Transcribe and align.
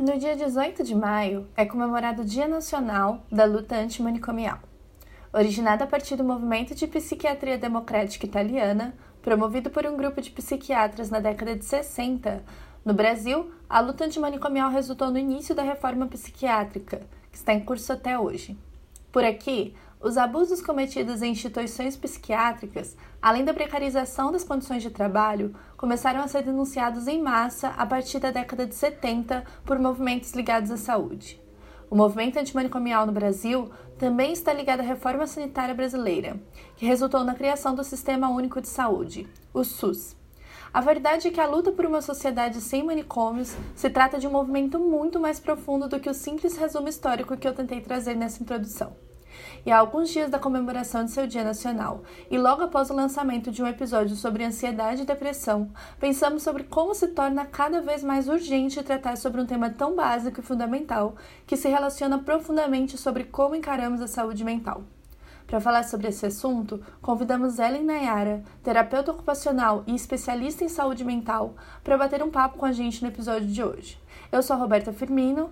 No 0.00 0.16
dia 0.16 0.36
18 0.36 0.84
de 0.84 0.94
maio 0.94 1.48
é 1.56 1.66
comemorado 1.66 2.22
o 2.22 2.24
Dia 2.24 2.46
Nacional 2.46 3.26
da 3.32 3.44
Luta 3.44 3.74
Antimanicomial. 3.74 4.60
Originado 5.32 5.82
a 5.82 5.88
partir 5.88 6.14
do 6.14 6.22
movimento 6.22 6.72
de 6.72 6.86
psiquiatria 6.86 7.58
democrática 7.58 8.24
italiana, 8.24 8.94
promovido 9.20 9.70
por 9.70 9.84
um 9.84 9.96
grupo 9.96 10.20
de 10.20 10.30
psiquiatras 10.30 11.10
na 11.10 11.18
década 11.18 11.56
de 11.56 11.64
60, 11.64 12.44
no 12.84 12.94
Brasil, 12.94 13.50
a 13.68 13.80
luta 13.80 14.04
antimanicomial 14.04 14.70
resultou 14.70 15.10
no 15.10 15.18
início 15.18 15.52
da 15.52 15.64
reforma 15.64 16.06
psiquiátrica, 16.06 17.02
que 17.32 17.36
está 17.36 17.52
em 17.52 17.64
curso 17.64 17.92
até 17.92 18.16
hoje. 18.16 18.56
Por 19.10 19.24
aqui, 19.24 19.74
os 20.00 20.16
abusos 20.16 20.62
cometidos 20.62 21.22
em 21.22 21.32
instituições 21.32 21.96
psiquiátricas, 21.96 22.96
além 23.20 23.44
da 23.44 23.52
precarização 23.52 24.30
das 24.30 24.44
condições 24.44 24.82
de 24.82 24.90
trabalho, 24.90 25.54
começaram 25.76 26.20
a 26.20 26.28
ser 26.28 26.42
denunciados 26.42 27.08
em 27.08 27.20
massa 27.20 27.68
a 27.76 27.84
partir 27.84 28.20
da 28.20 28.30
década 28.30 28.64
de 28.64 28.76
70 28.76 29.44
por 29.64 29.78
movimentos 29.78 30.32
ligados 30.32 30.70
à 30.70 30.76
saúde. 30.76 31.40
O 31.90 31.96
movimento 31.96 32.38
antimanicomial 32.38 33.06
no 33.06 33.12
Brasil 33.12 33.70
também 33.98 34.32
está 34.32 34.52
ligado 34.52 34.80
à 34.80 34.84
reforma 34.84 35.26
sanitária 35.26 35.74
brasileira, 35.74 36.40
que 36.76 36.86
resultou 36.86 37.24
na 37.24 37.34
criação 37.34 37.74
do 37.74 37.82
Sistema 37.82 38.28
Único 38.28 38.60
de 38.60 38.68
Saúde, 38.68 39.26
o 39.52 39.64
SUS. 39.64 40.16
A 40.72 40.80
verdade 40.80 41.26
é 41.26 41.30
que 41.30 41.40
a 41.40 41.46
luta 41.46 41.72
por 41.72 41.86
uma 41.86 42.02
sociedade 42.02 42.60
sem 42.60 42.84
manicômios 42.84 43.56
se 43.74 43.90
trata 43.90 44.18
de 44.18 44.28
um 44.28 44.30
movimento 44.30 44.78
muito 44.78 45.18
mais 45.18 45.40
profundo 45.40 45.88
do 45.88 45.98
que 45.98 46.10
o 46.10 46.14
simples 46.14 46.56
resumo 46.56 46.88
histórico 46.88 47.36
que 47.36 47.48
eu 47.48 47.54
tentei 47.54 47.80
trazer 47.80 48.14
nessa 48.14 48.42
introdução 48.42 49.07
e 49.68 49.70
há 49.70 49.76
alguns 49.76 50.08
dias 50.08 50.30
da 50.30 50.38
comemoração 50.38 51.04
de 51.04 51.10
seu 51.10 51.26
Dia 51.26 51.44
Nacional, 51.44 52.02
e 52.30 52.38
logo 52.38 52.62
após 52.62 52.88
o 52.88 52.94
lançamento 52.94 53.50
de 53.50 53.62
um 53.62 53.66
episódio 53.66 54.16
sobre 54.16 54.42
ansiedade 54.42 55.02
e 55.02 55.04
depressão, 55.04 55.70
pensamos 56.00 56.42
sobre 56.42 56.64
como 56.64 56.94
se 56.94 57.08
torna 57.08 57.44
cada 57.44 57.82
vez 57.82 58.02
mais 58.02 58.28
urgente 58.28 58.82
tratar 58.82 59.18
sobre 59.18 59.42
um 59.42 59.44
tema 59.44 59.68
tão 59.68 59.94
básico 59.94 60.40
e 60.40 60.42
fundamental 60.42 61.16
que 61.46 61.54
se 61.54 61.68
relaciona 61.68 62.18
profundamente 62.18 62.96
sobre 62.96 63.24
como 63.24 63.54
encaramos 63.54 64.00
a 64.00 64.08
saúde 64.08 64.42
mental. 64.42 64.84
Para 65.46 65.60
falar 65.60 65.84
sobre 65.84 66.08
esse 66.08 66.24
assunto, 66.24 66.82
convidamos 67.02 67.58
Ellen 67.58 67.84
Nayara, 67.84 68.42
terapeuta 68.64 69.10
ocupacional 69.10 69.84
e 69.86 69.94
especialista 69.94 70.64
em 70.64 70.68
saúde 70.70 71.04
mental, 71.04 71.56
para 71.84 71.98
bater 71.98 72.22
um 72.22 72.30
papo 72.30 72.56
com 72.56 72.64
a 72.64 72.72
gente 72.72 73.02
no 73.02 73.08
episódio 73.08 73.46
de 73.46 73.62
hoje. 73.62 74.00
Eu 74.32 74.42
sou 74.42 74.56
a 74.56 74.58
Roberta 74.58 74.94
Firmino 74.94 75.50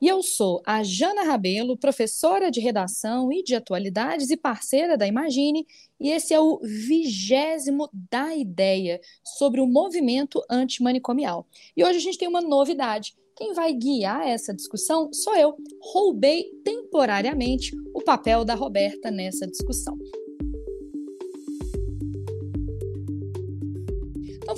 e 0.00 0.06
eu 0.06 0.22
sou 0.22 0.62
a 0.64 0.82
Jana 0.82 1.24
Rabelo, 1.24 1.76
professora 1.76 2.50
de 2.50 2.60
redação 2.60 3.32
e 3.32 3.42
de 3.42 3.54
atualidades 3.54 4.30
e 4.30 4.36
parceira 4.36 4.96
da 4.96 5.06
Imagine, 5.06 5.66
e 6.00 6.10
esse 6.10 6.32
é 6.32 6.40
o 6.40 6.60
vigésimo 6.62 7.88
da 7.92 8.34
ideia 8.34 9.00
sobre 9.24 9.60
o 9.60 9.66
movimento 9.66 10.40
antimanicomial. 10.48 11.46
E 11.76 11.84
hoje 11.84 11.98
a 11.98 12.02
gente 12.02 12.18
tem 12.18 12.28
uma 12.28 12.40
novidade. 12.40 13.16
Quem 13.36 13.52
vai 13.52 13.72
guiar 13.72 14.26
essa 14.26 14.54
discussão 14.54 15.12
sou 15.12 15.34
eu. 15.36 15.56
Roubei 15.80 16.50
temporariamente 16.64 17.72
o 17.94 18.02
papel 18.02 18.44
da 18.44 18.54
Roberta 18.54 19.10
nessa 19.10 19.46
discussão. 19.46 19.96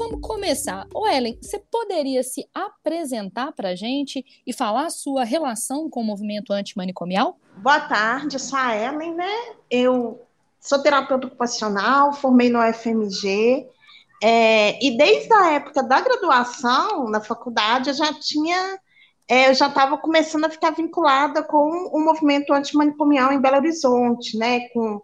Vamos 0.01 0.27
começar. 0.27 0.87
Ô 0.95 1.07
Ellen, 1.07 1.39
você 1.43 1.59
poderia 1.59 2.23
se 2.23 2.49
apresentar 2.55 3.53
para 3.53 3.69
a 3.69 3.75
gente 3.75 4.25
e 4.47 4.53
falar 4.53 4.87
a 4.87 4.91
sua 4.91 5.25
relação 5.25 5.91
com 5.91 6.01
o 6.01 6.05
movimento 6.05 6.55
antimanicomial? 6.55 7.39
Boa 7.59 7.81
tarde, 7.81 8.37
eu 8.37 8.41
sou 8.41 8.59
a 8.59 8.75
Ellen, 8.75 9.15
né? 9.15 9.31
Eu 9.71 10.19
sou 10.59 10.79
terapeuta 10.79 11.27
ocupacional, 11.27 12.15
formei 12.15 12.49
no 12.49 12.67
UFMG, 12.67 13.69
é, 14.23 14.83
e 14.83 14.97
desde 14.97 15.35
a 15.35 15.53
época 15.53 15.83
da 15.83 16.01
graduação 16.01 17.05
na 17.11 17.21
faculdade 17.21 17.91
eu 17.91 17.95
já 17.95 18.15
tinha, 18.15 18.79
é, 19.29 19.51
eu 19.51 19.55
já 19.55 19.69
estava 19.69 19.99
começando 19.99 20.47
a 20.47 20.51
ficar 20.51 20.71
vinculada 20.71 21.43
com 21.43 21.91
o 21.93 22.01
movimento 22.01 22.55
antimanicomial 22.55 23.33
em 23.33 23.41
Belo 23.41 23.57
Horizonte, 23.57 24.39
né? 24.39 24.61
Com, 24.71 25.03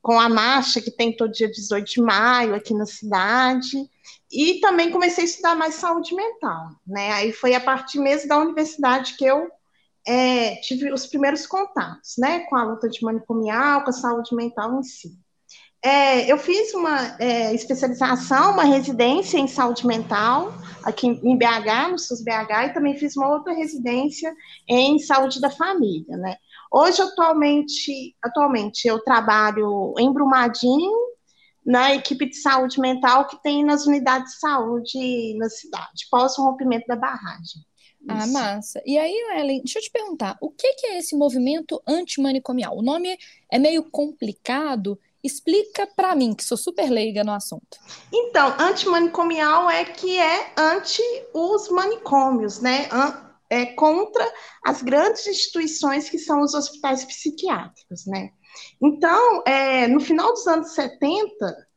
com 0.00 0.18
a 0.18 0.28
marcha 0.30 0.80
que 0.80 0.90
tem 0.90 1.14
todo 1.14 1.32
dia 1.32 1.50
18 1.50 1.86
de 1.86 2.00
maio 2.00 2.54
aqui 2.54 2.72
na 2.72 2.86
cidade. 2.86 3.90
E 4.30 4.60
também 4.60 4.90
comecei 4.90 5.24
a 5.24 5.26
estudar 5.26 5.54
mais 5.54 5.76
saúde 5.76 6.14
mental, 6.14 6.70
né? 6.86 7.12
Aí 7.12 7.32
foi 7.32 7.54
a 7.54 7.60
partir 7.60 7.98
mesmo 7.98 8.28
da 8.28 8.38
universidade 8.38 9.16
que 9.16 9.24
eu 9.24 9.48
é, 10.06 10.56
tive 10.56 10.92
os 10.92 11.06
primeiros 11.06 11.46
contatos, 11.46 12.14
né, 12.18 12.40
com 12.40 12.56
a 12.56 12.64
luta 12.64 12.88
de 12.88 13.02
manicomial, 13.04 13.82
com 13.82 13.90
a 13.90 13.92
saúde 13.92 14.34
mental 14.34 14.78
em 14.78 14.82
si. 14.82 15.12
É, 15.84 16.30
eu 16.30 16.38
fiz 16.38 16.74
uma 16.74 17.16
é, 17.20 17.54
especialização, 17.54 18.52
uma 18.52 18.64
residência 18.64 19.38
em 19.38 19.46
saúde 19.46 19.86
mental 19.86 20.52
aqui 20.82 21.06
em 21.06 21.36
BH, 21.36 21.90
no 21.90 21.98
SUS 21.98 22.22
BH, 22.22 22.66
e 22.66 22.74
também 22.74 22.96
fiz 22.96 23.16
uma 23.16 23.28
outra 23.28 23.52
residência 23.52 24.34
em 24.66 24.98
saúde 24.98 25.40
da 25.40 25.50
família, 25.50 26.16
né? 26.16 26.36
Hoje, 26.72 27.00
atualmente, 27.00 28.16
atualmente 28.22 28.88
eu 28.88 28.98
trabalho 29.00 29.94
em 29.98 30.12
Brumadinho, 30.12 30.92
na 31.68 31.94
equipe 31.94 32.24
de 32.24 32.36
saúde 32.36 32.80
mental 32.80 33.26
que 33.26 33.42
tem 33.42 33.62
nas 33.62 33.86
unidades 33.86 34.32
de 34.32 34.40
saúde 34.40 35.36
na 35.36 35.50
cidade, 35.50 36.08
pós 36.10 36.38
o 36.38 36.42
rompimento 36.42 36.86
da 36.86 36.96
barragem. 36.96 37.62
Ah, 38.08 38.26
massa. 38.26 38.80
E 38.86 38.96
aí, 38.96 39.12
Ellen, 39.36 39.60
deixa 39.62 39.78
eu 39.78 39.82
te 39.82 39.90
perguntar, 39.90 40.38
o 40.40 40.50
que, 40.50 40.66
é 40.86 40.98
esse 40.98 41.14
movimento 41.14 41.82
antimanicomial? 41.86 42.74
O 42.74 42.82
nome 42.82 43.18
é 43.52 43.58
meio 43.58 43.82
complicado. 43.90 44.98
Explica 45.22 45.86
para 45.94 46.14
mim, 46.14 46.32
que 46.32 46.42
sou 46.42 46.56
super 46.56 46.88
leiga 46.88 47.22
no 47.22 47.32
assunto. 47.32 47.76
Então, 48.10 48.54
antimanicomial 48.58 49.68
é 49.68 49.84
que 49.84 50.16
é 50.16 50.52
anti 50.56 51.02
os 51.34 51.68
manicômios, 51.68 52.62
né? 52.62 52.88
É 53.50 53.66
contra 53.66 54.24
as 54.64 54.80
grandes 54.80 55.26
instituições 55.26 56.08
que 56.08 56.18
são 56.18 56.40
os 56.40 56.54
hospitais 56.54 57.04
psiquiátricos, 57.04 58.06
né? 58.06 58.30
Então, 58.82 59.42
é, 59.46 59.86
no 59.88 60.00
final 60.00 60.32
dos 60.32 60.46
anos 60.46 60.72
70, 60.72 61.68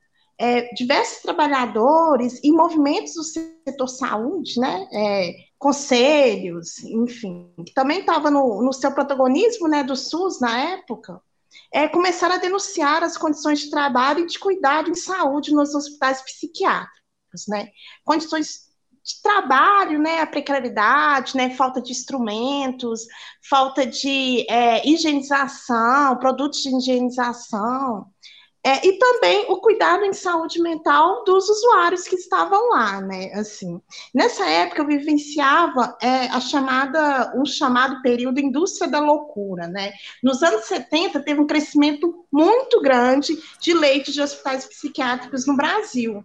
é, 0.42 0.74
diversos 0.74 1.22
trabalhadores 1.22 2.40
e 2.44 2.52
movimentos 2.52 3.14
do 3.14 3.24
setor 3.24 3.88
saúde, 3.88 4.60
né, 4.60 4.88
é, 4.92 5.36
conselhos, 5.60 6.80
enfim, 6.84 7.54
que 7.64 7.74
também 7.74 8.00
estava 8.00 8.32
no, 8.32 8.64
no, 8.64 8.74
seu 8.74 8.92
protagonismo 8.92 9.68
né, 9.68 9.84
do 9.84 9.96
SUS 9.96 10.40
na 10.42 10.60
época, 10.74 11.22
é, 11.72 11.88
começaram 11.88 12.36
a 12.36 12.40
denunciar 12.40 13.04
as 13.04 13.18
condições 13.18 13.60
de 13.60 13.70
trabalho 13.70 14.22
e 14.22 14.26
de 14.26 14.40
cuidado 14.40 14.90
em 14.90 14.96
saúde 14.96 15.54
nos 15.54 15.76
hospitais 15.76 16.24
psiquiátricos, 16.24 17.46
né, 17.48 17.70
condições 18.04 18.71
de 19.04 19.22
trabalho, 19.22 20.00
né, 20.00 20.22
a 20.22 20.28
precariedade, 20.28 21.36
né, 21.36 21.50
falta 21.52 21.82
de 21.82 21.92
instrumentos, 21.92 23.06
falta 23.50 23.86
de 23.86 24.46
é, 24.50 24.88
higienização, 24.88 26.18
produtos 26.18 26.62
de 26.62 26.70
higienização, 26.70 28.08
é, 28.64 28.86
e 28.86 29.00
também 29.00 29.46
o 29.50 29.58
cuidado 29.58 30.06
em 30.06 30.14
saúde 30.14 30.62
mental 30.62 31.24
dos 31.24 31.50
usuários 31.50 32.04
que 32.08 32.16
estavam 32.16 32.70
lá, 32.70 33.02
né, 33.02 33.32
assim. 33.34 33.82
Nessa 34.14 34.46
época 34.48 34.84
eu 34.84 34.88
vivenciava 34.88 35.98
é, 36.00 36.28
a 36.28 36.40
chamada, 36.40 37.34
um 37.36 37.44
chamado 37.44 38.02
período 38.04 38.40
indústria 38.40 38.88
da 38.90 39.00
loucura, 39.00 39.68
né. 39.68 39.94
Nos 40.22 40.44
anos 40.44 40.66
70 40.66 41.22
teve 41.22 41.42
um 41.42 41.48
crescimento 41.48 42.24
muito 42.32 42.80
grande 42.82 43.36
de 43.60 43.74
leitos 43.74 44.14
de 44.14 44.22
hospitais 44.22 44.66
psiquiátricos 44.68 45.48
no 45.48 45.58
Brasil, 45.58 46.24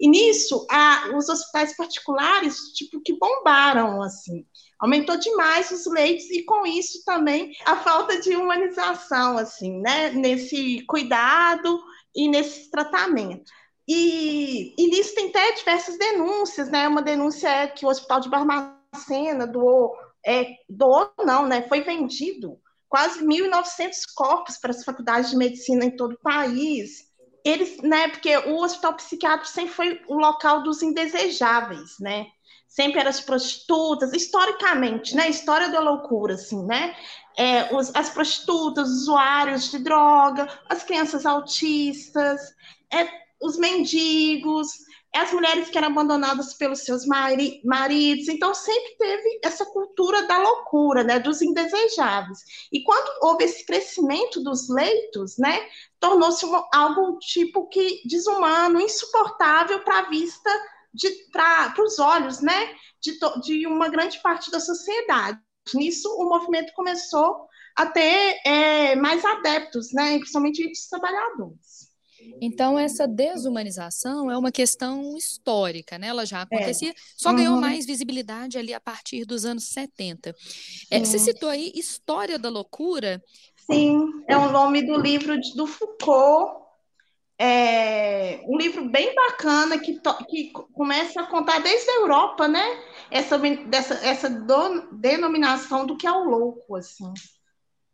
e 0.00 0.08
nisso, 0.08 0.66
a, 0.70 1.10
os 1.16 1.28
hospitais 1.28 1.76
particulares, 1.76 2.56
tipo, 2.74 3.00
que 3.00 3.18
bombaram, 3.18 4.00
assim. 4.00 4.46
Aumentou 4.78 5.16
demais 5.16 5.70
os 5.72 5.86
leitos 5.86 6.30
e, 6.30 6.44
com 6.44 6.64
isso, 6.64 7.02
também 7.04 7.52
a 7.66 7.76
falta 7.76 8.20
de 8.20 8.36
humanização, 8.36 9.36
assim, 9.36 9.80
né? 9.80 10.10
Nesse 10.10 10.84
cuidado 10.86 11.82
e 12.14 12.28
nesse 12.28 12.70
tratamento. 12.70 13.50
E, 13.88 14.74
e 14.78 14.86
nisso 14.88 15.14
tem 15.14 15.30
até 15.30 15.52
diversas 15.52 15.98
denúncias, 15.98 16.70
né? 16.70 16.86
Uma 16.86 17.02
denúncia 17.02 17.48
é 17.48 17.66
que 17.66 17.84
o 17.84 17.88
Hospital 17.88 18.20
de 18.20 18.28
Barbacena 18.28 19.46
doou, 19.46 19.92
é, 20.24 20.46
doou 20.68 21.10
não, 21.24 21.46
né? 21.46 21.62
Foi 21.62 21.80
vendido 21.80 22.56
quase 22.88 23.24
1.900 23.24 23.90
corpos 24.14 24.58
para 24.58 24.70
as 24.70 24.84
faculdades 24.84 25.30
de 25.30 25.36
medicina 25.36 25.84
em 25.84 25.96
todo 25.96 26.12
o 26.12 26.20
país 26.20 27.07
eles, 27.44 27.78
né, 27.82 28.08
porque 28.08 28.36
o 28.36 28.62
hospital 28.62 28.94
psiquiátrico 28.94 29.48
sempre 29.48 29.72
foi 29.74 30.00
o 30.08 30.14
local 30.14 30.62
dos 30.62 30.82
indesejáveis, 30.82 31.96
né? 32.00 32.26
Sempre 32.66 33.00
eram 33.00 33.10
as 33.10 33.20
prostitutas, 33.20 34.12
historicamente, 34.12 35.14
né? 35.16 35.28
História 35.30 35.68
da 35.68 35.80
loucura, 35.80 36.34
assim, 36.34 36.62
né? 36.66 36.94
É, 37.36 37.74
os, 37.74 37.94
as 37.94 38.10
prostitutas, 38.10 38.88
os 38.88 39.02
usuários 39.02 39.70
de 39.70 39.78
droga, 39.78 40.46
as 40.68 40.82
crianças 40.82 41.24
autistas, 41.24 42.40
é, 42.92 43.08
os 43.40 43.56
mendigos, 43.56 44.68
as 45.14 45.32
mulheres 45.32 45.68
que 45.68 45.78
eram 45.78 45.88
abandonadas 45.88 46.54
pelos 46.54 46.80
seus 46.80 47.06
mari 47.06 47.60
maridos. 47.64 48.28
Então, 48.28 48.54
sempre 48.54 48.96
teve 48.98 49.40
essa 49.42 49.64
cultura 49.66 50.26
da 50.26 50.38
loucura, 50.38 51.02
né, 51.02 51.18
dos 51.18 51.42
indesejáveis. 51.42 52.38
E 52.72 52.82
quando 52.82 53.10
houve 53.22 53.44
esse 53.44 53.64
crescimento 53.64 54.42
dos 54.42 54.68
leitos, 54.68 55.38
né, 55.38 55.66
tornou-se 55.98 56.46
algo 56.72 57.18
tipo 57.18 57.68
que 57.68 58.02
desumano, 58.06 58.80
insuportável 58.80 59.80
para 59.80 60.00
a 60.00 60.08
vista 60.08 60.50
para 61.32 61.74
os 61.84 61.98
olhos 61.98 62.40
né, 62.40 62.74
de, 63.00 63.18
de 63.42 63.66
uma 63.66 63.88
grande 63.88 64.20
parte 64.20 64.50
da 64.50 64.60
sociedade. 64.60 65.38
Nisso, 65.74 66.08
o 66.16 66.28
movimento 66.28 66.72
começou 66.74 67.46
a 67.76 67.86
ter 67.86 68.40
é, 68.44 68.96
mais 68.96 69.24
adeptos, 69.24 69.92
né, 69.92 70.18
principalmente 70.18 70.70
os 70.70 70.88
trabalhadores. 70.88 71.87
Então, 72.40 72.78
essa 72.78 73.06
desumanização 73.06 74.30
é 74.30 74.36
uma 74.36 74.52
questão 74.52 75.16
histórica, 75.16 75.98
né? 75.98 76.08
Ela 76.08 76.24
já 76.24 76.38
é. 76.38 76.42
acontecia, 76.42 76.90
é. 76.90 76.94
só 77.16 77.30
uhum. 77.30 77.36
ganhou 77.36 77.60
mais 77.60 77.86
visibilidade 77.86 78.58
ali 78.58 78.72
a 78.72 78.80
partir 78.80 79.24
dos 79.24 79.44
anos 79.44 79.64
70. 79.64 80.34
É, 80.90 80.98
você 81.00 81.18
citou 81.18 81.48
aí 81.48 81.72
História 81.74 82.38
da 82.38 82.48
Loucura. 82.48 83.22
Sim, 83.70 84.22
é 84.26 84.36
o 84.36 84.50
nome 84.50 84.82
do 84.82 84.98
livro 84.98 85.38
do 85.54 85.66
Foucault. 85.66 86.66
É 87.40 88.40
um 88.48 88.56
livro 88.56 88.88
bem 88.88 89.14
bacana 89.14 89.78
que, 89.78 90.00
que 90.28 90.50
começa 90.72 91.20
a 91.20 91.26
contar 91.26 91.60
desde 91.60 91.88
a 91.88 91.94
Europa, 92.00 92.48
né? 92.48 92.64
Essa, 93.10 93.38
dessa, 93.38 93.94
essa 94.04 94.28
denominação 94.90 95.86
do 95.86 95.96
que 95.96 96.06
é 96.06 96.10
o 96.10 96.24
louco, 96.24 96.74
assim. 96.74 97.12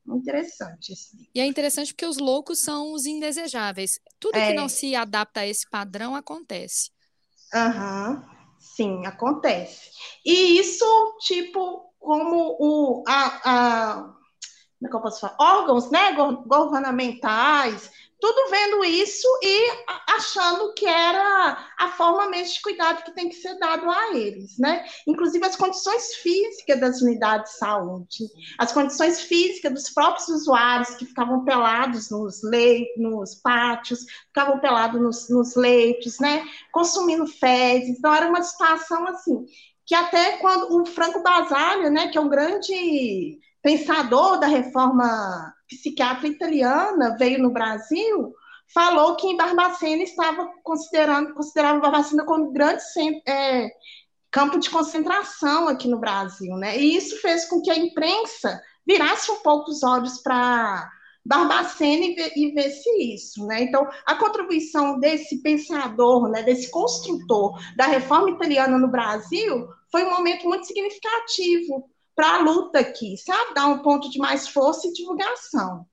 Interessante 0.07 0.93
esse 0.93 1.29
E 1.35 1.41
é 1.41 1.47
interessante 1.47 1.93
porque 1.93 2.07
os 2.07 2.19
loucos 2.19 2.61
são 2.61 2.93
os 2.93 3.07
indesejáveis. 3.07 3.99
Tudo 4.21 4.37
é. 4.37 4.49
que 4.49 4.55
não 4.55 4.69
se 4.69 4.95
adapta 4.95 5.41
a 5.41 5.47
esse 5.47 5.69
padrão 5.69 6.15
acontece. 6.15 6.91
Aham, 7.53 8.11
uhum. 8.11 8.55
sim, 8.59 9.07
acontece. 9.07 9.91
E 10.25 10.59
isso, 10.59 10.85
tipo, 11.21 11.95
como 11.99 12.57
o, 12.61 13.03
a, 13.07 13.41
a, 13.45 13.95
como 14.03 14.87
é 14.87 14.89
que 14.89 14.97
eu 14.97 15.01
posso 15.01 15.21
falar? 15.21 15.37
órgãos 15.41 15.91
né, 15.91 16.13
governamentais, 16.47 17.91
tudo 18.21 18.51
vendo 18.51 18.85
isso 18.85 19.27
e 19.43 19.71
achando 20.09 20.73
que 20.75 20.87
era 20.87 21.73
a 21.79 21.89
forma 21.89 22.29
mesmo 22.29 22.55
de 22.55 22.63
cuidado 22.63 23.03
que 23.05 23.15
tem 23.15 23.29
que 23.29 23.35
ser 23.35 23.59
dado 23.59 23.91
a 23.91 24.15
eles, 24.15 24.59
né? 24.59 24.85
Inclusive 25.07 25.45
as 25.45 25.57
condições 25.57 26.15
físicas 26.17 26.81
das 26.81 27.01
unidades 27.03 27.53
de 27.53 27.59
saúde, 27.59 28.25
as 28.59 28.73
condições 28.73 29.21
físicas 29.21 29.73
dos 29.73 29.91
próprios 29.91 30.29
usuários 30.29 30.95
que 30.97 31.07
ficavam 31.07 31.45
pelados 31.45 32.11
nos 32.11 32.43
leitos, 32.43 33.03
nos 33.03 33.35
pátios, 33.35 34.01
ficavam 34.29 34.59
pelados 34.61 35.01
nos, 35.01 35.29
nos 35.29 35.57
leitos, 35.57 36.19
né? 36.19 36.45
Consumindo 36.73 37.27
fezes. 37.27 37.99
Então 37.99 38.15
era 38.15 38.29
uma 38.29 38.43
situação 38.43 39.07
assim 39.09 39.45
que 39.87 39.95
até 39.95 40.39
quando 40.39 40.81
o 40.81 40.87
Franco 40.87 41.23
Basaglia, 41.23 41.91
né, 41.91 42.09
que 42.09 42.17
é 42.17 42.21
um 42.21 42.29
grande 42.29 43.39
pensador 43.65 44.39
da 44.39 44.47
reforma 44.47 45.55
psiquiatra 45.67 46.29
italiana 46.29 47.17
veio 47.19 47.43
no 47.43 47.51
Brasil, 47.51 48.35
falou 48.75 49.17
que 49.17 49.27
em 49.27 49.37
Barbacena 49.39 50.03
estava 50.03 50.51
considerando 50.63 51.33
considerava 51.33 51.81
Barbacena 51.81 52.27
como 52.27 52.53
grande 52.53 52.83
é, 53.27 53.71
campo 54.31 54.59
de 54.59 54.69
concentração 54.69 55.67
aqui 55.67 55.89
no 55.89 55.99
Brasil, 55.99 56.55
né? 56.57 56.79
E 56.79 56.95
isso 56.95 57.17
fez 57.23 57.47
com 57.47 57.63
que 57.63 57.71
a 57.71 57.79
imprensa 57.79 58.61
virasse 58.87 59.31
um 59.31 59.39
pouco 59.39 59.71
os 59.71 59.83
olhos 59.83 60.21
para 60.23 60.87
Barbacena 61.25 62.05
e, 62.05 62.33
e 62.37 62.53
vesse 62.53 62.91
isso, 63.15 63.47
né? 63.47 63.63
Então, 63.63 63.89
a 64.05 64.15
contribuição 64.17 65.01
desse 65.01 65.41
pensador, 65.41 66.29
né, 66.29 66.43
desse 66.43 66.71
construtor 66.71 67.59
da 67.77 67.87
reforma 67.87 68.29
italiana 68.29 68.77
no 68.77 68.91
Brasil 68.91 69.67
foi 69.91 70.05
um 70.05 70.11
momento 70.11 70.47
muito 70.47 70.67
significativo 70.67 71.89
para 72.15 72.37
a 72.37 72.41
luta 72.41 72.79
aqui, 72.79 73.17
sabe? 73.17 73.55
Dar 73.55 73.67
um 73.67 73.81
ponto 73.81 74.11
de 74.11 74.19
mais 74.19 74.49
força 74.49 74.87
e 74.87 74.93
divulgação. 74.93 75.87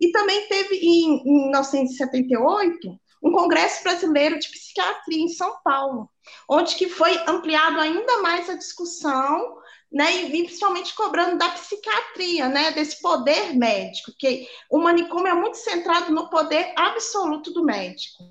E 0.00 0.10
também 0.10 0.48
teve, 0.48 0.76
em, 0.76 1.22
em 1.24 1.42
1978, 1.44 3.00
um 3.22 3.30
Congresso 3.30 3.82
Brasileiro 3.84 4.38
de 4.38 4.48
Psiquiatria 4.48 5.22
em 5.22 5.28
São 5.28 5.56
Paulo, 5.62 6.10
onde 6.50 6.74
que 6.74 6.88
foi 6.88 7.16
ampliado 7.28 7.80
ainda 7.80 8.20
mais 8.20 8.50
a 8.50 8.56
discussão, 8.56 9.58
né, 9.92 10.24
e 10.24 10.44
principalmente 10.44 10.94
cobrando 10.94 11.38
da 11.38 11.50
psiquiatria, 11.50 12.48
né, 12.48 12.72
desse 12.72 13.00
poder 13.00 13.54
médico, 13.54 14.10
que 14.18 14.48
o 14.70 14.78
manicômio 14.78 15.28
é 15.28 15.34
muito 15.34 15.58
centrado 15.58 16.12
no 16.12 16.30
poder 16.30 16.72
absoluto 16.76 17.52
do 17.52 17.64
médico. 17.64 18.24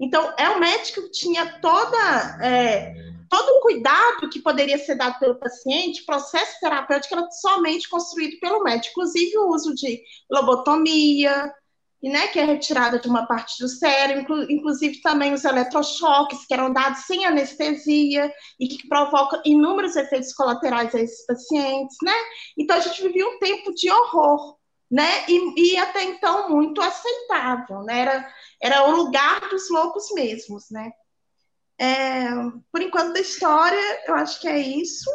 Então, 0.00 0.32
é 0.38 0.50
o 0.50 0.60
médico 0.60 1.02
que 1.02 1.10
tinha 1.10 1.60
toda 1.60 2.38
é, 2.42 2.94
todo 3.28 3.48
o 3.56 3.60
cuidado 3.60 4.28
que 4.30 4.40
poderia 4.40 4.78
ser 4.78 4.96
dado 4.96 5.18
pelo 5.18 5.38
paciente, 5.38 6.04
processo 6.04 6.58
terapêutico 6.60 7.14
era 7.14 7.30
somente 7.30 7.88
construído 7.88 8.38
pelo 8.40 8.62
médico, 8.62 9.00
inclusive 9.00 9.38
o 9.38 9.48
uso 9.48 9.74
de 9.74 10.02
lobotomia, 10.30 11.52
né, 12.02 12.28
que 12.28 12.38
é 12.38 12.44
retirada 12.44 12.98
de 12.98 13.08
uma 13.08 13.26
parte 13.26 13.60
do 13.60 13.68
cérebro, 13.68 14.50
inclusive 14.50 15.00
também 15.00 15.32
os 15.32 15.44
eletrochoques, 15.44 16.46
que 16.46 16.54
eram 16.54 16.72
dados 16.72 17.00
sem 17.00 17.26
anestesia 17.26 18.32
e 18.58 18.68
que 18.68 18.86
provocam 18.88 19.42
inúmeros 19.44 19.96
efeitos 19.96 20.32
colaterais 20.32 20.94
a 20.94 21.00
esses 21.00 21.26
pacientes, 21.26 21.96
né? 22.02 22.14
Então 22.56 22.76
a 22.76 22.80
gente 22.80 23.02
vivia 23.02 23.26
um 23.26 23.38
tempo 23.40 23.74
de 23.74 23.90
horror, 23.90 24.56
né? 24.88 25.24
E, 25.28 25.72
e 25.72 25.76
até 25.76 26.04
então 26.04 26.50
muito 26.50 26.80
aceitável, 26.80 27.82
né? 27.82 28.00
Era, 28.00 28.34
era 28.62 28.88
o 28.88 28.96
lugar 28.96 29.48
dos 29.48 29.68
loucos 29.68 30.12
mesmos, 30.14 30.70
né? 30.70 30.92
É, 31.80 32.28
por 32.72 32.82
enquanto 32.82 33.12
da 33.12 33.20
história, 33.20 34.00
eu 34.06 34.14
acho 34.14 34.40
que 34.40 34.48
é 34.48 34.58
isso. 34.58 35.08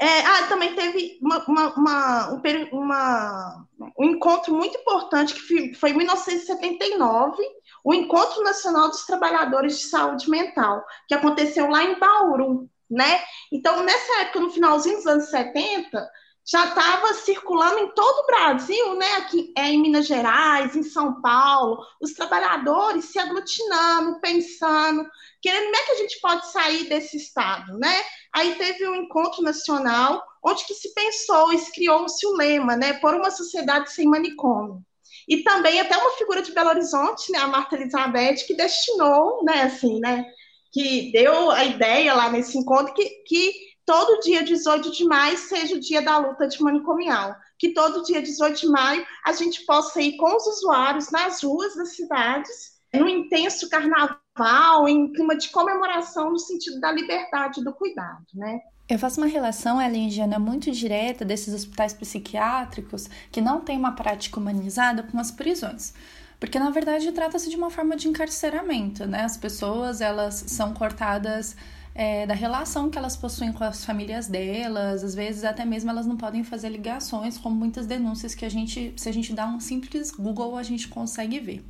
É, 0.00 0.20
ah, 0.20 0.46
também 0.48 0.74
teve 0.74 1.18
uma, 1.20 1.44
uma, 1.46 1.74
uma, 1.74 2.32
um, 2.32 2.40
uma, 2.72 3.66
um, 3.98 4.04
encontro 4.04 4.54
muito 4.54 4.78
importante, 4.78 5.34
que 5.34 5.74
foi 5.74 5.90
em 5.90 5.96
1979, 5.96 7.36
o 7.84 7.92
Encontro 7.92 8.42
Nacional 8.42 8.88
dos 8.88 9.04
Trabalhadores 9.04 9.78
de 9.78 9.84
Saúde 9.84 10.30
Mental, 10.30 10.82
que 11.06 11.14
aconteceu 11.14 11.68
lá 11.68 11.84
em 11.84 11.98
Bauru, 11.98 12.66
né? 12.90 13.20
Então, 13.52 13.82
nessa 13.82 14.22
época, 14.22 14.40
no 14.40 14.50
finalzinho 14.50 14.96
dos 14.96 15.06
anos 15.06 15.28
70, 15.28 16.10
já 16.46 16.66
estava 16.66 17.14
circulando 17.14 17.78
em 17.78 17.94
todo 17.94 18.20
o 18.20 18.26
Brasil, 18.26 18.96
né? 18.96 19.14
Aqui 19.16 19.52
é, 19.56 19.68
em 19.68 19.80
Minas 19.80 20.06
Gerais, 20.06 20.74
em 20.74 20.82
São 20.82 21.20
Paulo, 21.20 21.78
os 22.00 22.12
trabalhadores 22.12 23.04
se 23.06 23.18
aglutinando, 23.18 24.20
pensando, 24.20 25.06
querendo 25.40 25.64
como 25.64 25.76
é 25.76 25.82
que 25.84 25.92
a 25.92 25.96
gente 25.96 26.20
pode 26.20 26.50
sair 26.50 26.88
desse 26.88 27.16
estado, 27.16 27.78
né? 27.78 28.02
Aí 28.34 28.54
teve 28.56 28.88
um 28.88 28.96
encontro 28.96 29.42
nacional 29.42 30.22
onde 30.42 30.64
que 30.64 30.74
se 30.74 30.92
pensou 30.94 31.52
e 31.52 31.70
criou-se 31.72 32.26
o 32.26 32.36
lema, 32.36 32.76
né? 32.76 32.94
Por 32.94 33.14
uma 33.14 33.30
sociedade 33.30 33.92
sem 33.92 34.06
manicômio. 34.06 34.82
E 35.28 35.42
também 35.42 35.78
até 35.78 35.96
uma 35.96 36.16
figura 36.16 36.42
de 36.42 36.52
Belo 36.52 36.70
Horizonte, 36.70 37.30
né? 37.30 37.38
A 37.38 37.46
Marta 37.46 37.76
Elizabeth, 37.76 38.46
que 38.46 38.54
destinou, 38.54 39.44
né? 39.44 39.62
Assim, 39.62 40.00
né? 40.00 40.24
Que 40.72 41.12
deu 41.12 41.50
a 41.50 41.64
ideia 41.64 42.14
lá 42.14 42.30
nesse 42.30 42.56
encontro 42.58 42.94
que, 42.94 43.04
que 43.26 43.69
todo 43.90 44.20
dia 44.20 44.44
18 44.44 44.92
de 44.92 45.04
maio 45.04 45.36
seja 45.36 45.74
o 45.74 45.80
dia 45.80 46.00
da 46.00 46.16
luta 46.16 46.46
de 46.46 46.62
manicomial, 46.62 47.34
que 47.58 47.74
todo 47.74 48.04
dia 48.04 48.22
18 48.22 48.60
de 48.60 48.68
maio 48.68 49.04
a 49.26 49.32
gente 49.32 49.66
possa 49.66 50.00
ir 50.00 50.16
com 50.16 50.32
os 50.36 50.46
usuários 50.46 51.10
nas 51.10 51.42
ruas 51.42 51.74
das 51.74 51.96
cidades, 51.96 52.78
no 52.94 53.08
intenso 53.08 53.68
carnaval, 53.68 54.88
em 54.88 55.12
clima 55.12 55.36
de 55.36 55.48
comemoração 55.48 56.30
no 56.30 56.38
sentido 56.38 56.78
da 56.78 56.92
liberdade 56.92 57.64
do 57.64 57.72
cuidado, 57.72 58.24
né? 58.32 58.60
Eu 58.88 58.96
faço 58.96 59.20
uma 59.20 59.26
relação, 59.26 59.82
Ellen 59.82 60.08
Giana, 60.08 60.38
muito 60.38 60.70
direta 60.70 61.24
desses 61.24 61.52
hospitais 61.52 61.92
psiquiátricos 61.92 63.08
que 63.32 63.40
não 63.40 63.60
têm 63.60 63.76
uma 63.76 63.96
prática 63.96 64.38
humanizada 64.38 65.02
com 65.02 65.18
as 65.18 65.32
prisões. 65.32 65.92
Porque, 66.38 66.60
na 66.60 66.70
verdade, 66.70 67.10
trata-se 67.10 67.50
de 67.50 67.56
uma 67.56 67.70
forma 67.70 67.96
de 67.96 68.08
encarceramento, 68.08 69.04
né? 69.04 69.24
As 69.24 69.36
pessoas, 69.36 70.00
elas 70.00 70.44
são 70.46 70.72
cortadas 70.72 71.56
é, 71.94 72.26
da 72.26 72.34
relação 72.34 72.90
que 72.90 72.98
elas 72.98 73.16
possuem 73.16 73.52
com 73.52 73.64
as 73.64 73.84
famílias 73.84 74.28
delas, 74.28 75.02
às 75.02 75.14
vezes 75.14 75.44
até 75.44 75.64
mesmo 75.64 75.90
elas 75.90 76.06
não 76.06 76.16
podem 76.16 76.44
fazer 76.44 76.68
ligações, 76.68 77.36
como 77.36 77.54
muitas 77.54 77.86
denúncias 77.86 78.34
que 78.34 78.44
a 78.44 78.48
gente, 78.48 78.92
se 78.96 79.08
a 79.08 79.12
gente 79.12 79.32
dá 79.32 79.46
um 79.46 79.60
simples 79.60 80.10
Google, 80.10 80.56
a 80.56 80.62
gente 80.62 80.88
consegue 80.88 81.38
ver. 81.40 81.64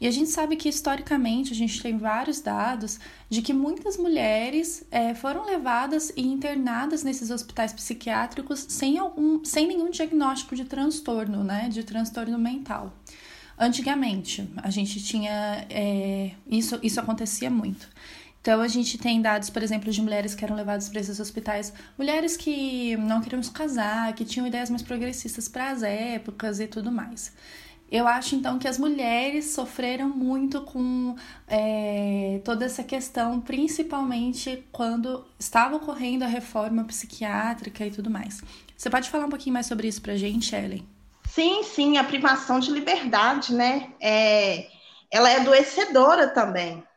E 0.00 0.06
a 0.06 0.10
gente 0.12 0.30
sabe 0.30 0.54
que 0.54 0.68
historicamente 0.68 1.52
a 1.52 1.56
gente 1.56 1.82
tem 1.82 1.98
vários 1.98 2.40
dados 2.40 3.00
de 3.28 3.42
que 3.42 3.52
muitas 3.52 3.96
mulheres 3.96 4.84
é, 4.92 5.12
foram 5.12 5.44
levadas 5.44 6.12
e 6.16 6.22
internadas 6.22 7.02
nesses 7.02 7.30
hospitais 7.30 7.72
psiquiátricos 7.72 8.64
sem, 8.68 8.96
algum, 8.96 9.44
sem 9.44 9.66
nenhum 9.66 9.90
diagnóstico 9.90 10.54
de 10.54 10.64
transtorno, 10.64 11.42
né? 11.42 11.68
De 11.68 11.82
transtorno 11.82 12.38
mental. 12.38 12.92
Antigamente, 13.58 14.48
a 14.58 14.70
gente 14.70 15.02
tinha. 15.02 15.66
É, 15.68 16.30
isso, 16.46 16.78
isso 16.80 17.00
acontecia 17.00 17.50
muito. 17.50 17.88
Então, 18.48 18.62
a 18.62 18.68
gente 18.68 18.96
tem 18.96 19.20
dados, 19.20 19.50
por 19.50 19.62
exemplo, 19.62 19.92
de 19.92 20.00
mulheres 20.00 20.34
que 20.34 20.42
eram 20.42 20.56
levadas 20.56 20.88
para 20.88 21.02
esses 21.02 21.20
hospitais, 21.20 21.70
mulheres 21.98 22.34
que 22.34 22.96
não 22.96 23.20
queriam 23.20 23.42
se 23.42 23.50
casar, 23.50 24.14
que 24.14 24.24
tinham 24.24 24.46
ideias 24.46 24.70
mais 24.70 24.80
progressistas 24.80 25.46
para 25.46 25.68
as 25.68 25.82
épocas 25.82 26.58
e 26.58 26.66
tudo 26.66 26.90
mais. 26.90 27.30
Eu 27.92 28.08
acho 28.08 28.34
então 28.34 28.58
que 28.58 28.66
as 28.66 28.78
mulheres 28.78 29.50
sofreram 29.50 30.08
muito 30.08 30.62
com 30.62 31.14
é, 31.46 32.40
toda 32.42 32.64
essa 32.64 32.82
questão, 32.82 33.38
principalmente 33.38 34.64
quando 34.72 35.26
estava 35.38 35.76
ocorrendo 35.76 36.24
a 36.24 36.26
reforma 36.26 36.84
psiquiátrica 36.84 37.84
e 37.84 37.90
tudo 37.90 38.08
mais. 38.08 38.42
Você 38.74 38.88
pode 38.88 39.10
falar 39.10 39.26
um 39.26 39.30
pouquinho 39.30 39.52
mais 39.52 39.66
sobre 39.66 39.88
isso 39.88 40.00
para 40.00 40.14
a 40.14 40.16
gente, 40.16 40.56
Ellen? 40.56 40.88
Sim, 41.26 41.62
sim, 41.64 41.98
a 41.98 42.04
privação 42.04 42.58
de 42.60 42.70
liberdade, 42.70 43.52
né? 43.52 43.90
É, 44.00 44.68
ela 45.12 45.28
é 45.28 45.36
adoecedora 45.36 46.28
também 46.28 46.87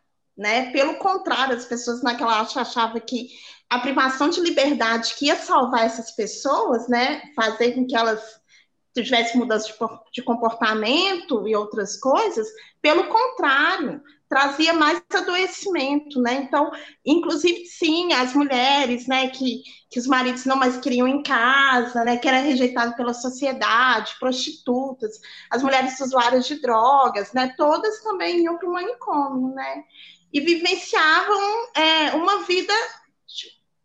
né? 0.41 0.71
Pelo 0.71 0.95
contrário, 0.95 1.55
as 1.55 1.65
pessoas 1.65 2.01
naquela 2.01 2.41
época 2.41 2.61
achavam 2.61 2.99
que 2.99 3.29
a 3.69 3.77
privação 3.77 4.27
de 4.27 4.41
liberdade 4.41 5.13
que 5.15 5.27
ia 5.27 5.35
salvar 5.35 5.85
essas 5.85 6.11
pessoas, 6.11 6.89
né? 6.89 7.21
Fazer 7.35 7.73
com 7.73 7.85
que 7.85 7.95
elas 7.95 8.41
tivessem 8.93 9.39
mudança 9.39 9.71
de 10.11 10.21
comportamento 10.23 11.47
e 11.47 11.55
outras 11.55 11.95
coisas, 11.97 12.47
pelo 12.81 13.07
contrário, 13.07 14.01
trazia 14.27 14.73
mais 14.73 15.01
adoecimento, 15.13 16.19
né? 16.19 16.35
Então, 16.35 16.71
inclusive, 17.05 17.65
sim, 17.65 18.11
as 18.11 18.33
mulheres, 18.33 19.05
né, 19.05 19.29
que, 19.29 19.61
que 19.89 19.99
os 19.99 20.07
maridos 20.07 20.45
não 20.45 20.55
mais 20.55 20.77
queriam 20.77 21.07
em 21.07 21.21
casa, 21.21 22.03
né, 22.03 22.17
que 22.17 22.27
era 22.27 22.39
rejeitado 22.39 22.95
pela 22.95 23.13
sociedade, 23.13 24.15
prostitutas, 24.19 25.19
as 25.49 25.61
mulheres 25.61 25.99
usuárias 25.99 26.47
de 26.47 26.61
drogas, 26.61 27.31
né, 27.33 27.53
todas 27.57 28.01
também 28.01 28.43
iam 28.43 28.57
para 28.57 28.69
o 28.69 28.73
manicômio, 28.73 29.53
né? 29.53 29.83
E 30.33 30.39
vivenciavam 30.39 31.67
é, 31.75 32.11
uma 32.11 32.43
vida 32.43 32.73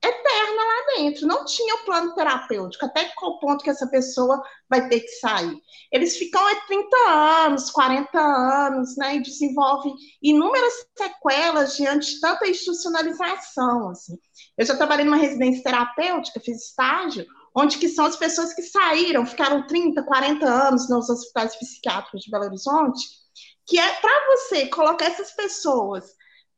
eterna 0.07 0.63
lá 0.63 0.97
dentro. 0.97 1.27
Não 1.27 1.45
tinha 1.45 1.75
o 1.77 1.85
plano 1.85 2.15
terapêutico, 2.15 2.85
até 2.85 3.11
qual 3.17 3.39
ponto 3.39 3.63
que 3.63 3.71
essa 3.71 3.87
pessoa 3.89 4.43
vai 4.69 4.89
ter 4.89 5.01
que 5.01 5.09
sair. 5.09 5.57
Eles 5.93 6.17
ficam 6.17 6.45
há 6.47 6.55
30 6.67 6.97
anos, 7.09 7.71
40 7.71 8.19
anos, 8.19 8.97
né, 8.97 9.17
e 9.17 9.23
desenvolvem 9.23 9.95
inúmeras 10.23 10.73
sequelas 10.97 11.77
diante 11.77 12.15
de 12.15 12.21
tanta 12.21 12.49
institucionalização. 12.49 13.91
Assim. 13.91 14.17
Eu 14.57 14.67
já 14.67 14.77
trabalhei 14.77 15.05
numa 15.05 15.17
residência 15.17 15.63
terapêutica, 15.63 16.41
fiz 16.41 16.69
estágio, 16.69 17.27
onde 17.55 17.79
que 17.79 17.89
são 17.89 18.05
as 18.05 18.17
pessoas 18.17 18.53
que 18.53 18.63
saíram, 18.63 19.25
ficaram 19.25 19.67
30, 19.67 20.03
40 20.03 20.47
anos 20.47 20.89
nos 20.89 21.09
hospitais 21.09 21.57
psiquiátricos 21.57 22.23
de 22.23 22.31
Belo 22.31 22.45
Horizonte, 22.45 23.01
que 23.67 23.79
é 23.79 23.93
para 23.95 24.37
você 24.37 24.67
colocar 24.67 25.07
essas 25.07 25.33
pessoas 25.33 26.05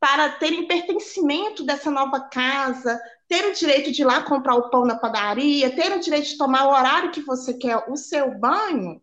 para 0.01 0.31
terem 0.31 0.67
pertencimento 0.67 1.65
dessa 1.65 1.91
nova 1.91 2.21
casa, 2.21 3.01
ter 3.29 3.47
o 3.47 3.53
direito 3.53 3.91
de 3.91 4.03
ir 4.03 4.05
lá 4.05 4.23
comprar 4.23 4.55
o 4.55 4.71
pão 4.71 4.85
na 4.85 4.97
padaria, 4.97 5.75
ter 5.75 5.93
o 5.93 6.01
direito 6.01 6.29
de 6.29 6.39
tomar 6.39 6.67
o 6.67 6.73
horário 6.73 7.11
que 7.11 7.21
você 7.21 7.55
quer 7.55 7.85
o 7.89 7.97
seu 7.97 8.39
banho, 8.39 9.01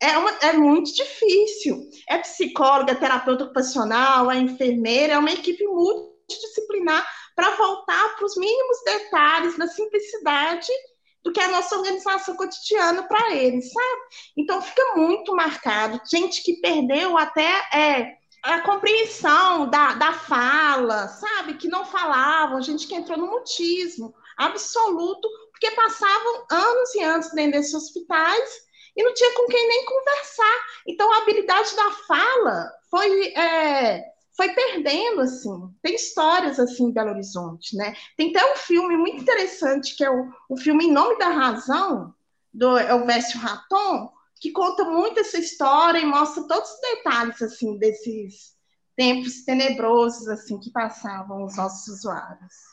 é, 0.00 0.16
uma, 0.16 0.30
é 0.40 0.52
muito 0.54 0.92
difícil. 0.94 1.88
É 2.08 2.18
psicóloga, 2.18 2.92
é 2.92 2.94
terapeuta 2.94 3.44
ocupacional, 3.44 4.30
é 4.30 4.38
enfermeira, 4.38 5.12
é 5.12 5.18
uma 5.18 5.30
equipe 5.30 5.62
multidisciplinar 5.66 7.06
para 7.36 7.50
voltar 7.50 8.16
para 8.16 8.24
os 8.24 8.36
mínimos 8.36 8.78
detalhes, 8.84 9.58
na 9.58 9.68
simplicidade 9.68 10.68
do 11.22 11.32
que 11.32 11.40
é 11.40 11.44
a 11.44 11.50
nossa 11.50 11.76
organização 11.76 12.34
cotidiana 12.34 13.02
para 13.02 13.34
eles, 13.34 13.70
sabe? 13.70 14.00
Então 14.38 14.62
fica 14.62 14.96
muito 14.96 15.36
marcado. 15.36 16.00
Gente 16.10 16.42
que 16.42 16.60
perdeu 16.62 17.18
até 17.18 17.62
é, 17.74 18.16
a 18.42 18.60
compreensão 18.62 19.68
da, 19.68 19.94
da 19.94 20.12
fala, 20.12 21.08
sabe? 21.08 21.54
Que 21.54 21.68
não 21.68 21.84
falavam, 21.84 22.62
gente 22.62 22.86
que 22.86 22.94
entrou 22.94 23.18
no 23.18 23.26
mutismo 23.26 24.14
absoluto, 24.36 25.28
porque 25.50 25.70
passavam 25.72 26.46
anos 26.50 26.94
e 26.94 27.02
anos 27.02 27.30
dentro 27.32 27.52
desses 27.52 27.74
hospitais 27.74 28.70
e 28.96 29.02
não 29.02 29.12
tinha 29.12 29.34
com 29.34 29.46
quem 29.46 29.68
nem 29.68 29.84
conversar. 29.84 30.64
Então, 30.86 31.12
a 31.12 31.18
habilidade 31.18 31.76
da 31.76 31.90
fala 31.90 32.72
foi, 32.90 33.28
é, 33.34 34.04
foi 34.36 34.48
perdendo, 34.50 35.20
assim. 35.20 35.74
Tem 35.82 35.94
histórias, 35.94 36.58
assim, 36.58 36.84
em 36.84 36.92
Belo 36.92 37.10
Horizonte, 37.10 37.76
né? 37.76 37.94
Tem 38.16 38.30
até 38.30 38.52
um 38.52 38.56
filme 38.56 38.96
muito 38.96 39.20
interessante, 39.20 39.94
que 39.94 40.04
é 40.04 40.10
o, 40.10 40.30
o 40.48 40.56
filme 40.56 40.86
Em 40.86 40.92
Nome 40.92 41.18
da 41.18 41.28
Razão, 41.28 42.14
do 42.52 42.76
Elvésio 42.78 43.38
Raton, 43.38 44.12
que 44.40 44.50
conta 44.50 44.84
muito 44.84 45.20
essa 45.20 45.38
história 45.38 45.98
e 45.98 46.06
mostra 46.06 46.42
todos 46.48 46.70
os 46.70 46.80
detalhes 46.80 47.42
assim 47.42 47.76
desses 47.76 48.56
tempos 48.96 49.44
tenebrosos 49.44 50.26
assim 50.28 50.58
que 50.58 50.70
passavam 50.70 51.44
os 51.44 51.56
nossos 51.56 51.86
usuários. 51.88 52.70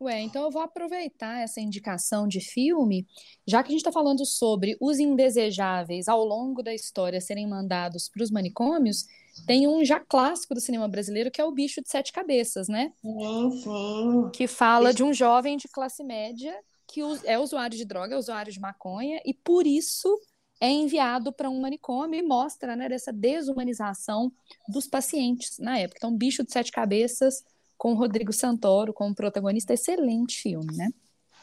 Ué, 0.00 0.20
então 0.20 0.42
eu 0.42 0.50
vou 0.50 0.62
aproveitar 0.62 1.40
essa 1.40 1.60
indicação 1.60 2.28
de 2.28 2.40
filme, 2.40 3.06
já 3.46 3.62
que 3.62 3.68
a 3.68 3.70
gente 3.70 3.80
está 3.80 3.92
falando 3.92 4.24
sobre 4.26 4.76
os 4.80 4.98
indesejáveis 4.98 6.08
ao 6.08 6.24
longo 6.24 6.62
da 6.62 6.74
história 6.74 7.20
serem 7.20 7.48
mandados 7.48 8.08
para 8.08 8.22
os 8.22 8.30
manicômios, 8.30 9.06
tem 9.46 9.66
um 9.66 9.84
já 9.84 9.98
clássico 10.00 10.54
do 10.54 10.60
cinema 10.60 10.88
brasileiro 10.88 11.30
que 11.30 11.40
é 11.40 11.44
o 11.44 11.52
Bicho 11.52 11.80
de 11.80 11.88
Sete 11.88 12.12
Cabeças, 12.12 12.68
né? 12.68 12.92
Sim, 13.00 13.50
sim. 13.62 14.30
Que 14.32 14.46
fala 14.46 14.92
de 14.92 15.02
um 15.02 15.12
jovem 15.12 15.56
de 15.56 15.68
classe 15.68 16.04
média 16.04 16.54
que 16.86 17.00
é 17.24 17.38
usuário 17.38 17.76
de 17.76 17.84
droga, 17.84 18.14
é 18.14 18.18
usuário 18.18 18.52
de 18.52 18.60
maconha, 18.60 19.20
e 19.24 19.34
por 19.34 19.66
isso 19.66 20.16
é 20.60 20.68
enviado 20.68 21.32
para 21.32 21.50
um 21.50 21.60
manicômio 21.60 22.18
e 22.18 22.22
mostra 22.22 22.74
né, 22.76 22.88
dessa 22.88 23.12
desumanização 23.12 24.32
dos 24.68 24.86
pacientes 24.86 25.58
na 25.58 25.78
época. 25.78 25.98
Então, 25.98 26.16
Bicho 26.16 26.44
de 26.44 26.52
Sete 26.52 26.72
Cabeças, 26.72 27.42
com 27.76 27.92
o 27.92 27.96
Rodrigo 27.96 28.32
Santoro 28.32 28.92
como 28.92 29.14
protagonista, 29.14 29.74
excelente 29.74 30.40
filme, 30.40 30.74
né? 30.76 30.90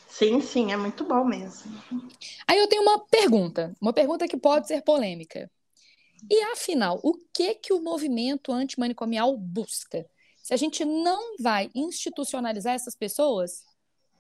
Sim, 0.10 0.42
sim, 0.42 0.72
é 0.72 0.78
muito 0.78 1.06
bom 1.06 1.24
mesmo. 1.24 1.72
Aí 2.48 2.58
eu 2.58 2.68
tenho 2.68 2.82
uma 2.82 3.00
pergunta, 3.06 3.74
uma 3.80 3.94
pergunta 3.94 4.28
que 4.28 4.38
pode 4.38 4.68
ser 4.68 4.82
polêmica. 4.82 5.50
E 6.30 6.42
afinal, 6.52 7.00
o 7.04 7.14
que 7.34 7.56
que 7.56 7.74
o 7.74 7.82
movimento 7.82 8.52
antimanicomial 8.52 9.36
busca? 9.38 10.06
Se 10.44 10.54
a 10.54 10.58
gente 10.58 10.84
não 10.84 11.38
vai 11.38 11.70
institucionalizar 11.74 12.74
essas 12.74 12.96
pessoas, 12.96 13.64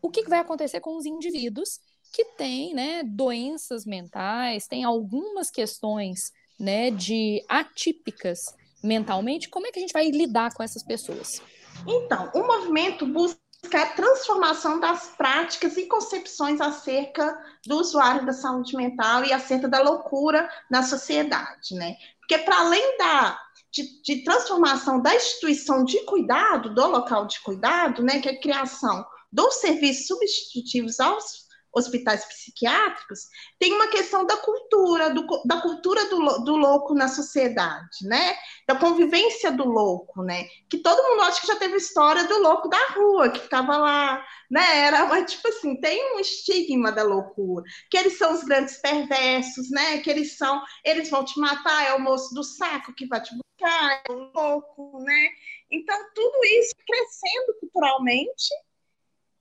o 0.02 0.10
que, 0.10 0.24
que 0.24 0.30
vai 0.30 0.40
acontecer 0.40 0.80
com 0.80 0.96
os 0.98 1.06
indivíduos 1.06 1.80
que 2.12 2.26
tem 2.26 2.74
né, 2.74 3.04
doenças 3.04 3.86
mentais, 3.86 4.68
tem 4.68 4.84
algumas 4.84 5.50
questões 5.50 6.32
né, 6.60 6.92
de 6.92 7.44
atípicas 7.48 8.40
mentalmente. 8.84 9.50
Como 9.50 9.66
é 9.66 9.72
que 9.72 9.80
a 9.80 9.82
gente 9.82 9.94
vai 9.94 10.10
lidar 10.10 10.54
com 10.54 10.64
essas 10.64 10.84
pessoas? 10.84 11.42
Então, 11.88 12.30
o 12.36 12.46
movimento 12.46 13.06
busca 13.06 13.40
a 13.74 13.86
transformação 13.86 14.80
das 14.80 15.16
práticas 15.16 15.78
e 15.78 15.86
concepções 15.86 16.60
acerca 16.60 17.38
do 17.66 17.78
usuário 17.78 18.26
da 18.26 18.34
saúde 18.34 18.76
mental 18.76 19.24
e 19.24 19.32
acerca 19.32 19.68
da 19.68 19.82
loucura 19.82 20.50
na 20.70 20.84
sociedade, 20.84 21.76
né? 21.76 21.96
Porque 22.20 22.40
para 22.40 22.60
além 22.60 22.98
da 22.98 23.40
de, 23.72 24.02
de, 24.02 24.24
transformação 24.24 25.02
da 25.02 25.16
instituição 25.16 25.86
de 25.86 26.04
cuidado, 26.04 26.74
do 26.74 26.88
local 26.88 27.26
de 27.26 27.40
cuidado, 27.40 28.04
né, 28.04 28.20
que 28.20 28.28
é 28.28 28.34
a 28.34 28.40
criação 28.40 29.06
dos 29.32 29.56
serviços 29.56 30.08
substitutivos 30.08 31.00
aos 31.00 31.41
hospitais 31.74 32.26
psiquiátricos, 32.26 33.28
tem 33.58 33.74
uma 33.74 33.88
questão 33.88 34.26
da 34.26 34.36
cultura, 34.38 35.10
do, 35.10 35.26
da 35.46 35.62
cultura 35.62 36.06
do, 36.10 36.44
do 36.44 36.56
louco 36.56 36.94
na 36.94 37.08
sociedade, 37.08 38.06
né? 38.06 38.36
Da 38.68 38.76
convivência 38.76 39.52
do 39.52 39.66
louco, 39.66 40.22
né? 40.24 40.48
Que 40.70 40.80
todo 40.80 41.02
mundo 41.10 41.22
acha 41.24 41.42
que 41.42 41.48
já 41.48 41.56
teve 41.56 41.78
história 41.78 42.26
do 42.26 42.40
louco 42.40 42.68
da 42.68 42.86
rua, 42.94 43.30
que 43.30 43.40
ficava 43.40 43.78
lá, 43.78 44.26
né? 44.50 44.86
Era, 44.86 45.06
mas, 45.08 45.32
tipo 45.32 45.48
assim, 45.48 45.80
tem 45.80 46.16
um 46.16 46.20
estigma 46.20 46.92
da 46.92 47.04
loucura, 47.04 47.64
que 47.90 47.98
eles 47.98 48.18
são 48.18 48.34
os 48.34 48.44
grandes 48.44 48.78
perversos, 48.78 49.70
né? 49.72 50.00
Que 50.00 50.10
eles 50.10 50.38
são, 50.38 50.62
eles 50.84 51.10
vão 51.10 51.24
te 51.24 51.40
matar, 51.40 51.86
é 51.86 51.94
o 51.94 52.02
moço 52.02 52.34
do 52.34 52.44
saco 52.44 52.94
que 52.94 53.08
vai 53.08 53.22
te 53.22 53.32
buscar, 53.34 54.04
é 54.08 54.12
o 54.12 54.32
louco, 54.34 55.00
né? 55.04 55.30
Então, 55.72 55.98
tudo 56.14 56.44
isso 56.44 56.76
crescendo 56.86 57.60
culturalmente 57.62 58.54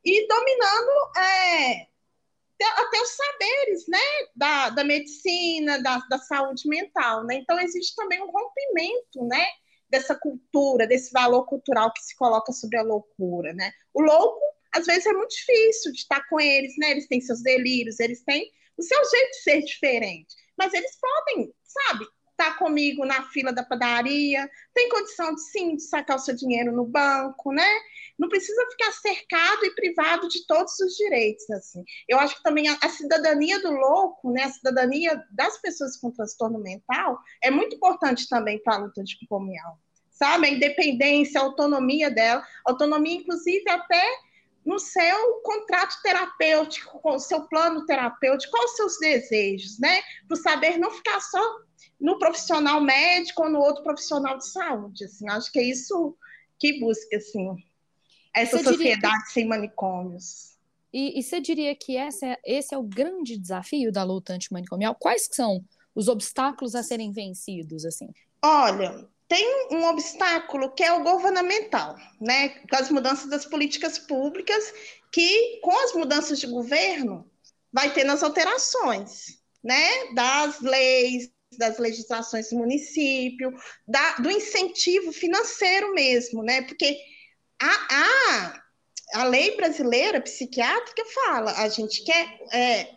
e 0.04 0.26
dominando 0.26 1.18
é, 1.18 1.89
até 2.64 3.00
os 3.00 3.10
saberes 3.10 3.86
né, 3.88 3.98
da, 4.34 4.70
da 4.70 4.84
medicina, 4.84 5.82
da, 5.82 5.98
da 6.08 6.18
saúde 6.18 6.68
mental. 6.68 7.24
Né? 7.24 7.36
Então, 7.36 7.58
existe 7.60 7.94
também 7.94 8.20
um 8.22 8.30
rompimento 8.30 9.24
né, 9.26 9.46
dessa 9.88 10.14
cultura, 10.14 10.86
desse 10.86 11.12
valor 11.12 11.44
cultural 11.46 11.92
que 11.92 12.02
se 12.02 12.16
coloca 12.16 12.52
sobre 12.52 12.78
a 12.78 12.82
loucura. 12.82 13.52
Né? 13.52 13.72
O 13.94 14.02
louco, 14.02 14.40
às 14.72 14.86
vezes, 14.86 15.06
é 15.06 15.12
muito 15.12 15.34
difícil 15.34 15.92
de 15.92 15.98
estar 15.98 16.28
com 16.28 16.40
eles, 16.40 16.74
né? 16.78 16.90
eles 16.90 17.06
têm 17.06 17.20
seus 17.20 17.42
delírios, 17.42 18.00
eles 18.00 18.22
têm 18.24 18.50
o 18.76 18.82
seu 18.82 18.98
jeito 19.10 19.30
de 19.30 19.42
ser 19.42 19.60
diferente, 19.62 20.34
mas 20.56 20.72
eles 20.72 20.96
podem, 20.98 21.54
sabe, 21.62 22.06
estar 22.40 22.58
comigo 22.58 23.04
na 23.04 23.22
fila 23.24 23.52
da 23.52 23.62
padaria, 23.62 24.48
tem 24.74 24.88
condição 24.88 25.34
de 25.34 25.42
sim 25.42 25.76
de 25.76 25.82
sacar 25.82 26.16
o 26.16 26.20
seu 26.20 26.34
dinheiro 26.34 26.72
no 26.72 26.84
banco, 26.84 27.52
né? 27.52 27.66
não 28.20 28.28
precisa 28.28 28.66
ficar 28.70 28.92
cercado 28.92 29.64
e 29.64 29.74
privado 29.74 30.28
de 30.28 30.46
todos 30.46 30.78
os 30.78 30.94
direitos, 30.94 31.48
assim. 31.50 31.82
Eu 32.06 32.18
acho 32.18 32.36
que 32.36 32.42
também 32.42 32.68
a, 32.68 32.76
a, 32.82 32.88
cidadania 32.90 33.58
do 33.62 33.70
louco, 33.70 34.30
né, 34.30 34.42
a 34.42 34.50
cidadania 34.50 35.24
das 35.30 35.56
pessoas 35.56 35.96
com 35.96 36.10
transtorno 36.10 36.58
mental 36.58 37.18
é 37.42 37.50
muito 37.50 37.76
importante 37.76 38.28
também 38.28 38.62
para 38.62 38.74
a 38.74 38.78
luta 38.78 39.02
de 39.02 39.14
anticomial, 39.14 39.78
sabe? 40.10 40.48
A 40.48 40.50
independência, 40.50 41.40
a 41.40 41.44
autonomia 41.44 42.10
dela, 42.10 42.46
autonomia 42.66 43.16
inclusive 43.16 43.68
até 43.70 44.04
no 44.64 44.78
seu 44.78 45.40
contrato 45.42 45.94
terapêutico, 46.02 47.00
com 47.00 47.14
o 47.14 47.18
seu 47.18 47.42
plano 47.48 47.84
terapêutico, 47.86 48.52
quais 48.52 48.70
os 48.70 48.76
seus 48.76 48.98
desejos, 48.98 49.78
né? 49.78 50.00
Para 50.28 50.36
saber 50.36 50.78
não 50.78 50.90
ficar 50.90 51.20
só 51.20 51.40
no 52.00 52.18
profissional 52.18 52.80
médico 52.80 53.42
ou 53.42 53.50
no 53.50 53.58
outro 53.58 53.82
profissional 53.82 54.38
de 54.38 54.48
saúde, 54.48 55.04
assim. 55.04 55.28
Acho 55.28 55.50
que 55.50 55.58
é 55.58 55.64
isso 55.64 56.16
que 56.58 56.78
busca, 56.78 57.16
assim 57.16 57.56
essa 58.34 58.58
você 58.58 58.64
sociedade 58.64 59.24
que... 59.24 59.32
sem 59.32 59.46
manicômios. 59.46 60.56
E, 60.92 61.18
e, 61.18 61.22
você 61.22 61.40
diria 61.40 61.74
que 61.74 61.96
essa, 61.96 62.26
é, 62.26 62.38
esse 62.44 62.74
é 62.74 62.78
o 62.78 62.82
grande 62.82 63.38
desafio 63.38 63.92
da 63.92 64.02
luta 64.02 64.32
antimanicomial? 64.32 64.94
Quais 64.98 65.28
são 65.30 65.64
os 65.94 66.08
obstáculos 66.08 66.74
a 66.74 66.82
serem 66.82 67.12
vencidos, 67.12 67.84
assim? 67.84 68.08
Olha, 68.42 69.06
tem 69.30 69.68
um 69.70 69.84
obstáculo 69.84 70.72
que 70.72 70.82
é 70.82 70.92
o 70.92 71.04
governamental, 71.04 71.96
né? 72.20 72.48
Com 72.68 72.74
as 72.74 72.90
mudanças 72.90 73.30
das 73.30 73.46
políticas 73.46 73.96
públicas, 73.96 74.74
que 75.12 75.60
com 75.62 75.70
as 75.84 75.92
mudanças 75.92 76.40
de 76.40 76.48
governo 76.48 77.30
vai 77.72 77.94
ter 77.94 78.02
nas 78.02 78.24
alterações, 78.24 79.38
né? 79.62 80.12
Das 80.16 80.60
leis, 80.60 81.30
das 81.56 81.78
legislações 81.78 82.50
do 82.50 82.56
município, 82.56 83.52
da, 83.86 84.16
do 84.16 84.28
incentivo 84.28 85.12
financeiro 85.12 85.94
mesmo, 85.94 86.42
né? 86.42 86.62
Porque 86.62 86.98
a, 87.62 87.86
a, 87.88 89.20
a 89.20 89.24
lei 89.26 89.54
brasileira 89.54 90.20
psiquiátrica 90.20 91.04
fala, 91.04 91.52
a 91.52 91.68
gente 91.68 92.02
quer 92.02 92.36
é, 92.52 92.88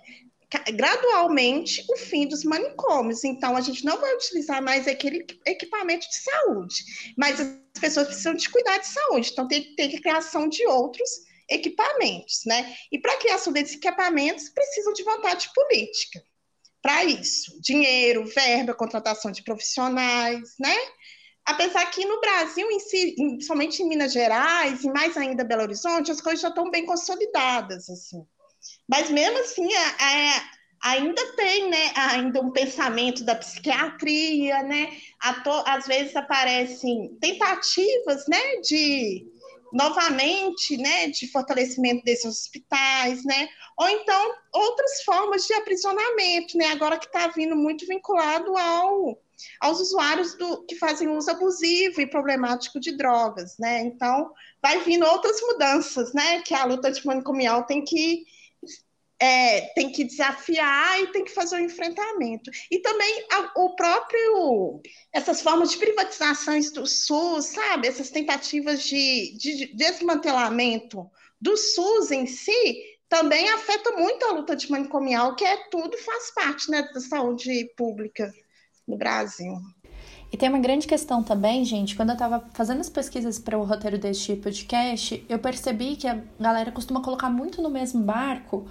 gradualmente 0.73 1.83
o 1.89 1.97
fim 1.97 2.27
dos 2.27 2.43
manicômios. 2.43 3.23
Então, 3.23 3.55
a 3.55 3.61
gente 3.61 3.83
não 3.83 3.99
vai 3.99 4.13
utilizar 4.15 4.61
mais 4.61 4.87
aquele 4.87 5.25
equipamento 5.45 6.07
de 6.07 6.15
saúde, 6.15 6.75
mas 7.17 7.39
as 7.39 7.79
pessoas 7.79 8.07
precisam 8.07 8.35
de 8.35 8.49
cuidar 8.49 8.77
de 8.77 8.87
saúde, 8.87 9.29
então 9.31 9.47
tem 9.47 9.63
que 9.63 9.75
ter 9.75 9.99
criação 9.99 10.47
de 10.47 10.65
outros 10.67 11.09
equipamentos, 11.49 12.41
né? 12.45 12.75
E 12.91 12.99
para 12.99 13.13
a 13.13 13.17
criação 13.17 13.51
desses 13.51 13.75
equipamentos, 13.75 14.49
precisam 14.49 14.93
de 14.93 15.03
vontade 15.03 15.49
política. 15.53 16.23
Para 16.81 17.05
isso, 17.05 17.59
dinheiro, 17.61 18.25
verba, 18.25 18.73
contratação 18.73 19.31
de 19.31 19.43
profissionais, 19.43 20.55
né? 20.59 20.75
Apesar 21.45 21.85
que 21.91 22.05
no 22.05 22.21
Brasil, 22.21 22.69
em 22.71 22.79
si, 22.79 23.15
principalmente 23.15 23.81
em 23.81 23.87
Minas 23.87 24.13
Gerais 24.13 24.83
e 24.83 24.87
mais 24.87 25.17
ainda 25.17 25.43
Belo 25.43 25.63
Horizonte, 25.63 26.11
as 26.11 26.21
coisas 26.21 26.41
já 26.41 26.49
estão 26.49 26.69
bem 26.71 26.85
consolidadas, 26.85 27.89
assim. 27.89 28.25
Mas 28.87 29.09
mesmo 29.09 29.39
assim, 29.39 29.67
é, 29.73 30.03
é, 30.03 30.41
ainda 30.83 31.35
tem, 31.35 31.69
né, 31.69 31.91
ainda 31.95 32.41
um 32.41 32.51
pensamento 32.51 33.23
da 33.23 33.35
psiquiatria, 33.35 34.61
né? 34.63 34.97
Às 35.65 35.87
vezes 35.87 36.15
aparecem 36.15 37.17
tentativas, 37.21 38.27
né, 38.27 38.57
de 38.61 39.25
novamente, 39.71 40.77
né, 40.77 41.07
de 41.07 41.31
fortalecimento 41.31 42.03
desses 42.03 42.25
hospitais, 42.25 43.23
né? 43.25 43.47
Ou 43.77 43.89
então 43.89 44.35
outras 44.53 45.01
formas 45.03 45.47
de 45.47 45.53
aprisionamento, 45.53 46.57
né? 46.57 46.67
Agora 46.67 46.99
que 46.99 47.07
está 47.07 47.27
vindo 47.27 47.55
muito 47.55 47.87
vinculado 47.87 48.55
ao 48.55 49.17
aos 49.59 49.79
usuários 49.79 50.35
do, 50.35 50.63
que 50.65 50.75
fazem 50.75 51.09
uso 51.09 51.29
abusivo 51.29 51.99
e 51.99 52.09
problemático 52.09 52.79
de 52.79 52.95
drogas, 52.95 53.57
né? 53.57 53.81
Então, 53.81 54.31
vai 54.61 54.79
vindo 54.83 55.05
outras 55.05 55.41
mudanças, 55.41 56.13
né? 56.13 56.41
Que 56.43 56.53
a 56.53 56.65
luta 56.65 56.87
antimanicomial 56.87 57.63
tem 57.63 57.83
que 57.83 58.25
é, 59.19 59.61
tem 59.73 59.91
que 59.91 60.03
desafiar 60.03 61.01
e 61.01 61.07
tem 61.07 61.23
que 61.23 61.33
fazer 61.33 61.55
o 61.55 61.59
um 61.59 61.65
enfrentamento. 61.65 62.51
E 62.69 62.79
também 62.79 63.25
a, 63.31 63.61
o 63.61 63.75
próprio, 63.75 64.81
essas 65.11 65.41
formas 65.41 65.71
de 65.71 65.77
privatizações 65.77 66.71
do 66.71 66.85
SUS, 66.85 67.45
sabe? 67.45 67.87
Essas 67.87 68.09
tentativas 68.09 68.83
de, 68.83 69.37
de 69.37 69.73
desmantelamento 69.75 71.09
do 71.39 71.57
SUS 71.57 72.11
em 72.11 72.25
si, 72.25 72.83
também 73.09 73.49
afeta 73.49 73.91
muito 73.91 74.25
a 74.25 74.31
luta 74.31 74.55
de 74.55 74.71
manicomial, 74.71 75.35
que 75.35 75.45
é 75.45 75.57
tudo 75.69 75.95
faz 75.97 76.31
parte 76.31 76.71
né, 76.71 76.81
da 76.93 76.99
saúde 76.99 77.71
pública 77.77 78.33
no 78.87 78.97
Brasil. 78.97 79.53
E 80.31 80.37
tem 80.37 80.49
uma 80.49 80.57
grande 80.57 80.87
questão 80.87 81.21
também, 81.21 81.63
gente, 81.63 81.95
quando 81.95 82.09
eu 82.09 82.13
estava 82.13 82.43
fazendo 82.55 82.79
as 82.79 82.89
pesquisas 82.89 83.37
para 83.37 83.55
o 83.55 83.63
roteiro 83.63 83.99
deste 83.99 84.35
podcast, 84.35 85.23
eu 85.29 85.37
percebi 85.37 85.95
que 85.95 86.07
a 86.07 86.23
galera 86.39 86.71
costuma 86.71 87.03
colocar 87.03 87.29
muito 87.29 87.61
no 87.61 87.69
mesmo 87.69 88.01
barco 88.01 88.67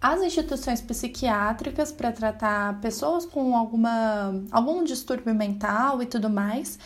as 0.00 0.22
instituições 0.22 0.80
psiquiátricas 0.80 1.90
para 1.90 2.12
tratar 2.12 2.80
pessoas 2.80 3.26
com 3.26 3.56
alguma, 3.56 4.42
algum 4.50 4.84
distúrbio 4.84 5.34
mental 5.34 6.02
e 6.02 6.06
tudo 6.06 6.30
mais, 6.30 6.78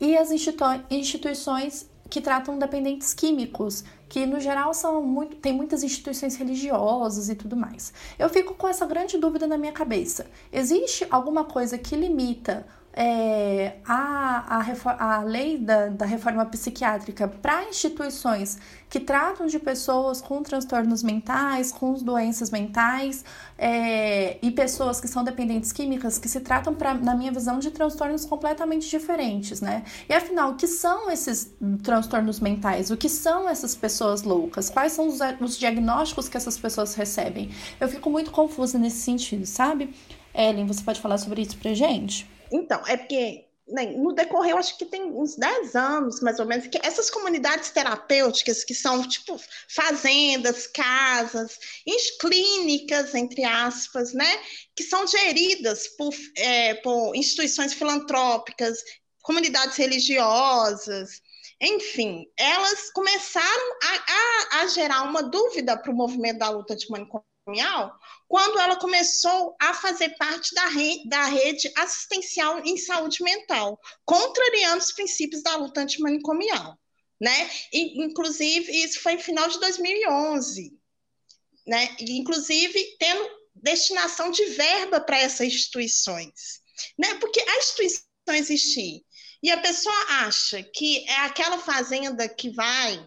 e 0.00 0.16
as 0.16 0.30
institu 0.30 0.64
instituições 0.90 1.88
que 2.08 2.20
tratam 2.20 2.58
dependentes 2.58 3.12
químicos, 3.12 3.84
que 4.08 4.26
no 4.26 4.38
geral 4.38 4.72
são 4.72 5.02
muito, 5.02 5.36
tem 5.36 5.52
muitas 5.52 5.82
instituições 5.82 6.36
religiosas 6.36 7.28
e 7.28 7.34
tudo 7.34 7.56
mais. 7.56 7.92
Eu 8.18 8.28
fico 8.28 8.54
com 8.54 8.68
essa 8.68 8.86
grande 8.86 9.18
dúvida 9.18 9.46
na 9.46 9.58
minha 9.58 9.72
cabeça. 9.72 10.26
Existe 10.52 11.06
alguma 11.10 11.44
coisa 11.44 11.76
que 11.76 11.96
limita 11.96 12.66
é, 12.96 13.74
a, 13.84 14.60
a, 14.60 15.16
a 15.16 15.22
lei 15.22 15.58
da, 15.58 15.88
da 15.88 16.06
reforma 16.06 16.46
psiquiátrica 16.46 17.26
para 17.26 17.64
instituições 17.68 18.56
que 18.88 19.00
tratam 19.00 19.48
de 19.48 19.58
pessoas 19.58 20.20
com 20.20 20.40
transtornos 20.44 21.02
mentais, 21.02 21.72
com 21.72 21.94
doenças 21.94 22.50
mentais 22.50 23.24
é, 23.58 24.38
e 24.40 24.52
pessoas 24.52 25.00
que 25.00 25.08
são 25.08 25.24
dependentes 25.24 25.72
químicas 25.72 26.18
que 26.18 26.28
se 26.28 26.38
tratam, 26.38 26.72
pra, 26.72 26.94
na 26.94 27.16
minha 27.16 27.32
visão, 27.32 27.58
de 27.58 27.72
transtornos 27.72 28.24
completamente 28.24 28.88
diferentes, 28.88 29.60
né? 29.60 29.82
E 30.08 30.14
afinal, 30.14 30.52
o 30.52 30.54
que 30.54 30.68
são 30.68 31.10
esses 31.10 31.52
transtornos 31.82 32.38
mentais? 32.38 32.92
O 32.92 32.96
que 32.96 33.08
são 33.08 33.48
essas 33.48 33.74
pessoas 33.74 34.22
loucas? 34.22 34.70
Quais 34.70 34.92
são 34.92 35.08
os, 35.08 35.18
os 35.40 35.58
diagnósticos 35.58 36.28
que 36.28 36.36
essas 36.36 36.56
pessoas 36.56 36.94
recebem? 36.94 37.50
Eu 37.80 37.88
fico 37.88 38.08
muito 38.08 38.30
confusa 38.30 38.78
nesse 38.78 38.98
sentido, 38.98 39.44
sabe? 39.44 39.92
Ellen, 40.32 40.66
você 40.66 40.82
pode 40.82 41.00
falar 41.00 41.18
sobre 41.18 41.42
isso 41.42 41.56
pra 41.58 41.74
gente? 41.74 42.32
Então, 42.50 42.82
é 42.86 42.96
porque 42.96 43.46
né, 43.66 43.86
no 43.86 44.12
decorrer, 44.12 44.52
eu 44.52 44.58
acho 44.58 44.76
que 44.76 44.84
tem 44.84 45.04
uns 45.04 45.36
10 45.36 45.74
anos, 45.74 46.20
mais 46.20 46.38
ou 46.38 46.46
menos, 46.46 46.66
que 46.66 46.78
essas 46.82 47.10
comunidades 47.10 47.70
terapêuticas, 47.70 48.62
que 48.62 48.74
são 48.74 49.06
tipo 49.08 49.40
fazendas, 49.68 50.66
casas, 50.66 51.58
clínicas, 52.20 53.14
entre 53.14 53.42
aspas, 53.44 54.12
né, 54.12 54.38
que 54.76 54.82
são 54.82 55.06
geridas 55.06 55.88
por, 55.96 56.12
é, 56.36 56.74
por 56.74 57.16
instituições 57.16 57.72
filantrópicas, 57.72 58.78
comunidades 59.22 59.76
religiosas, 59.76 61.22
enfim, 61.60 62.26
elas 62.36 62.90
começaram 62.90 63.78
a, 63.82 64.58
a, 64.58 64.62
a 64.62 64.66
gerar 64.66 65.02
uma 65.02 65.22
dúvida 65.22 65.76
para 65.76 65.90
o 65.90 65.96
movimento 65.96 66.38
da 66.38 66.50
luta 66.50 66.76
de 66.76 66.90
manicômio 66.90 67.24
quando 68.28 68.58
ela 68.58 68.76
começou 68.76 69.54
a 69.60 69.74
fazer 69.74 70.16
parte 70.16 70.54
da, 70.54 70.66
rede, 70.66 71.08
da 71.08 71.24
rede 71.26 71.72
assistencial 71.76 72.60
em 72.64 72.76
saúde 72.76 73.22
mental, 73.22 73.78
contrariando 74.04 74.78
os 74.78 74.92
princípios 74.92 75.42
da 75.42 75.56
luta 75.56 75.80
antimanicomial. 75.80 76.78
Né? 77.20 77.50
E, 77.72 78.02
inclusive, 78.02 78.70
isso 78.72 79.00
foi 79.00 79.14
em 79.14 79.18
final 79.18 79.48
de 79.48 79.60
2011. 79.60 80.72
Né? 81.66 81.96
E, 82.00 82.18
inclusive, 82.18 82.96
tendo 82.98 83.28
destinação 83.54 84.30
de 84.30 84.44
verba 84.46 85.00
para 85.00 85.18
essas 85.18 85.46
instituições. 85.46 86.60
Né? 86.98 87.14
Porque 87.14 87.40
a 87.40 87.58
instituição 87.58 88.04
existir 88.28 89.04
e 89.42 89.50
a 89.50 89.60
pessoa 89.60 89.94
acha 90.22 90.62
que 90.62 91.06
é 91.06 91.16
aquela 91.20 91.58
fazenda 91.58 92.26
que 92.26 92.48
vai 92.50 93.06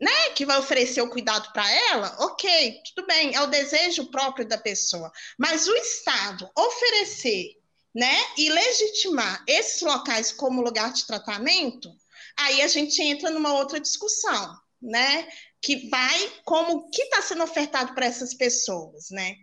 né, 0.00 0.30
que 0.34 0.44
vai 0.44 0.58
oferecer 0.58 1.00
o 1.00 1.10
cuidado 1.10 1.52
para 1.52 1.70
ela, 1.90 2.16
ok, 2.20 2.82
tudo 2.94 3.06
bem, 3.06 3.34
é 3.34 3.40
o 3.40 3.46
desejo 3.46 4.10
próprio 4.10 4.46
da 4.46 4.58
pessoa. 4.58 5.10
Mas 5.38 5.66
o 5.66 5.74
Estado 5.74 6.50
oferecer, 6.56 7.56
né, 7.94 8.14
e 8.36 8.50
legitimar 8.50 9.42
esses 9.46 9.80
locais 9.80 10.32
como 10.32 10.60
lugar 10.60 10.92
de 10.92 11.06
tratamento, 11.06 11.90
aí 12.38 12.60
a 12.60 12.68
gente 12.68 13.02
entra 13.02 13.30
numa 13.30 13.54
outra 13.54 13.80
discussão, 13.80 14.54
né, 14.82 15.26
que 15.62 15.88
vai 15.88 16.32
como 16.44 16.90
que 16.90 17.02
está 17.02 17.22
sendo 17.22 17.42
ofertado 17.42 17.94
para 17.94 18.06
essas 18.06 18.34
pessoas, 18.34 19.10
né? 19.10 19.34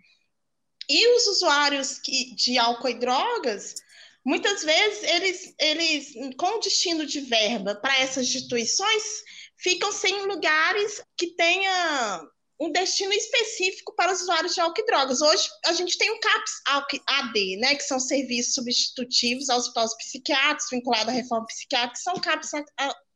E 0.89 1.07
os 1.15 1.27
usuários 1.27 1.97
que, 1.99 2.35
de 2.35 2.57
álcool 2.57 2.89
e 2.89 2.99
drogas, 2.99 3.75
muitas 4.23 4.63
vezes 4.63 5.03
eles, 5.03 5.55
eles 5.59 6.35
com 6.37 6.59
destino 6.59 7.05
de 7.05 7.21
verba 7.21 7.75
para 7.75 7.97
essas 7.99 8.27
instituições 8.27 9.23
ficam 9.57 9.91
sem 9.91 10.25
lugares 10.25 11.01
que 11.17 11.35
tenha 11.35 12.21
um 12.59 12.71
destino 12.71 13.11
específico 13.11 13.93
para 13.95 14.13
os 14.13 14.21
usuários 14.21 14.53
de 14.53 14.61
álcool 14.61 14.81
e 14.81 14.85
drogas. 14.85 15.21
Hoje 15.21 15.49
a 15.65 15.73
gente 15.73 15.97
tem 15.97 16.09
o 16.11 16.19
CAPS 16.19 16.61
AD, 17.07 17.57
né, 17.57 17.75
que 17.75 17.83
são 17.83 17.99
serviços 17.99 18.53
substitutivos 18.53 19.49
aos 19.49 19.67
hospitais 19.67 19.97
psiquiátricos, 19.97 20.69
vinculados 20.71 21.09
à 21.09 21.11
reforma 21.11 21.45
psiquiátrica, 21.47 21.93
que 21.93 22.03
são 22.03 22.13
CAPS 22.15 22.51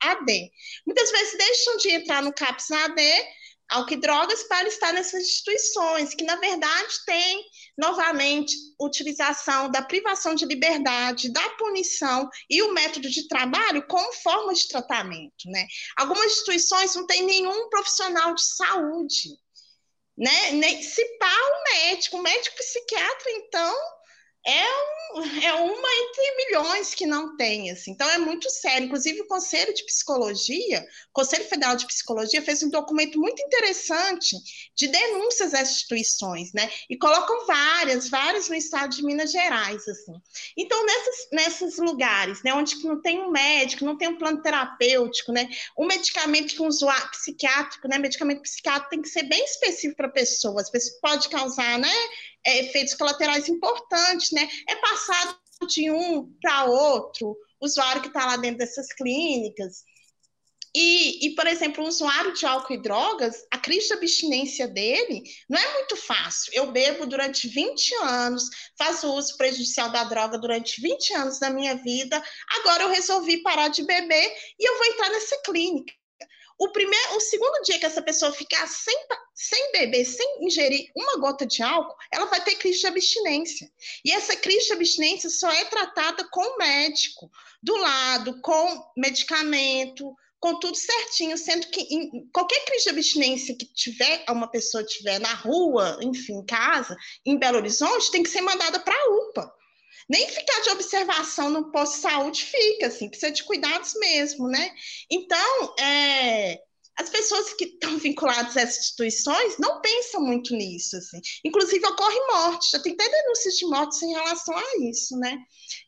AD. 0.02 0.52
Muitas 0.86 1.12
vezes 1.12 1.38
deixam 1.38 1.78
de 1.78 1.90
entrar 1.92 2.22
no 2.22 2.34
CAPS 2.34 2.72
AD 2.72 3.02
ao 3.70 3.86
que 3.86 3.98
drogas 3.98 4.44
para 4.44 4.68
estar 4.68 4.94
nessas 4.94 5.22
instituições, 5.24 6.14
que 6.14 6.24
na 6.24 6.36
verdade 6.38 7.06
tem 7.06 7.44
novamente 7.78 8.56
utilização 8.80 9.70
da 9.70 9.82
privação 9.82 10.34
de 10.34 10.46
liberdade, 10.46 11.32
da 11.32 11.50
punição 11.52 12.30
e 12.50 12.62
o 12.62 12.74
método 12.74 13.10
de 13.10 13.28
trabalho 13.28 13.86
como 13.88 14.14
forma 14.14 14.54
de 14.54 14.68
tratamento, 14.68 15.50
né? 15.50 15.68
Algumas 15.98 16.26
instituições 16.26 16.96
não 16.96 17.06
têm 17.06 17.24
nenhum 17.24 17.70
profissional 17.70 18.34
de 18.34 18.44
saúde, 18.44 19.30
né? 20.18 20.82
Se 20.82 21.06
pá 21.18 21.28
o 21.28 21.64
médico, 21.76 22.18
o 22.18 22.24
médico 22.24 22.56
psiquiatra 22.56 23.32
então 23.32 23.76
é, 24.48 24.64
um, 25.14 25.42
é 25.44 25.54
uma 25.56 25.90
entre 25.94 26.36
milhões 26.38 26.96
que 26.96 27.06
não 27.06 27.36
tem, 27.36 27.70
assim. 27.70 27.92
Então 27.92 28.10
é 28.10 28.18
muito 28.18 28.50
sério. 28.50 28.86
Inclusive 28.86 29.20
o 29.22 29.28
Conselho 29.28 29.74
de 29.74 29.84
Psicologia, 29.86 30.82
o 31.10 31.14
Conselho 31.14 31.44
Federal 31.44 31.76
de 31.76 31.86
Psicologia 31.86 32.42
fez 32.42 32.64
um 32.64 32.70
documento 32.70 33.20
muito 33.20 33.42
interessante 33.42 34.38
de 34.74 34.88
denúncias 34.88 35.54
às 35.54 35.72
instituições, 35.72 36.54
né? 36.54 36.72
E 36.90 36.98
colocam 36.98 37.46
várias, 37.46 38.08
várias 38.08 38.48
no 38.48 38.56
estado 38.56 38.96
de 38.96 39.04
Minas 39.04 39.34
Gerais, 39.34 39.86
assim. 39.86 40.14
Então 40.56 40.86
nesses 41.34 41.78
lugares, 41.78 42.42
né, 42.42 42.54
onde 42.54 42.82
não 42.86 43.02
tem 43.02 43.20
um 43.20 43.30
médico, 43.30 43.84
não 43.84 43.98
tem 43.98 44.08
um 44.08 44.18
plano 44.18 44.42
terapêutico, 44.42 45.34
né? 45.34 45.50
Um 45.78 45.86
medicamento 45.86 46.56
que 46.56 46.62
um 46.62 46.68
usuário 46.68 47.12
psiquiátrico, 47.12 47.88
né? 47.90 47.98
Medicamento 47.98 48.44
psiquiátrico 48.44 48.92
tem 48.92 49.02
que 49.02 49.10
ser 49.10 49.24
bem 49.24 49.44
específico 49.44 49.98
para 49.98 50.08
a 50.08 50.12
pessoa. 50.12 50.62
Às 50.62 50.72
vezes 50.72 50.98
pode 51.02 51.28
causar, 51.28 51.78
né? 51.78 51.94
É, 52.48 52.60
efeitos 52.60 52.94
colaterais 52.94 53.50
importantes, 53.50 54.32
né? 54.32 54.48
É 54.70 54.76
passado 54.78 55.38
de 55.68 55.92
um 55.92 56.32
para 56.42 56.66
outro, 56.66 57.38
usuário 57.60 58.02
que 58.02 58.08
está 58.08 58.26
lá 58.26 58.38
dentro 58.38 58.60
dessas 58.60 58.94
clínicas. 58.94 59.84
E, 60.74 61.26
e, 61.26 61.36
por 61.36 61.48
exemplo, 61.48 61.84
o 61.84 61.88
usuário 61.88 62.34
de 62.34 62.46
álcool 62.46 62.74
e 62.74 62.82
drogas, 62.82 63.44
a 63.52 63.58
crise 63.58 63.88
de 63.88 63.94
abstinência 63.96 64.68
dele 64.68 65.24
não 65.50 65.60
é 65.60 65.74
muito 65.74 65.98
fácil. 65.98 66.54
Eu 66.54 66.72
bebo 66.72 67.06
durante 67.08 67.48
20 67.48 67.96
anos, 68.04 68.44
faço 68.78 69.12
uso 69.14 69.36
prejudicial 69.38 69.92
da 69.92 70.04
droga 70.04 70.38
durante 70.38 70.80
20 70.80 71.14
anos 71.16 71.40
da 71.40 71.50
minha 71.50 71.76
vida, 71.76 72.24
agora 72.60 72.84
eu 72.84 72.90
resolvi 72.90 73.42
parar 73.42 73.70
de 73.70 73.84
beber 73.84 74.34
e 74.60 74.70
eu 74.70 74.78
vou 74.78 74.86
entrar 74.86 75.10
nessa 75.10 75.42
clínica. 75.42 75.94
O 76.60 76.70
primeiro, 76.70 77.16
o 77.16 77.20
segundo 77.20 77.62
dia 77.64 77.80
que 77.80 77.86
essa 77.86 78.02
pessoa 78.02 78.32
ficar 78.32 78.68
sem, 78.68 78.96
sem 79.36 79.72
beber, 79.72 80.06
sem 80.06 80.44
ingerir 80.44 80.92
uma 80.96 81.18
gota 81.18 81.46
de 81.46 81.62
álcool, 81.62 81.96
ela 82.12 82.26
vai 82.26 82.44
ter 82.44 82.56
crise 82.56 82.80
de 82.80 82.88
abstinência. 82.88 83.72
E 84.04 84.12
essa 84.12 84.36
crise 84.36 84.68
de 84.68 84.74
abstinência 84.74 85.30
só 85.30 85.52
é 85.52 85.66
tratada 85.66 86.28
com 86.32 86.42
o 86.42 86.58
médico, 86.58 87.30
do 87.62 87.76
lado, 87.76 88.42
com 88.42 88.92
medicamento, 88.98 90.16
com 90.40 90.60
tudo 90.60 90.76
certinho, 90.76 91.38
sendo 91.38 91.68
que 91.68 91.82
em 91.82 92.28
qualquer 92.32 92.64
crise 92.66 92.86
de 92.86 92.90
abstinência 92.90 93.56
que 93.56 93.66
tiver, 93.66 94.24
uma 94.30 94.50
pessoa 94.50 94.84
tiver 94.84 95.20
na 95.20 95.34
rua, 95.34 96.00
enfim, 96.02 96.34
em 96.34 96.46
casa, 96.46 96.96
em 97.26 97.38
Belo 97.38 97.58
Horizonte, 97.58 98.12
tem 98.12 98.24
que 98.24 98.30
ser 98.30 98.42
mandada 98.42 98.80
para 98.80 98.96
a 98.96 99.10
UPA. 99.10 99.54
Nem 100.10 100.28
ficar 100.30 100.62
de 100.62 100.70
observação 100.70 101.50
no 101.50 101.72
posto 101.72 101.96
de 101.96 102.02
saúde 102.02 102.46
fica, 102.46 102.88
assim, 102.88 103.10
precisa 103.10 103.32
de 103.32 103.44
cuidados 103.44 103.94
mesmo, 103.96 104.48
né? 104.48 104.74
Então, 105.12 105.76
é, 105.80 106.60
as 106.98 107.10
pessoas 107.10 107.54
que 107.54 107.66
estão 107.66 107.98
vinculadas 108.00 108.58
a 108.58 108.62
essas 108.62 108.80
instituições 108.80 109.58
não 109.60 109.82
pensam 109.82 110.22
muito 110.22 110.56
nisso, 110.56 110.98
assim. 110.98 111.20
Inclusive, 111.46 111.86
ocorre 111.86 112.20
morte, 112.32 112.72
já 112.72 112.80
tem 112.80 112.94
até 112.94 113.08
denúncias 113.08 113.56
de 113.56 113.66
mortes 113.68 114.02
em 114.02 114.14
relação 114.14 114.58
a 114.58 114.90
isso, 114.90 115.18
né? 115.18 115.38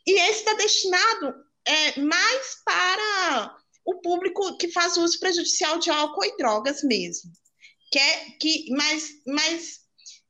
E 0.06 0.20
esse 0.20 0.40
está 0.40 0.54
destinado 0.54 1.34
é, 1.66 2.00
mais 2.00 2.58
para 2.64 3.58
o 3.86 4.02
público 4.02 4.58
que 4.58 4.72
faz 4.72 4.98
uso 4.98 5.20
prejudicial 5.20 5.80
de 5.80 5.90
álcool 5.90 6.26
e 6.26 6.38
drogas 6.38 6.84
mesmo. 6.84 7.32
Que 7.92 7.98
é, 7.98 8.26
que, 8.40 8.66
mas, 8.72 9.10
mas 9.26 9.80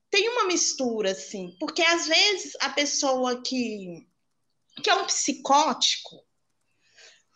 tem 0.09 0.29
uma 0.29 0.45
mistura, 0.45 1.11
assim, 1.11 1.55
porque 1.59 1.81
às 1.81 2.07
vezes 2.07 2.53
a 2.59 2.69
pessoa 2.69 3.41
que, 3.41 4.07
que 4.83 4.89
é 4.89 4.95
um 4.95 5.05
psicótico, 5.05 6.23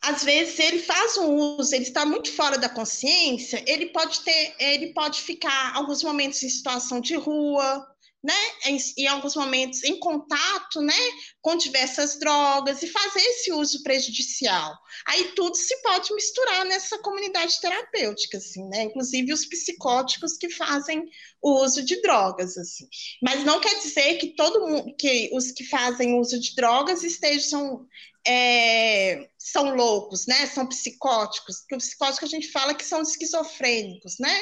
às 0.02 0.24
vezes 0.24 0.60
ele 0.60 0.80
faz 0.80 1.18
um 1.18 1.34
uso, 1.34 1.74
ele 1.74 1.86
está 1.86 2.06
muito 2.06 2.32
fora 2.32 2.58
da 2.58 2.68
consciência, 2.68 3.64
ele 3.66 3.88
pode 3.88 4.20
ter, 4.22 4.56
ele 4.60 4.94
pode 4.94 5.22
ficar 5.22 5.76
alguns 5.76 6.04
momentos 6.04 6.44
em 6.44 6.50
situação 6.50 7.00
de 7.00 7.16
rua, 7.16 7.88
né, 8.24 8.34
em, 8.66 8.78
em, 8.98 9.08
alguns 9.08 9.36
momentos 9.36 9.84
em 9.84 10.00
contato, 10.00 10.80
né, 10.82 10.98
com 11.42 11.58
diversas 11.58 12.18
drogas 12.18 12.82
e 12.82 12.88
fazer 12.88 13.20
esse 13.20 13.52
uso 13.52 13.84
prejudicial. 13.84 14.74
Aí 15.06 15.34
tudo 15.36 15.56
se 15.56 15.76
pode 15.82 16.14
misturar 16.14 16.64
nessa 16.66 16.98
comunidade 17.00 17.60
terapêutica, 17.60 18.38
assim, 18.38 18.64
né, 18.70 18.84
inclusive 18.84 19.34
os 19.34 19.46
psicóticos 19.46 20.38
que 20.38 20.50
fazem 20.50 21.04
o 21.42 21.62
uso 21.62 21.84
de 21.84 22.02
drogas, 22.02 22.58
assim. 22.58 22.88
Mas 23.22 23.44
não 23.44 23.60
quer 23.60 23.78
dizer 23.80 24.18
que 24.18 24.36
todo 24.36 24.68
mundo, 24.68 24.96
que 24.98 25.30
os 25.34 25.52
que 25.52 25.66
fazem 25.66 26.18
uso 26.18 26.40
de 26.40 26.56
drogas 26.56 27.04
estejam 27.04 27.86
é, 28.26 29.28
são 29.38 29.76
loucos, 29.76 30.26
né, 30.28 30.46
são 30.46 30.66
psicóticos. 30.66 31.60
Porque 31.60 31.76
o 31.76 31.80
psicótico 31.80 32.24
a 32.24 32.30
gente 32.30 32.50
fala 32.52 32.74
que 32.74 32.86
são 32.86 33.02
esquizofrênicos, 33.02 34.16
né, 34.18 34.42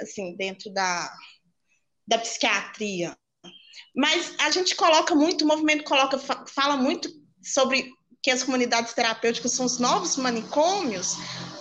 assim, 0.00 0.34
dentro 0.36 0.72
da 0.72 1.08
da 2.06 2.18
psiquiatria. 2.18 3.16
Mas 3.94 4.34
a 4.38 4.50
gente 4.50 4.74
coloca 4.74 5.14
muito, 5.14 5.44
o 5.44 5.48
movimento 5.48 5.84
coloca, 5.84 6.18
fala 6.18 6.76
muito 6.76 7.08
sobre 7.42 7.90
que 8.22 8.30
as 8.30 8.42
comunidades 8.42 8.94
terapêuticas 8.94 9.52
são 9.52 9.66
os 9.66 9.78
novos 9.78 10.16
manicômios 10.16 11.16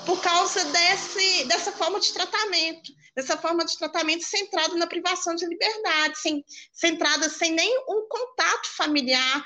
por 0.05 0.21
causa 0.21 0.63
desse, 0.65 1.45
dessa 1.45 1.73
forma 1.73 1.99
de 1.99 2.13
tratamento, 2.13 2.91
dessa 3.15 3.37
forma 3.37 3.65
de 3.65 3.77
tratamento 3.77 4.23
centrado 4.23 4.75
na 4.77 4.87
privação 4.87 5.35
de 5.35 5.45
liberdade, 5.45 6.17
sem, 6.19 6.43
centrada 6.71 7.29
sem 7.29 7.51
nem 7.51 7.77
um 7.89 8.07
contato 8.07 8.69
familiar, 8.77 9.43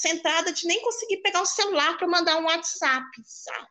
centrada 0.00 0.52
de 0.52 0.66
nem 0.66 0.80
conseguir 0.82 1.22
pegar 1.22 1.40
o 1.40 1.46
celular 1.46 1.96
para 1.96 2.06
mandar 2.06 2.38
um 2.38 2.44
WhatsApp, 2.44 3.06
sabe? 3.24 3.66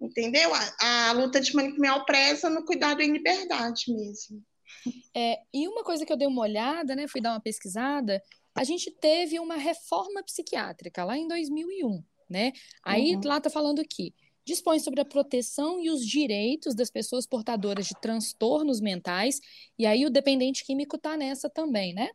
Entendeu? 0.00 0.52
A, 0.54 1.08
a 1.08 1.12
luta 1.12 1.40
de 1.40 1.54
manicomial 1.54 2.04
presa 2.04 2.50
no 2.50 2.64
cuidado 2.64 3.00
em 3.00 3.12
liberdade 3.12 3.84
mesmo. 3.88 4.44
É, 5.14 5.40
e 5.52 5.68
uma 5.68 5.84
coisa 5.84 6.04
que 6.04 6.12
eu 6.12 6.16
dei 6.16 6.26
uma 6.26 6.42
olhada, 6.42 6.96
né, 6.96 7.06
fui 7.06 7.20
dar 7.20 7.30
uma 7.30 7.40
pesquisada, 7.40 8.22
a 8.54 8.64
gente 8.64 8.90
teve 8.90 9.38
uma 9.38 9.56
reforma 9.56 10.22
psiquiátrica 10.22 11.04
lá 11.04 11.16
em 11.16 11.26
2001, 11.28 12.02
né? 12.28 12.52
Aí 12.82 13.14
uhum. 13.14 13.20
lá 13.24 13.40
tá 13.40 13.48
falando 13.48 13.80
aqui, 13.80 14.14
dispõe 14.44 14.78
sobre 14.78 15.00
a 15.00 15.04
proteção 15.04 15.80
e 15.80 15.90
os 15.90 16.06
direitos 16.06 16.74
das 16.74 16.90
pessoas 16.90 17.26
portadoras 17.26 17.86
de 17.86 17.94
transtornos 18.00 18.80
mentais, 18.80 19.40
e 19.78 19.86
aí 19.86 20.04
o 20.04 20.10
dependente 20.10 20.64
químico 20.64 20.98
tá 20.98 21.16
nessa 21.16 21.48
também, 21.48 21.94
né? 21.94 22.10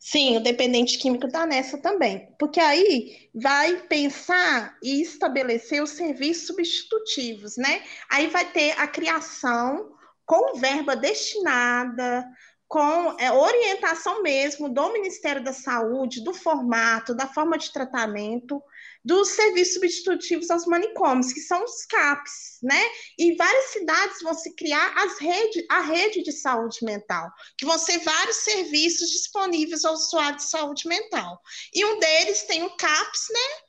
Sim, 0.00 0.36
o 0.36 0.40
dependente 0.40 0.98
químico 0.98 1.26
está 1.26 1.46
nessa 1.46 1.78
também, 1.78 2.28
porque 2.38 2.60
aí 2.60 3.28
vai 3.34 3.82
pensar 3.86 4.76
e 4.82 5.02
estabelecer 5.02 5.82
os 5.82 5.90
serviços 5.90 6.46
substitutivos, 6.46 7.56
né? 7.56 7.82
Aí 8.10 8.28
vai 8.28 8.50
ter 8.50 8.72
a 8.72 8.86
criação 8.86 9.94
com 10.26 10.58
verba 10.58 10.96
destinada, 10.96 12.24
com 12.66 13.16
é, 13.20 13.30
orientação 13.30 14.22
mesmo 14.22 14.68
do 14.68 14.92
Ministério 14.92 15.44
da 15.44 15.52
Saúde, 15.52 16.24
do 16.24 16.34
formato, 16.34 17.14
da 17.14 17.26
forma 17.26 17.56
de 17.56 17.72
tratamento, 17.72 18.60
dos 19.04 19.28
serviços 19.28 19.74
substitutivos 19.74 20.50
aos 20.50 20.64
manicômios, 20.66 21.32
que 21.32 21.40
são 21.40 21.62
os 21.62 21.84
CAPs, 21.84 22.58
né? 22.62 22.82
E 23.18 23.36
várias 23.36 23.66
cidades 23.66 24.22
vão 24.22 24.34
se 24.34 24.54
criar 24.54 24.94
as 24.96 25.20
rede, 25.20 25.64
a 25.70 25.82
rede 25.82 26.22
de 26.22 26.32
saúde 26.32 26.78
mental, 26.82 27.30
que 27.58 27.66
vão 27.66 27.78
ser 27.78 27.98
vários 27.98 28.36
serviços 28.38 29.10
disponíveis 29.10 29.84
ao 29.84 29.92
usuário 29.92 30.38
de 30.38 30.44
saúde 30.44 30.88
mental. 30.88 31.38
E 31.72 31.84
um 31.84 31.98
deles 31.98 32.42
tem 32.44 32.62
o 32.62 32.76
CAPS, 32.76 33.26
né? 33.30 33.63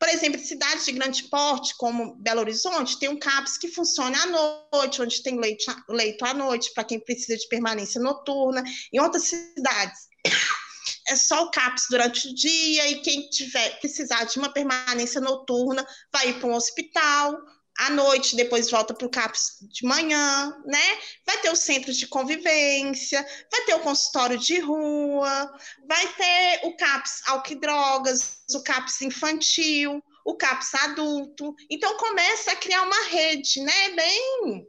Por 0.00 0.08
exemplo, 0.08 0.40
cidades 0.40 0.86
de 0.86 0.92
grande 0.92 1.24
porte, 1.24 1.76
como 1.76 2.14
Belo 2.16 2.40
Horizonte, 2.40 2.98
tem 2.98 3.10
um 3.10 3.18
CAPS 3.18 3.58
que 3.58 3.68
funciona 3.68 4.18
à 4.22 4.26
noite, 4.72 5.02
onde 5.02 5.22
tem 5.22 5.38
leito, 5.38 5.64
leito 5.90 6.24
à 6.24 6.32
noite, 6.32 6.72
para 6.72 6.84
quem 6.84 6.98
precisa 6.98 7.36
de 7.36 7.46
permanência 7.48 8.00
noturna. 8.00 8.64
Em 8.90 8.98
outras 8.98 9.24
cidades, 9.24 10.08
é 11.06 11.16
só 11.16 11.44
o 11.44 11.50
CAPS 11.50 11.84
durante 11.90 12.28
o 12.28 12.34
dia, 12.34 12.88
e 12.88 13.02
quem 13.02 13.28
tiver 13.28 13.78
precisar 13.78 14.24
de 14.24 14.38
uma 14.38 14.50
permanência 14.50 15.20
noturna 15.20 15.86
vai 16.10 16.32
para 16.32 16.48
um 16.48 16.54
hospital 16.54 17.36
à 17.80 17.88
noite, 17.88 18.36
depois 18.36 18.70
volta 18.70 18.92
para 18.92 19.06
o 19.06 19.10
CAPS 19.10 19.56
de 19.62 19.86
manhã, 19.86 20.54
né? 20.66 20.98
Vai 21.26 21.38
ter 21.38 21.50
os 21.50 21.60
centros 21.60 21.96
de 21.96 22.06
convivência, 22.06 23.26
vai 23.50 23.62
ter 23.64 23.74
o 23.74 23.80
consultório 23.80 24.36
de 24.36 24.58
rua, 24.58 25.50
vai 25.88 26.06
ter 26.08 26.60
o 26.64 26.76
CAPS 26.76 27.22
álcool 27.26 27.52
e 27.52 27.60
drogas, 27.60 28.42
o 28.54 28.62
CAPS 28.62 29.00
infantil, 29.00 30.02
o 30.26 30.36
CAPS 30.36 30.74
adulto. 30.74 31.54
Então 31.70 31.96
começa 31.96 32.52
a 32.52 32.56
criar 32.56 32.82
uma 32.82 33.04
rede, 33.04 33.62
né? 33.62 33.88
Bem 33.96 34.66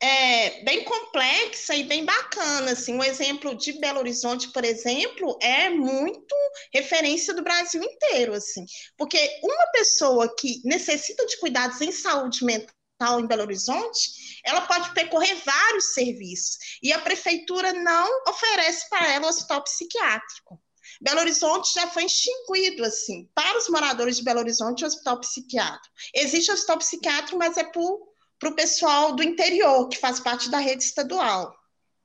é, 0.00 0.62
bem 0.62 0.84
complexa 0.84 1.74
e 1.74 1.84
bem 1.84 2.04
bacana. 2.04 2.72
Assim. 2.72 2.94
Um 2.94 3.04
exemplo 3.04 3.54
de 3.54 3.72
Belo 3.74 4.00
Horizonte, 4.00 4.52
por 4.52 4.64
exemplo, 4.64 5.38
é 5.40 5.70
muito 5.70 6.34
referência 6.72 7.34
do 7.34 7.42
Brasil 7.42 7.82
inteiro. 7.82 8.34
Assim, 8.34 8.64
porque 8.96 9.40
uma 9.42 9.66
pessoa 9.72 10.34
que 10.36 10.60
necessita 10.64 11.24
de 11.26 11.38
cuidados 11.38 11.80
em 11.80 11.92
saúde 11.92 12.44
mental 12.44 13.20
em 13.20 13.26
Belo 13.26 13.42
Horizonte, 13.42 14.40
ela 14.44 14.62
pode 14.62 14.92
percorrer 14.94 15.36
vários 15.44 15.92
serviços 15.92 16.78
e 16.82 16.92
a 16.92 16.98
prefeitura 16.98 17.72
não 17.74 18.22
oferece 18.28 18.88
para 18.88 19.12
ela 19.12 19.28
hospital 19.28 19.62
psiquiátrico. 19.62 20.60
Belo 21.00 21.20
Horizonte 21.20 21.74
já 21.74 21.88
foi 21.88 22.04
extinguido, 22.04 22.84
assim, 22.84 23.28
para 23.34 23.58
os 23.58 23.68
moradores 23.68 24.16
de 24.16 24.22
Belo 24.22 24.40
Horizonte, 24.40 24.84
o 24.84 24.86
hospital 24.86 25.20
psiquiátrico. 25.20 25.94
Existe 26.14 26.50
o 26.50 26.54
hospital 26.54 26.78
psiquiátrico, 26.78 27.36
mas 27.36 27.58
é 27.58 27.64
por 27.64 28.15
para 28.38 28.50
o 28.50 28.54
pessoal 28.54 29.14
do 29.14 29.22
interior, 29.22 29.88
que 29.88 29.98
faz 29.98 30.20
parte 30.20 30.50
da 30.50 30.58
rede 30.58 30.84
estadual 30.84 31.54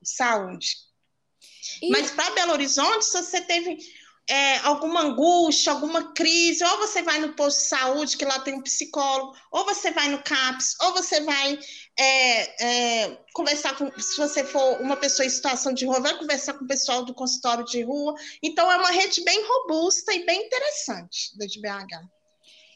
de 0.01 0.09
saúde. 0.09 0.75
E... 1.81 1.89
Mas 1.89 2.11
para 2.11 2.31
Belo 2.31 2.53
Horizonte, 2.53 3.05
se 3.05 3.21
você 3.21 3.41
teve 3.41 3.77
é, 4.29 4.59
alguma 4.59 5.01
angústia, 5.01 5.73
alguma 5.73 6.13
crise, 6.13 6.63
ou 6.63 6.77
você 6.77 7.01
vai 7.01 7.19
no 7.19 7.33
posto 7.33 7.59
de 7.59 7.67
saúde, 7.67 8.17
que 8.17 8.25
lá 8.25 8.39
tem 8.39 8.53
um 8.53 8.61
psicólogo, 8.61 9.35
ou 9.51 9.65
você 9.65 9.91
vai 9.91 10.09
no 10.09 10.23
CAPS, 10.23 10.75
ou 10.81 10.93
você 10.93 11.19
vai 11.21 11.59
é, 11.99 12.63
é, 13.03 13.17
conversar 13.33 13.75
com, 13.75 13.91
se 13.99 14.17
você 14.17 14.43
for 14.43 14.79
uma 14.79 14.95
pessoa 14.95 15.25
em 15.25 15.29
situação 15.29 15.73
de 15.73 15.85
rua, 15.85 15.99
vai 15.99 16.17
conversar 16.17 16.53
com 16.53 16.63
o 16.63 16.67
pessoal 16.67 17.03
do 17.03 17.13
consultório 17.13 17.65
de 17.65 17.83
rua. 17.83 18.15
Então, 18.41 18.71
é 18.71 18.77
uma 18.77 18.91
rede 18.91 19.23
bem 19.23 19.43
robusta 19.45 20.13
e 20.13 20.25
bem 20.25 20.45
interessante 20.45 21.37
da 21.37 21.45
de 21.45 21.59
BH. 21.59 22.20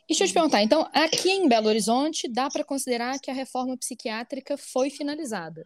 Deixa 0.07 0.23
eu 0.23 0.27
te 0.27 0.33
perguntar, 0.33 0.61
então, 0.61 0.87
aqui 0.93 1.31
em 1.31 1.47
Belo 1.47 1.67
Horizonte, 1.67 2.27
dá 2.31 2.49
para 2.49 2.63
considerar 2.63 3.19
que 3.19 3.31
a 3.31 3.33
reforma 3.33 3.75
psiquiátrica 3.77 4.55
foi 4.57 4.89
finalizada? 4.89 5.63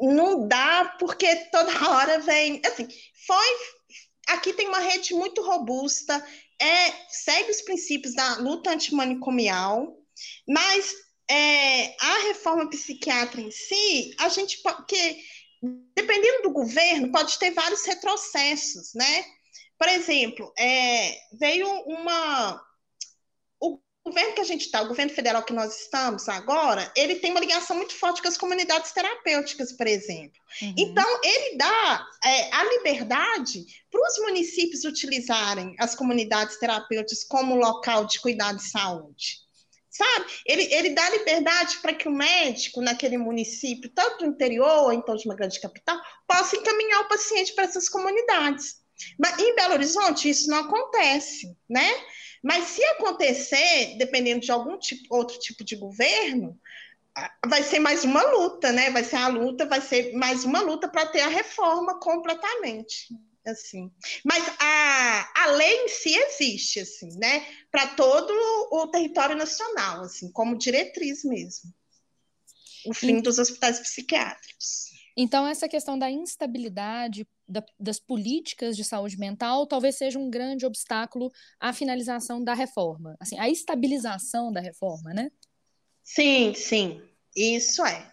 Não 0.00 0.46
dá, 0.48 0.96
porque 0.98 1.34
toda 1.52 1.70
hora 1.90 2.18
vem. 2.20 2.60
Assim, 2.64 2.88
foi 3.26 3.56
aqui 4.28 4.52
tem 4.52 4.68
uma 4.68 4.80
rede 4.80 5.14
muito 5.14 5.42
robusta, 5.42 6.22
é, 6.60 6.92
segue 7.08 7.50
os 7.50 7.62
princípios 7.62 8.14
da 8.14 8.36
luta 8.36 8.70
antimanicomial, 8.70 9.96
mas 10.46 10.92
é, 11.30 11.94
a 11.98 12.28
reforma 12.28 12.68
psiquiátrica 12.68 13.48
em 13.48 13.50
si, 13.50 14.14
a 14.18 14.28
gente 14.28 14.60
porque 14.62 15.18
dependendo 15.94 16.42
do 16.42 16.52
governo, 16.52 17.10
pode 17.10 17.38
ter 17.38 17.50
vários 17.50 17.84
retrocessos, 17.84 18.92
né? 18.94 19.24
Por 19.78 19.88
exemplo, 19.88 20.52
é, 20.58 21.16
veio 21.38 21.68
uma 21.86 22.60
governo 24.08 24.34
que 24.34 24.40
a 24.40 24.44
gente 24.44 24.62
está, 24.62 24.82
o 24.82 24.88
governo 24.88 25.12
federal 25.12 25.42
que 25.42 25.52
nós 25.52 25.82
estamos 25.82 26.28
agora, 26.28 26.90
ele 26.96 27.16
tem 27.16 27.30
uma 27.30 27.40
ligação 27.40 27.76
muito 27.76 27.94
forte 27.94 28.22
com 28.22 28.28
as 28.28 28.38
comunidades 28.38 28.92
terapêuticas, 28.92 29.72
por 29.72 29.86
exemplo. 29.86 30.40
Uhum. 30.62 30.74
Então, 30.76 31.20
ele 31.22 31.56
dá 31.56 32.06
é, 32.24 32.54
a 32.54 32.64
liberdade 32.64 33.64
para 33.90 34.00
os 34.00 34.18
municípios 34.20 34.84
utilizarem 34.84 35.74
as 35.78 35.94
comunidades 35.94 36.58
terapêuticas 36.58 37.24
como 37.24 37.54
local 37.54 38.06
de 38.06 38.20
cuidado 38.20 38.56
de 38.56 38.70
saúde. 38.70 39.46
Sabe? 39.90 40.26
Ele, 40.46 40.62
ele 40.72 40.90
dá 40.90 41.10
liberdade 41.10 41.78
para 41.78 41.92
que 41.92 42.08
o 42.08 42.12
médico 42.12 42.80
naquele 42.80 43.18
município, 43.18 43.90
tanto 43.90 44.24
no 44.24 44.32
interior 44.32 44.84
ou 44.84 44.92
então 44.92 45.16
de 45.16 45.26
uma 45.26 45.34
grande 45.34 45.60
capital, 45.60 45.98
possa 46.26 46.56
encaminhar 46.56 47.00
o 47.00 47.08
paciente 47.08 47.52
para 47.52 47.64
essas 47.64 47.88
comunidades. 47.88 48.76
Mas 49.18 49.38
em 49.38 49.54
Belo 49.56 49.74
Horizonte 49.74 50.28
isso 50.28 50.48
não 50.48 50.58
acontece, 50.58 51.56
né? 51.68 51.88
Mas 52.42 52.64
se 52.64 52.84
acontecer, 52.84 53.96
dependendo 53.98 54.40
de 54.40 54.50
algum 54.50 54.78
tipo, 54.78 55.14
outro 55.14 55.38
tipo 55.38 55.64
de 55.64 55.76
governo, 55.76 56.58
vai 57.46 57.62
ser 57.62 57.78
mais 57.78 58.04
uma 58.04 58.22
luta, 58.22 58.72
né? 58.72 58.90
Vai 58.90 59.04
ser 59.04 59.16
a 59.16 59.28
luta, 59.28 59.66
vai 59.66 59.80
ser 59.80 60.12
mais 60.14 60.44
uma 60.44 60.60
luta 60.60 60.88
para 60.88 61.06
ter 61.06 61.20
a 61.20 61.28
reforma 61.28 61.98
completamente, 61.98 63.08
assim. 63.46 63.90
Mas 64.24 64.44
a, 64.58 65.42
a 65.42 65.46
lei 65.52 65.84
em 65.84 65.88
si 65.88 66.14
existe, 66.14 66.80
assim, 66.80 67.08
né? 67.18 67.46
Para 67.70 67.88
todo 67.88 68.32
o 68.70 68.86
território 68.88 69.36
nacional, 69.36 70.02
assim, 70.02 70.30
como 70.32 70.58
diretriz 70.58 71.24
mesmo. 71.24 71.72
O 72.86 72.94
fim 72.94 73.20
dos 73.20 73.38
hospitais 73.38 73.80
psiquiátricos. 73.80 74.88
Então, 75.16 75.46
essa 75.46 75.68
questão 75.68 75.98
da 75.98 76.08
instabilidade 76.08 77.26
da, 77.48 77.64
das 77.78 77.98
políticas 77.98 78.76
de 78.76 78.84
saúde 78.84 79.18
mental 79.18 79.66
talvez 79.66 79.96
seja 79.96 80.18
um 80.18 80.28
grande 80.28 80.66
obstáculo 80.66 81.30
à 81.58 81.72
finalização 81.72 82.42
da 82.42 82.54
reforma, 82.54 83.16
assim, 83.18 83.38
a 83.38 83.48
estabilização 83.48 84.52
da 84.52 84.60
reforma, 84.60 85.14
né? 85.14 85.30
Sim, 86.02 86.54
sim, 86.54 87.02
isso 87.34 87.84
é. 87.84 88.12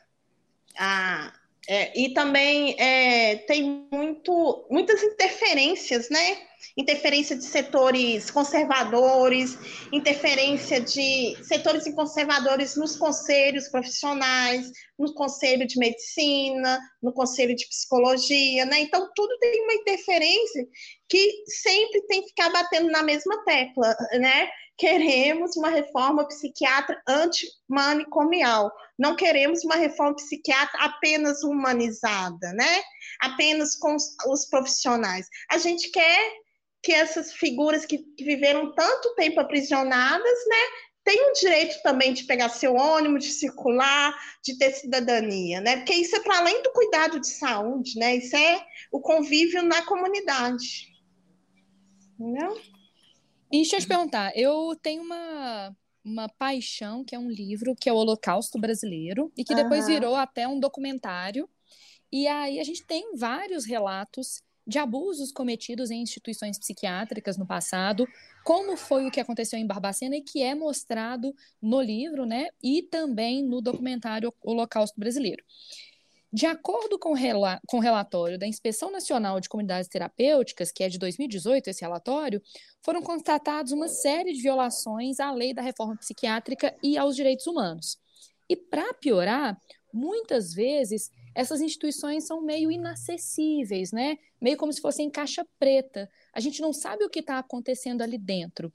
Ah, 0.78 1.34
é 1.68 2.00
e 2.00 2.14
também 2.14 2.76
é, 2.80 3.38
tem 3.48 3.88
muito, 3.92 4.68
muitas 4.70 5.02
interferências, 5.04 6.10
né? 6.10 6.38
interferência 6.78 7.36
de 7.36 7.44
setores 7.44 8.30
conservadores, 8.30 9.58
interferência 9.92 10.80
de 10.82 11.36
setores 11.44 11.84
conservadores 11.94 12.76
nos 12.76 12.96
conselhos 12.96 13.70
profissionais, 13.70 14.72
no 14.98 15.14
conselho 15.14 15.66
de 15.66 15.78
medicina, 15.78 16.80
no 17.02 17.14
conselho 17.14 17.56
de 17.56 17.68
psicologia, 17.68 18.66
né? 18.66 18.80
Então, 18.80 19.10
tudo 19.16 19.38
tem 19.40 19.64
uma 19.64 19.74
interferência 19.74 20.66
que 21.08 21.44
sempre 21.48 22.02
tem 22.08 22.22
que 22.22 22.30
ficar 22.30 22.50
batendo 22.50 22.90
na 22.90 23.04
mesma 23.04 23.44
tecla, 23.46 23.96
né? 24.20 24.50
Queremos 24.78 25.56
uma 25.56 25.70
reforma 25.70 26.28
psiquiatra 26.28 27.02
antimanicomial. 27.08 28.72
Não 29.00 29.16
queremos 29.16 29.64
uma 29.64 29.76
reforma 29.76 30.16
psiquiatra 30.16 30.80
apenas 30.82 31.44
humanizada, 31.44 32.52
né? 32.54 32.84
Apenas 33.22 33.76
com 33.78 33.96
os, 33.96 34.46
profissionais. 34.50 35.28
A 35.50 35.58
gente 35.58 35.90
quer 35.92 36.34
que 36.84 36.92
essas 36.92 37.34
figuras 37.34 37.86
que, 37.86 37.98
que 37.98 38.24
viveram 38.24 38.74
tanto 38.76 39.16
tempo 39.16 39.40
aprisionadas, 39.40 40.40
né, 40.48 40.58
têm 41.06 41.30
o 41.30 41.34
direito 41.34 41.82
também 41.82 42.14
de 42.14 42.26
pegar 42.26 42.50
seu 42.50 42.76
ônibus, 42.76 43.24
de 43.24 43.32
circular, 43.32 44.14
de 44.44 44.58
ter 44.58 44.72
cidadania, 44.72 45.62
né? 45.62 45.78
Porque 45.78 45.94
isso 45.94 46.16
é 46.16 46.20
para 46.20 46.40
além 46.40 46.62
do 46.64 46.72
cuidado 46.74 47.20
de 47.20 47.30
saúde, 47.30 47.98
né? 47.98 48.18
Isso 48.18 48.36
é 48.36 48.66
o 48.92 49.00
convívio 49.00 49.64
na 49.64 49.84
comunidade. 49.84 50.88
Entendeu? 52.20 52.60
E 53.56 53.60
deixa 53.60 53.78
eu 53.78 53.80
te 53.80 53.88
perguntar, 53.88 54.36
eu 54.36 54.78
tenho 54.84 55.02
uma, 55.02 55.74
uma 56.04 56.28
paixão, 56.28 57.06
que 57.06 57.16
é 57.16 57.20
um 57.20 57.30
livro, 57.30 57.74
que 57.74 57.88
é 57.88 57.94
o 57.94 57.96
Holocausto 57.96 58.60
Brasileiro, 58.60 59.32
e 59.38 59.46
que 59.46 59.56
depois 59.56 59.86
uhum. 59.86 59.94
virou 59.94 60.16
até 60.18 60.46
um 60.46 60.60
documentário. 60.60 61.50
E 62.12 62.28
aí 62.28 62.60
a 62.60 62.64
gente 62.66 62.86
tem 62.86 63.16
vários 63.16 63.64
relatos 63.64 64.44
de 64.68 64.78
abusos 64.78 65.32
cometidos 65.32 65.90
em 65.90 66.02
instituições 66.02 66.60
psiquiátricas 66.60 67.38
no 67.38 67.48
passado, 67.48 68.06
como 68.44 68.76
foi 68.76 69.08
o 69.08 69.12
que 69.12 69.22
aconteceu 69.22 69.58
em 69.58 69.66
Barbacena 69.66 70.18
e 70.18 70.22
que 70.22 70.42
é 70.42 70.54
mostrado 70.54 71.34
no 71.62 71.80
livro, 71.80 72.26
né, 72.26 72.48
e 72.62 72.82
também 72.82 73.42
no 73.42 73.62
documentário 73.62 74.34
Holocausto 74.44 75.00
Brasileiro. 75.00 75.46
De 76.36 76.46
acordo 76.46 77.00
com, 77.00 77.14
rela 77.14 77.62
com 77.66 77.78
o 77.78 77.80
relatório 77.80 78.38
da 78.38 78.46
Inspeção 78.46 78.92
Nacional 78.92 79.40
de 79.40 79.48
Comunidades 79.48 79.88
Terapêuticas, 79.88 80.70
que 80.70 80.84
é 80.84 80.90
de 80.90 81.00
2018, 81.00 81.70
esse 81.70 81.80
relatório, 81.80 82.42
foram 82.82 83.02
constatados 83.02 83.72
uma 83.72 83.88
série 83.88 84.34
de 84.34 84.42
violações 84.42 85.22
à 85.22 85.32
lei 85.32 85.54
da 85.54 85.62
reforma 85.62 85.96
psiquiátrica 85.96 86.76
e 86.84 86.98
aos 86.98 87.16
direitos 87.16 87.48
humanos. 87.48 87.98
E, 88.50 88.56
para 88.58 88.94
piorar, 88.96 89.58
muitas 89.94 90.54
vezes 90.54 91.10
essas 91.34 91.62
instituições 91.62 92.28
são 92.28 92.42
meio 92.42 92.70
inacessíveis, 92.70 93.94
né? 93.94 94.18
Meio 94.42 94.58
como 94.58 94.74
se 94.74 94.82
fossem 94.82 95.10
caixa 95.10 95.48
preta. 95.58 96.12
A 96.34 96.42
gente 96.42 96.62
não 96.62 96.74
sabe 96.74 97.06
o 97.06 97.10
que 97.10 97.20
está 97.20 97.40
acontecendo 97.40 98.02
ali 98.02 98.18
dentro. 98.18 98.74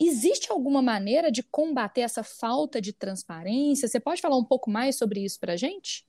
Existe 0.00 0.50
alguma 0.50 0.80
maneira 0.80 1.30
de 1.30 1.42
combater 1.42 2.00
essa 2.00 2.22
falta 2.22 2.80
de 2.80 2.94
transparência? 2.94 3.86
Você 3.86 4.00
pode 4.00 4.22
falar 4.22 4.38
um 4.38 4.44
pouco 4.44 4.70
mais 4.70 4.96
sobre 4.96 5.22
isso 5.22 5.38
para 5.38 5.52
a 5.52 5.56
gente? 5.56 6.06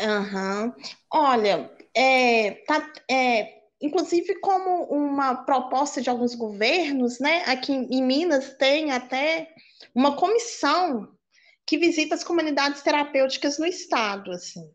Uhum. 0.00 0.72
Olha, 1.12 1.70
é, 1.94 2.50
tá, 2.66 2.92
é, 3.10 3.56
inclusive 3.80 4.38
como 4.40 4.84
uma 4.84 5.34
proposta 5.44 6.00
de 6.00 6.10
alguns 6.10 6.34
governos, 6.34 7.18
né? 7.18 7.42
Aqui 7.46 7.72
em 7.72 8.02
Minas 8.02 8.54
tem 8.54 8.90
até 8.90 9.48
uma 9.94 10.16
comissão 10.16 11.08
que 11.66 11.78
visita 11.78 12.14
as 12.14 12.22
comunidades 12.22 12.82
terapêuticas 12.82 13.58
no 13.58 13.66
estado, 13.66 14.30
assim, 14.30 14.70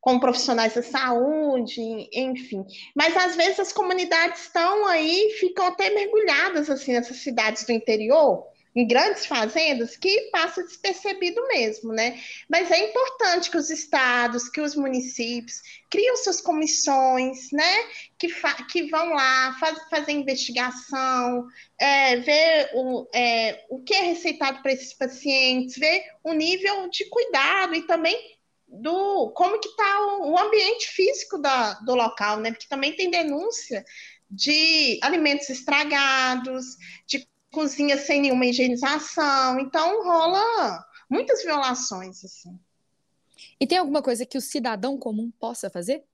com 0.00 0.20
profissionais 0.20 0.74
da 0.74 0.82
saúde, 0.82 1.80
enfim. 2.12 2.64
Mas 2.94 3.16
às 3.16 3.34
vezes 3.34 3.58
as 3.58 3.72
comunidades 3.72 4.42
estão 4.42 4.86
aí, 4.86 5.34
ficam 5.40 5.66
até 5.66 5.90
mergulhadas 5.90 6.70
assim 6.70 6.92
nessas 6.92 7.16
cidades 7.18 7.64
do 7.64 7.72
interior, 7.72 8.46
em 8.74 8.86
grandes 8.86 9.26
fazendas 9.26 9.96
que 9.96 10.30
passa 10.30 10.62
despercebido 10.62 11.46
mesmo, 11.48 11.92
né? 11.92 12.18
Mas 12.48 12.70
é 12.70 12.88
importante 12.88 13.50
que 13.50 13.56
os 13.56 13.68
estados, 13.68 14.48
que 14.48 14.60
os 14.60 14.74
municípios 14.74 15.60
criam 15.90 16.16
suas 16.16 16.40
comissões, 16.40 17.50
né? 17.52 17.84
Que, 18.18 18.28
que 18.70 18.90
vão 18.90 19.10
lá, 19.10 19.56
faz, 19.60 19.78
fazer 19.90 20.12
investigação, 20.12 21.46
é, 21.78 22.16
ver 22.16 22.70
o, 22.74 23.06
é, 23.14 23.64
o 23.68 23.82
que 23.82 23.94
é 23.94 24.00
receitado 24.00 24.62
para 24.62 24.72
esses 24.72 24.94
pacientes, 24.94 25.76
ver 25.76 26.02
o 26.24 26.32
nível 26.32 26.88
de 26.88 27.04
cuidado 27.10 27.74
e 27.74 27.86
também 27.86 28.32
do 28.66 29.30
como 29.32 29.60
que 29.60 29.68
está 29.68 30.06
o, 30.06 30.30
o, 30.30 30.38
ambiente 30.38 30.88
físico 30.88 31.36
da, 31.36 31.74
do 31.80 31.94
local, 31.94 32.40
né? 32.40 32.52
Porque 32.52 32.68
também 32.68 32.96
tem 32.96 33.10
denúncia 33.10 33.84
de 34.30 34.98
alimentos 35.02 35.50
estragados, 35.50 36.78
de 37.06 37.28
cozinha 37.52 37.96
sem 37.96 38.22
nenhuma 38.22 38.46
higienização. 38.46 39.60
Então 39.60 40.02
rola 40.02 40.84
muitas 41.08 41.44
violações 41.44 42.24
assim. 42.24 42.58
E 43.60 43.66
tem 43.66 43.78
alguma 43.78 44.02
coisa 44.02 44.26
que 44.26 44.38
o 44.38 44.40
cidadão 44.40 44.98
comum 44.98 45.30
possa 45.38 45.70
fazer? 45.70 46.04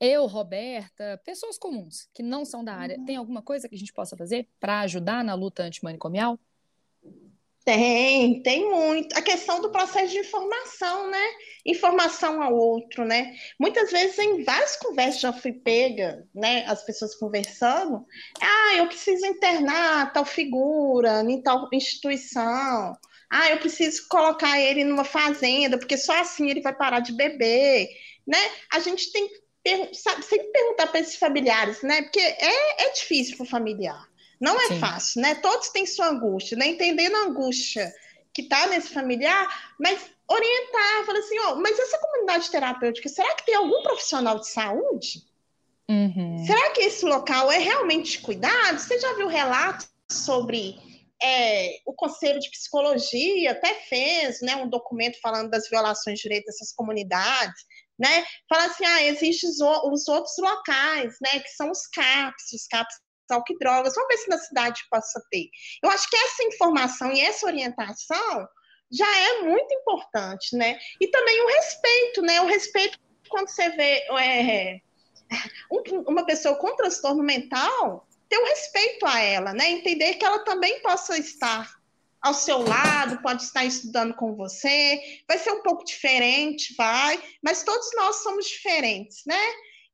Eu, 0.00 0.26
Roberta, 0.26 1.20
pessoas 1.24 1.58
comuns 1.58 2.08
que 2.12 2.22
não 2.22 2.44
são 2.44 2.62
da 2.62 2.74
área, 2.74 2.98
uhum. 2.98 3.04
tem 3.04 3.16
alguma 3.16 3.42
coisa 3.42 3.68
que 3.68 3.74
a 3.74 3.78
gente 3.78 3.92
possa 3.92 4.16
fazer 4.16 4.48
para 4.60 4.80
ajudar 4.80 5.24
na 5.24 5.34
luta 5.34 5.62
antimanicomial? 5.62 6.38
Tem, 7.68 8.42
tem 8.42 8.66
muito. 8.70 9.14
A 9.14 9.20
questão 9.20 9.60
do 9.60 9.70
processo 9.70 10.10
de 10.10 10.20
informação, 10.20 11.10
né? 11.10 11.22
Informação 11.66 12.42
ao 12.42 12.54
outro, 12.54 13.04
né? 13.04 13.34
Muitas 13.60 13.90
vezes, 13.90 14.18
em 14.18 14.42
várias 14.42 14.74
conversas, 14.76 15.20
já 15.20 15.34
fui 15.34 15.52
pega, 15.52 16.26
né? 16.34 16.64
As 16.66 16.82
pessoas 16.82 17.14
conversando. 17.14 18.06
Ah, 18.40 18.76
eu 18.78 18.86
preciso 18.86 19.26
internar 19.26 20.14
tal 20.14 20.24
figura 20.24 21.20
em 21.20 21.42
tal 21.42 21.68
instituição. 21.70 22.96
Ah, 23.30 23.50
eu 23.50 23.58
preciso 23.58 24.08
colocar 24.08 24.58
ele 24.58 24.82
numa 24.82 25.04
fazenda, 25.04 25.76
porque 25.76 25.98
só 25.98 26.18
assim 26.22 26.48
ele 26.48 26.62
vai 26.62 26.74
parar 26.74 27.00
de 27.00 27.12
beber, 27.12 27.86
né? 28.26 28.38
A 28.72 28.78
gente 28.78 29.12
tem 29.12 29.28
que 29.28 29.94
sabe, 29.94 30.22
sempre 30.22 30.50
perguntar 30.52 30.86
para 30.86 31.00
esses 31.00 31.16
familiares, 31.16 31.82
né? 31.82 32.00
Porque 32.00 32.20
é, 32.20 32.86
é 32.86 32.92
difícil 32.94 33.36
para 33.36 33.44
o 33.44 33.46
familiar. 33.46 34.08
Não 34.40 34.60
é 34.60 34.68
Sim. 34.68 34.78
fácil, 34.78 35.22
né? 35.22 35.34
Todos 35.36 35.70
têm 35.70 35.86
sua 35.86 36.08
angústia, 36.08 36.56
né? 36.56 36.68
Entendendo 36.68 37.16
a 37.16 37.24
angústia 37.24 37.92
que 38.32 38.42
está 38.42 38.66
nesse 38.68 38.92
familiar, 38.92 39.74
mas 39.78 39.98
orientar, 40.28 41.04
falar 41.06 41.18
assim, 41.18 41.38
ó, 41.40 41.52
oh, 41.52 41.56
mas 41.56 41.78
essa 41.78 41.98
comunidade 41.98 42.50
terapêutica, 42.50 43.08
será 43.08 43.34
que 43.34 43.46
tem 43.46 43.54
algum 43.54 43.82
profissional 43.82 44.38
de 44.38 44.48
saúde? 44.48 45.22
Uhum. 45.88 46.44
Será 46.46 46.70
que 46.70 46.82
esse 46.82 47.04
local 47.04 47.50
é 47.50 47.58
realmente 47.58 48.12
de 48.12 48.18
cuidado? 48.18 48.78
Você 48.78 49.00
já 49.00 49.14
viu 49.14 49.26
relatos 49.26 49.88
sobre 50.10 50.78
é, 51.22 51.80
o 51.84 51.92
Conselho 51.94 52.38
de 52.38 52.50
Psicologia 52.50 53.52
até 53.52 53.74
fez 53.74 54.40
né, 54.40 54.54
um 54.56 54.68
documento 54.68 55.18
falando 55.20 55.50
das 55.50 55.68
violações 55.68 56.18
de 56.18 56.22
direitos 56.22 56.54
dessas 56.54 56.72
comunidades, 56.72 57.64
né? 57.98 58.24
Fala 58.48 58.66
assim, 58.66 58.84
ah, 58.84 59.02
existem 59.02 59.50
os, 59.50 59.60
os 59.60 60.06
outros 60.06 60.34
locais, 60.38 61.16
né? 61.20 61.40
Que 61.40 61.48
são 61.50 61.70
os 61.70 61.86
CAPs, 61.88 62.52
os 62.52 62.66
CAPs 62.68 62.94
álcool 63.30 63.58
drogas. 63.58 63.94
Vamos 63.94 64.08
ver 64.08 64.18
se 64.18 64.28
na 64.28 64.38
cidade 64.38 64.82
possa 64.90 65.20
ter. 65.30 65.48
Eu 65.82 65.90
acho 65.90 66.08
que 66.08 66.16
essa 66.16 66.44
informação 66.44 67.12
e 67.12 67.20
essa 67.20 67.46
orientação 67.46 68.48
já 68.90 69.18
é 69.18 69.42
muito 69.42 69.72
importante, 69.74 70.56
né? 70.56 70.78
E 71.00 71.08
também 71.08 71.42
o 71.42 71.48
respeito, 71.48 72.22
né? 72.22 72.40
O 72.40 72.46
respeito 72.46 72.98
quando 73.28 73.48
você 73.48 73.68
vê 73.70 74.06
é, 74.18 74.80
uma 76.06 76.24
pessoa 76.24 76.56
com 76.56 76.74
transtorno 76.74 77.22
mental, 77.22 78.08
ter 78.28 78.38
o 78.38 78.42
um 78.42 78.46
respeito 78.46 79.06
a 79.06 79.20
ela, 79.20 79.52
né? 79.52 79.70
Entender 79.70 80.14
que 80.14 80.24
ela 80.24 80.40
também 80.40 80.80
possa 80.80 81.16
estar 81.18 81.78
ao 82.20 82.34
seu 82.34 82.58
lado, 82.58 83.22
pode 83.22 83.44
estar 83.44 83.64
estudando 83.64 84.14
com 84.14 84.34
você, 84.34 85.00
vai 85.28 85.38
ser 85.38 85.52
um 85.52 85.62
pouco 85.62 85.84
diferente, 85.84 86.74
vai, 86.76 87.22
mas 87.42 87.62
todos 87.62 87.90
nós 87.94 88.16
somos 88.16 88.46
diferentes, 88.46 89.22
né? 89.24 89.40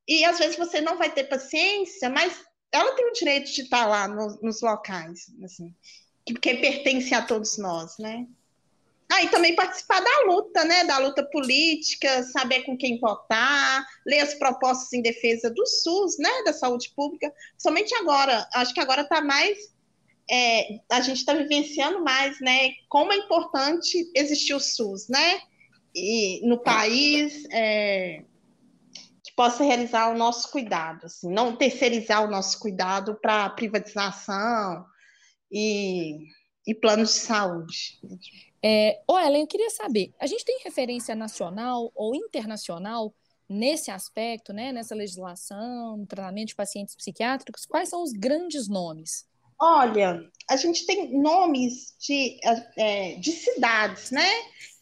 E 0.07 0.25
às 0.25 0.39
vezes 0.39 0.57
você 0.57 0.81
não 0.81 0.97
vai 0.97 1.11
ter 1.11 1.25
paciência, 1.25 2.09
mas 2.09 2.43
ela 2.75 2.93
tem 2.93 3.09
o 3.09 3.13
direito 3.13 3.51
de 3.51 3.61
estar 3.61 3.85
lá 3.85 4.07
no, 4.07 4.37
nos 4.41 4.61
locais, 4.61 5.31
assim, 5.43 5.73
que 6.25 6.33
pertence 6.33 7.13
a 7.13 7.21
todos 7.21 7.57
nós, 7.57 7.97
né? 7.97 8.27
Ah, 9.09 9.23
e 9.23 9.29
também 9.29 9.55
participar 9.55 10.01
da 10.01 10.25
luta, 10.25 10.65
né? 10.65 10.83
Da 10.83 10.97
luta 10.97 11.23
política, 11.23 12.23
saber 12.23 12.63
com 12.63 12.75
quem 12.75 12.99
votar, 12.99 13.85
ler 14.05 14.19
as 14.19 14.33
propostas 14.33 14.91
em 14.93 15.01
defesa 15.01 15.49
do 15.49 15.65
SUS, 15.65 16.17
né? 16.17 16.29
Da 16.43 16.51
saúde 16.51 16.91
pública. 16.95 17.31
Somente 17.57 17.93
agora, 17.95 18.47
acho 18.53 18.73
que 18.73 18.79
agora 18.79 19.03
está 19.03 19.21
mais. 19.21 19.73
É, 20.29 20.79
a 20.89 21.01
gente 21.01 21.17
está 21.17 21.33
vivenciando 21.33 22.03
mais, 22.03 22.41
né? 22.41 22.71
Como 22.89 23.13
é 23.13 23.17
importante 23.17 24.09
existir 24.15 24.55
o 24.55 24.59
SUS, 24.59 25.07
né? 25.07 25.39
E 25.95 26.41
no 26.45 26.57
país. 26.57 27.45
É, 27.51 28.23
possa 29.35 29.63
realizar 29.63 30.09
o 30.09 30.17
nosso 30.17 30.49
cuidado, 30.51 31.05
assim, 31.05 31.29
não 31.29 31.55
terceirizar 31.55 32.23
o 32.23 32.31
nosso 32.31 32.59
cuidado 32.59 33.15
para 33.21 33.49
privatização 33.49 34.85
e, 35.51 36.19
e 36.65 36.73
planos 36.73 37.13
de 37.13 37.19
saúde. 37.19 37.99
É, 38.63 39.01
oh, 39.07 39.19
Ellen, 39.19 39.41
eu 39.41 39.47
queria 39.47 39.69
saber, 39.69 40.13
a 40.19 40.25
gente 40.25 40.45
tem 40.45 40.59
referência 40.63 41.13
nacional 41.13 41.91
ou 41.93 42.15
internacional 42.15 43.13
nesse 43.47 43.91
aspecto, 43.91 44.53
né, 44.53 44.71
nessa 44.71 44.95
legislação, 44.95 45.97
no 45.97 46.05
tratamento 46.05 46.47
de 46.47 46.55
pacientes 46.55 46.95
psiquiátricos? 46.95 47.65
Quais 47.65 47.89
são 47.89 48.01
os 48.01 48.11
grandes 48.11 48.67
nomes? 48.67 49.27
Olha, 49.59 50.19
a 50.49 50.57
gente 50.57 50.85
tem 50.85 51.17
nomes 51.17 51.95
de, 51.99 52.37
é, 52.77 53.15
de 53.15 53.31
cidades, 53.31 54.11
né? 54.11 54.27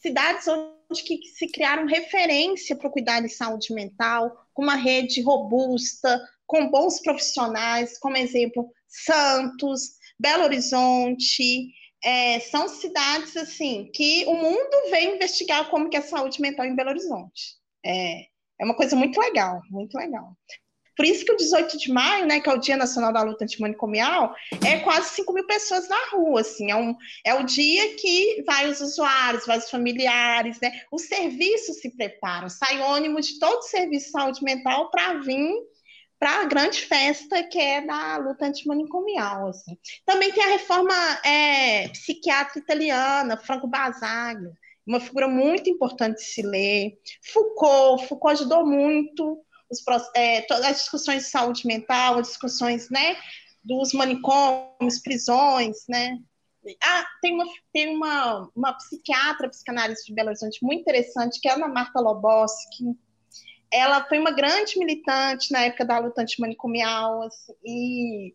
Cidades 0.01 0.47
onde 0.47 0.73
que 1.01 1.17
se 1.27 1.47
criaram 1.47 1.87
referência 1.87 2.75
para 2.75 2.87
o 2.87 2.91
cuidado 2.91 3.25
de 3.25 3.33
saúde 3.33 3.73
mental, 3.73 4.31
com 4.53 4.63
uma 4.63 4.75
rede 4.75 5.21
robusta, 5.21 6.21
com 6.45 6.69
bons 6.69 7.01
profissionais, 7.01 7.97
como 7.97 8.17
exemplo, 8.17 8.69
Santos, 8.87 9.93
Belo 10.19 10.43
Horizonte, 10.43 11.71
é, 12.03 12.39
são 12.41 12.67
cidades 12.67 13.35
assim 13.37 13.89
que 13.93 14.25
o 14.25 14.35
mundo 14.35 14.91
vem 14.91 15.15
investigar 15.15 15.69
como 15.69 15.89
que 15.89 15.95
é 15.95 15.99
a 15.99 16.03
saúde 16.03 16.41
mental 16.41 16.65
em 16.65 16.75
Belo 16.75 16.89
Horizonte. 16.89 17.55
É, 17.83 18.25
é 18.59 18.65
uma 18.65 18.75
coisa 18.75 18.95
muito 18.95 19.19
legal, 19.19 19.61
muito 19.69 19.95
legal. 19.95 20.37
Por 20.95 21.05
isso 21.05 21.25
que 21.25 21.31
o 21.31 21.37
18 21.37 21.77
de 21.77 21.91
maio, 21.91 22.25
né, 22.25 22.39
que 22.39 22.49
é 22.49 22.53
o 22.53 22.59
Dia 22.59 22.77
Nacional 22.77 23.11
da 23.11 23.23
Luta 23.23 23.43
Antimanicomial, 23.43 24.35
é 24.65 24.79
quase 24.79 25.09
5 25.15 25.33
mil 25.33 25.45
pessoas 25.45 25.87
na 25.89 26.09
rua, 26.11 26.41
assim, 26.41 26.71
é, 26.71 26.75
um, 26.75 26.95
é 27.25 27.33
o 27.33 27.43
dia 27.43 27.95
que 27.95 28.43
vai 28.45 28.69
os 28.69 28.81
usuários, 28.81 29.45
vai 29.45 29.57
os 29.57 29.69
familiares, 29.69 30.59
né, 30.61 30.71
os 30.91 31.03
serviços 31.03 31.77
se 31.79 31.95
preparam, 31.95 32.49
sai 32.49 32.79
ônibus 32.81 33.27
de 33.27 33.39
todo 33.39 33.59
o 33.59 33.63
serviço 33.63 34.05
de 34.05 34.11
saúde 34.11 34.43
mental 34.43 34.89
para 34.91 35.13
vir 35.19 35.51
para 36.19 36.39
a 36.39 36.45
grande 36.45 36.79
festa 36.79 37.43
que 37.43 37.59
é 37.59 37.81
da 37.81 38.15
luta 38.15 38.45
antimanicomial, 38.45 39.49
assim. 39.49 39.77
Também 40.05 40.31
tem 40.31 40.41
a 40.41 40.51
reforma 40.51 40.93
é, 41.25 41.89
psiquiátrica 41.89 42.59
italiana, 42.59 43.35
Franco 43.35 43.67
Basaglia, 43.67 44.53
uma 44.87 45.01
figura 45.01 45.27
muito 45.27 45.69
importante 45.69 46.19
de 46.19 46.23
se 46.23 46.41
ler. 46.41 46.97
Foucault, 47.21 48.07
Foucault 48.07 48.39
ajudou 48.39 48.65
muito 48.65 49.43
os, 49.73 50.09
é, 50.15 50.45
as 50.51 50.77
discussões 50.77 51.23
de 51.23 51.29
saúde 51.29 51.65
mental, 51.65 52.19
as 52.19 52.27
discussões, 52.29 52.89
né, 52.89 53.17
dos 53.63 53.93
manicômios, 53.93 54.99
prisões, 55.01 55.85
né. 55.87 56.17
Ah, 56.81 57.05
tem 57.21 57.33
uma, 57.33 57.45
tem 57.73 57.95
uma, 57.95 58.49
uma 58.55 58.73
psiquiatra 58.73 59.49
psicanalista 59.49 60.05
de 60.05 60.13
Belo 60.13 60.29
Horizonte 60.29 60.63
muito 60.63 60.81
interessante, 60.81 61.39
que 61.41 61.49
é 61.49 61.51
a 61.51 61.55
Ana 61.55 61.67
Marta 61.67 61.99
Loboski. 61.99 62.85
Ela 63.71 64.05
foi 64.05 64.19
uma 64.19 64.31
grande 64.31 64.79
militante 64.79 65.51
na 65.51 65.61
época 65.65 65.83
da 65.83 65.99
luta 65.99 66.21
antimanicomial, 66.21 67.23
assim, 67.23 67.53
e 67.65 68.33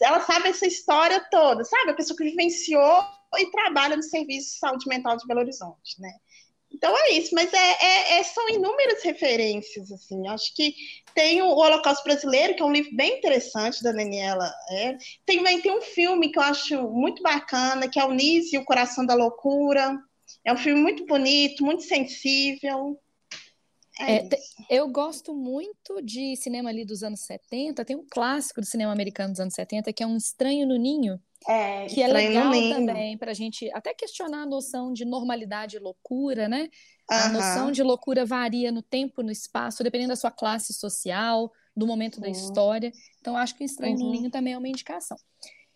ela 0.00 0.20
sabe 0.20 0.48
essa 0.48 0.66
história 0.66 1.20
toda, 1.30 1.64
sabe? 1.64 1.90
A 1.90 1.94
pessoa 1.94 2.16
que 2.16 2.24
vivenciou 2.24 3.04
e 3.36 3.50
trabalha 3.50 3.96
no 3.96 4.02
Serviço 4.02 4.54
de 4.54 4.58
Saúde 4.58 4.88
Mental 4.88 5.16
de 5.16 5.26
Belo 5.26 5.40
Horizonte, 5.40 6.00
né? 6.00 6.12
Então 6.78 6.94
é 6.96 7.10
isso, 7.14 7.34
mas 7.34 7.52
é, 7.52 7.58
é, 7.58 8.20
é, 8.20 8.22
são 8.22 8.48
inúmeras 8.48 9.02
referências, 9.02 9.90
assim. 9.90 10.28
Acho 10.28 10.54
que 10.54 10.72
tem 11.12 11.42
o 11.42 11.48
Holocausto 11.48 12.04
Brasileiro, 12.04 12.54
que 12.54 12.62
é 12.62 12.64
um 12.64 12.72
livro 12.72 12.94
bem 12.94 13.18
interessante 13.18 13.82
da 13.82 13.90
Daniela. 13.90 14.48
É. 14.70 14.96
Tem, 15.26 15.42
tem 15.60 15.76
um 15.76 15.82
filme 15.82 16.30
que 16.30 16.38
eu 16.38 16.42
acho 16.42 16.80
muito 16.88 17.20
bacana, 17.20 17.88
que 17.88 17.98
é 17.98 18.04
o 18.04 18.12
Nise 18.12 18.54
e 18.54 18.58
o 18.60 18.64
Coração 18.64 19.04
da 19.04 19.14
Loucura. 19.14 19.98
É 20.44 20.52
um 20.52 20.56
filme 20.56 20.80
muito 20.80 21.04
bonito, 21.04 21.64
muito 21.64 21.82
sensível. 21.82 22.96
É 23.98 24.18
é, 24.18 24.28
eu 24.70 24.88
gosto 24.88 25.34
muito 25.34 26.00
de 26.00 26.36
cinema 26.36 26.70
ali 26.70 26.84
dos 26.84 27.02
anos 27.02 27.22
70. 27.22 27.84
Tem 27.84 27.96
um 27.96 28.06
clássico 28.08 28.60
do 28.60 28.66
cinema 28.66 28.92
americano 28.92 29.32
dos 29.32 29.40
anos 29.40 29.54
70, 29.54 29.92
que 29.92 30.04
é 30.04 30.06
Um 30.06 30.16
Estranho 30.16 30.64
no 30.64 30.76
Ninho, 30.76 31.20
é, 31.46 31.86
que 31.86 32.02
é 32.02 32.08
legal 32.08 32.50
também 32.52 33.16
para 33.16 33.30
a 33.30 33.34
gente 33.34 33.70
até 33.72 33.94
questionar 33.94 34.42
a 34.42 34.46
noção 34.46 34.92
de 34.92 35.04
normalidade 35.04 35.76
e 35.76 35.78
loucura, 35.78 36.48
né? 36.48 36.68
A 37.08 37.28
noção 37.28 37.70
de 37.70 37.82
loucura 37.82 38.24
varia 38.24 38.70
no 38.70 38.82
tempo, 38.82 39.22
no 39.22 39.30
espaço, 39.30 39.82
dependendo 39.82 40.10
da 40.10 40.16
sua 40.16 40.30
classe 40.30 40.74
social, 40.74 41.50
do 41.74 41.86
momento 41.86 42.20
da 42.20 42.28
história. 42.28 42.92
Então, 43.20 43.36
acho 43.36 43.54
que 43.54 43.62
o 43.62 43.66
Estranho 43.66 43.96
uhum. 43.96 44.06
no 44.06 44.10
Ninho 44.10 44.30
também 44.30 44.52
é 44.52 44.58
uma 44.58 44.68
indicação. 44.68 45.16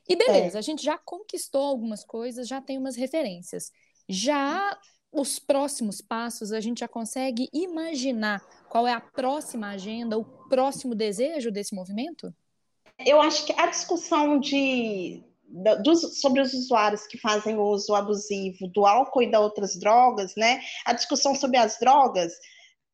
E 0.09 0.16
beleza, 0.16 0.59
é. 0.59 0.61
a 0.61 0.62
gente 0.62 0.83
já 0.83 0.98
conquistou 0.98 1.62
algumas 1.62 2.05
coisas, 2.05 2.48
já 2.48 2.61
tem 2.61 2.77
umas 2.77 2.96
referências. 2.96 3.70
Já 4.09 4.77
os 5.12 5.38
próximos 5.38 6.01
passos, 6.01 6.53
a 6.53 6.61
gente 6.61 6.81
já 6.81 6.88
consegue 6.88 7.48
imaginar 7.53 8.40
qual 8.68 8.87
é 8.87 8.92
a 8.92 9.01
próxima 9.01 9.68
agenda, 9.68 10.18
o 10.18 10.25
próximo 10.25 10.94
desejo 10.94 11.51
desse 11.51 11.75
movimento? 11.75 12.35
Eu 12.98 13.20
acho 13.20 13.46
que 13.46 13.53
a 13.53 13.66
discussão 13.66 14.38
de 14.38 15.22
dos, 15.83 16.21
sobre 16.21 16.41
os 16.41 16.55
usuários 16.55 17.07
que 17.07 17.19
fazem 17.19 17.59
uso 17.59 17.95
abusivo 17.95 18.67
do 18.69 18.87
álcool 18.87 19.23
e 19.23 19.31
das 19.31 19.41
outras 19.41 19.79
drogas, 19.79 20.35
né? 20.37 20.62
A 20.87 20.93
discussão 20.93 21.35
sobre 21.35 21.59
as 21.59 21.79
drogas 21.79 22.33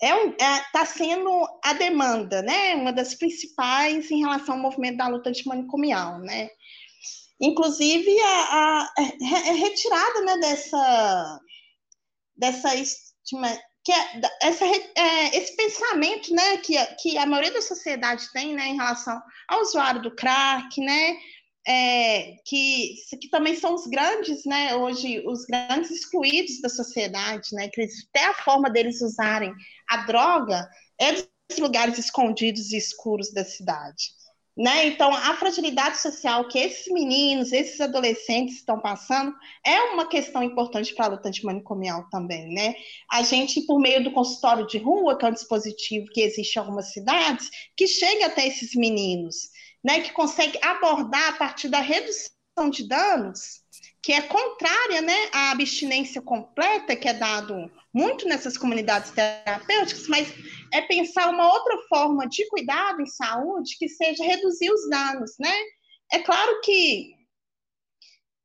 é 0.03 0.27
está 0.27 0.57
é, 0.57 0.65
tá 0.73 0.85
sendo 0.85 1.31
a 1.65 1.73
demanda, 1.73 2.43
né? 2.43 2.75
Uma 2.75 2.93
das 2.93 3.15
principais 3.15 4.11
em 4.11 4.21
relação 4.21 4.57
ao 4.57 4.61
movimento 4.61 4.99
da 4.99 5.09
luta 5.09 5.31
antimanicomial, 5.31 6.19
né? 6.19 6.49
Inclusive 7.41 8.21
a, 8.21 8.29
a, 8.29 8.83
a 8.83 9.03
é, 9.03 9.49
é 9.49 9.53
retirada 9.53 10.21
né, 10.23 10.39
dessa 10.39 11.41
dessa 12.37 12.75
estima, 12.75 13.59
que 13.85 13.93
é, 13.93 14.21
essa, 14.43 14.65
é, 14.65 15.37
esse 15.37 15.57
pensamento 15.57 16.33
né, 16.33 16.59
que, 16.59 16.77
que 17.01 17.19
a 17.19 17.27
maioria 17.27 17.53
da 17.53 17.63
sociedade 17.63 18.31
tem 18.33 18.55
né, 18.55 18.69
em 18.69 18.77
relação 18.77 19.21
ao 19.49 19.61
usuário 19.61 20.01
do 20.01 20.15
crack, 20.15 20.81
né, 20.81 21.17
é, 21.69 22.37
que, 22.47 22.95
que 23.21 23.29
também 23.29 23.55
são 23.55 23.75
os 23.75 23.87
grandes, 23.87 24.47
né, 24.47 24.75
hoje, 24.75 25.23
os 25.27 25.45
grandes 25.45 25.91
excluídos 25.91 26.63
da 26.63 26.69
sociedade, 26.71 27.51
né, 27.53 27.69
que 27.69 27.87
até 28.09 28.25
a 28.27 28.35
forma 28.35 28.71
deles 28.71 29.03
usarem 29.03 29.53
a 29.91 29.99
droga 29.99 30.67
é 30.99 31.13
dos 31.13 31.59
lugares 31.59 31.99
escondidos 31.99 32.73
e 32.73 32.79
escuros 32.79 33.33
da 33.35 33.45
cidade. 33.45 34.17
Né? 34.57 34.89
Então, 34.89 35.15
a 35.15 35.37
fragilidade 35.37 35.99
social 36.01 36.49
que 36.49 36.59
esses 36.59 36.93
meninos, 36.93 37.53
esses 37.53 37.81
adolescentes 37.81 38.57
estão 38.57 38.81
passando 38.81 39.33
é 39.65 39.81
uma 39.93 40.09
questão 40.09 40.43
importante 40.43 40.93
para 40.95 41.07
a 41.07 41.09
luta 41.11 41.29
antimanicomial 41.29 42.09
também. 42.11 42.53
Né? 42.53 42.75
A 43.13 43.23
gente, 43.23 43.61
por 43.67 43.79
meio 43.79 44.03
do 44.03 44.11
consultório 44.11 44.67
de 44.67 44.79
rua, 44.79 45.17
que 45.17 45.25
é 45.25 45.29
um 45.29 45.33
dispositivo 45.33 46.07
que 46.07 46.23
existe 46.23 46.57
em 46.57 46.59
algumas 46.59 46.93
cidades, 46.93 47.49
que 47.77 47.87
chega 47.87 48.27
até 48.27 48.49
esses 48.49 48.75
meninos, 48.75 49.37
né? 49.89 50.01
que 50.03 50.13
consegue 50.13 50.59
abordar 50.61 51.31
a 51.31 51.37
partir 51.39 51.71
da 51.71 51.81
redução 51.81 52.69
de 52.71 52.87
danos, 52.87 53.63
que 54.03 54.13
é 54.13 54.21
contrária 54.21 55.01
né, 55.01 55.31
à 55.33 55.51
abstinência 55.51 56.21
completa, 56.21 56.95
que 56.95 57.09
é 57.09 57.15
dado 57.15 57.71
muito 57.93 58.29
nessas 58.29 58.59
comunidades 58.59 59.13
terapêuticas, 59.13 60.07
mas 60.07 60.29
é 60.75 60.83
pensar 60.83 61.31
uma 61.31 61.51
outra 61.51 61.79
forma 61.89 62.29
de 62.29 62.47
cuidado 62.49 63.01
em 63.01 63.07
saúde 63.07 63.79
que 63.79 63.89
seja 63.89 64.23
reduzir 64.23 64.71
os 64.71 64.91
danos, 64.91 65.33
né? 65.41 65.55
É 66.13 66.19
claro 66.19 66.61
que 66.61 67.15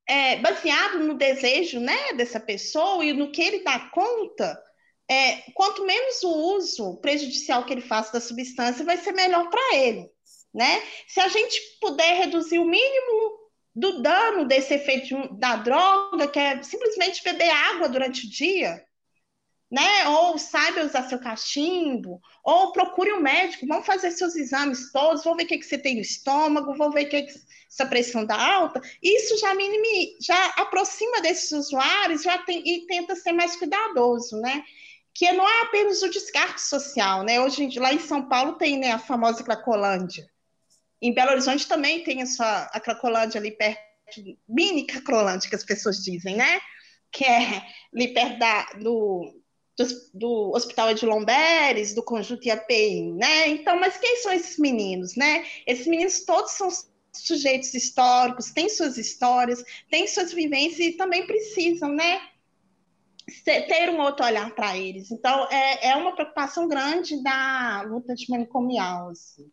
é, 0.08 0.38
baseado 0.38 1.00
no 1.00 1.16
desejo 1.16 1.82
né, 1.82 2.14
dessa 2.14 2.40
pessoa 2.40 3.04
e 3.04 3.12
no 3.12 3.32
que 3.34 3.42
ele 3.42 3.64
dá 3.64 3.90
conta, 3.90 4.58
é, 5.10 5.52
quanto 5.54 5.86
menos 5.86 6.24
o 6.24 6.56
uso 6.56 6.98
prejudicial 7.02 7.66
que 7.66 7.74
ele 7.74 7.82
faça 7.82 8.14
da 8.14 8.22
substância, 8.22 8.86
vai 8.86 8.96
ser 8.96 9.12
melhor 9.12 9.50
para 9.50 9.76
ele. 9.76 10.10
Né? 10.54 10.84
Se 11.08 11.20
a 11.20 11.28
gente 11.28 11.60
puder 11.82 12.18
reduzir 12.18 12.60
o 12.60 12.66
mínimo 12.66 13.44
do 13.76 14.02
dano 14.02 14.46
desse 14.46 14.74
efeito 14.74 15.34
da 15.36 15.56
droga, 15.56 16.28
que 16.28 16.38
é 16.38 16.62
simplesmente 16.62 17.24
beber 17.24 17.50
água 17.50 17.90
durante 17.90 18.28
o 18.28 18.30
dia, 18.30 18.86
né? 19.72 20.08
Ou 20.08 20.38
saiba 20.38 20.86
usar 20.86 21.10
seu 21.10 21.18
cachimbo, 21.20 22.22
ou 22.44 22.72
procure 22.72 23.12
um 23.12 23.20
médico, 23.20 23.66
vamos 23.66 23.88
fazer 23.88 24.12
seus 24.12 24.36
exames 24.36 24.92
todos, 24.92 25.24
vamos 25.24 25.38
ver 25.38 25.46
o 25.46 25.48
que, 25.48 25.58
que 25.58 25.66
você 25.66 25.80
tem 25.80 25.96
no 25.96 26.02
estômago, 26.02 26.78
vamos 26.78 26.94
ver 26.94 27.08
o 27.08 27.10
que, 27.10 27.24
que 27.24 27.34
sua 27.68 27.88
pressão 27.88 28.22
está 28.22 28.40
alta. 28.40 28.80
Isso 29.02 29.36
já 29.40 29.56
minimi, 29.56 30.16
já 30.22 30.46
aproxima 30.58 31.22
desses 31.22 31.52
usuários 31.52 32.22
já 32.22 32.38
tem, 32.38 32.62
e 32.64 32.86
tenta 32.86 33.16
ser 33.16 33.32
mais 33.32 33.56
cuidadoso, 33.56 34.40
né? 34.40 34.64
Que 35.12 35.32
não 35.32 35.48
é 35.50 35.62
apenas 35.64 36.04
o 36.04 36.10
descarte 36.10 36.62
social, 36.62 37.24
né? 37.24 37.42
Hoje, 37.42 37.68
lá 37.80 37.92
em 37.92 38.00
São 38.00 38.30
Paulo, 38.30 38.54
tem 38.54 38.78
né, 38.78 38.92
a 38.92 39.00
famosa 39.00 39.44
Cracolândia. 39.44 40.32
Em 41.04 41.14
Belo 41.14 41.32
Horizonte 41.32 41.68
também 41.68 42.02
tem 42.02 42.22
a, 42.22 42.26
sua, 42.26 42.64
a 42.72 42.80
Cracolândia 42.80 43.38
ali 43.38 43.52
perto, 43.52 43.78
mini 44.48 44.88
Cracolândia, 44.88 45.50
que 45.50 45.56
as 45.56 45.66
pessoas 45.66 45.98
dizem, 45.98 46.38
né? 46.38 46.62
Que 47.12 47.26
é 47.26 47.62
ali 47.94 48.14
perto 48.14 48.40
da, 48.40 48.64
do, 48.82 49.36
do, 49.78 49.86
do 50.14 50.52
Hospital 50.56 50.92
Edilon 50.92 51.26
Beres, 51.26 51.94
do 51.94 52.02
Conjunto 52.02 52.48
IAPI, 52.48 53.12
né? 53.12 53.50
Então, 53.50 53.78
mas 53.78 53.98
quem 53.98 54.16
são 54.18 54.32
esses 54.32 54.58
meninos, 54.58 55.18
né? 55.18 55.46
Esses 55.68 55.88
meninos 55.88 56.24
todos 56.24 56.54
são 56.54 56.70
sujeitos 57.12 57.74
históricos, 57.74 58.52
têm 58.52 58.70
suas 58.70 58.98
histórias, 58.98 59.62
têm 59.92 60.08
suas 60.08 60.32
vivências 60.32 60.80
e 60.80 60.94
também 60.94 61.28
precisam, 61.28 61.90
né? 61.90 62.22
ter 63.44 63.90
um 63.90 64.02
outro 64.02 64.26
olhar 64.26 64.54
para 64.56 64.78
eles. 64.78 65.12
Então, 65.12 65.48
é, 65.50 65.90
é 65.90 65.96
uma 65.96 66.14
preocupação 66.14 66.68
grande 66.68 67.22
da 67.22 67.82
luta 67.88 68.16
de 68.16 68.26
assim. 69.12 69.52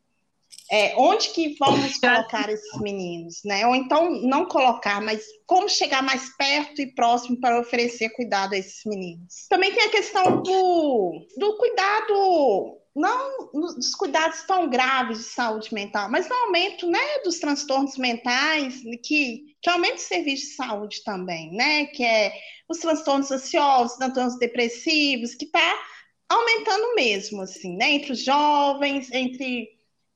É, 0.71 0.95
onde 0.97 1.31
que 1.31 1.57
vamos 1.59 1.99
colocar 1.99 2.49
esses 2.49 2.81
meninos, 2.81 3.41
né? 3.45 3.67
Ou 3.67 3.75
então 3.75 4.11
não 4.23 4.47
colocar, 4.47 5.01
mas 5.01 5.25
como 5.47 5.69
chegar 5.69 6.03
mais 6.03 6.37
perto 6.37 6.81
e 6.81 6.95
próximo 6.95 7.41
para 7.41 7.61
oferecer 7.61 8.11
cuidado 8.11 8.55
a 8.55 8.59
esses 8.59 8.83
meninos. 8.87 9.47
Também 9.49 9.73
tem 9.73 9.85
a 9.85 9.91
questão 9.91 10.43
do, 10.43 11.27
do 11.37 11.57
cuidado, 11.57 12.79
não 12.95 13.51
dos 13.53 13.95
cuidados 13.97 14.43
tão 14.43 14.71
graves 14.71 15.19
de 15.19 15.25
saúde 15.25 15.75
mental, 15.75 16.09
mas 16.09 16.29
no 16.29 16.37
aumento, 16.37 16.89
né, 16.89 17.19
dos 17.25 17.41
transtornos 17.41 17.97
mentais, 17.97 18.81
que, 19.03 19.57
que 19.61 19.71
aumenta 19.71 19.97
o 19.97 19.99
serviço 19.99 20.51
de 20.51 20.55
saúde 20.55 21.03
também, 21.05 21.53
né? 21.53 21.87
Que 21.87 22.05
é 22.05 22.33
os 22.69 22.79
transtornos 22.79 23.31
ansiosos, 23.33 23.97
transtornos 23.97 24.39
depressivos, 24.39 25.35
que 25.35 25.47
está 25.47 25.79
aumentando 26.29 26.95
mesmo, 26.95 27.43
assim, 27.43 27.77
né? 27.77 27.91
Entre 27.91 28.13
os 28.13 28.23
jovens, 28.25 29.11
entre 29.11 29.69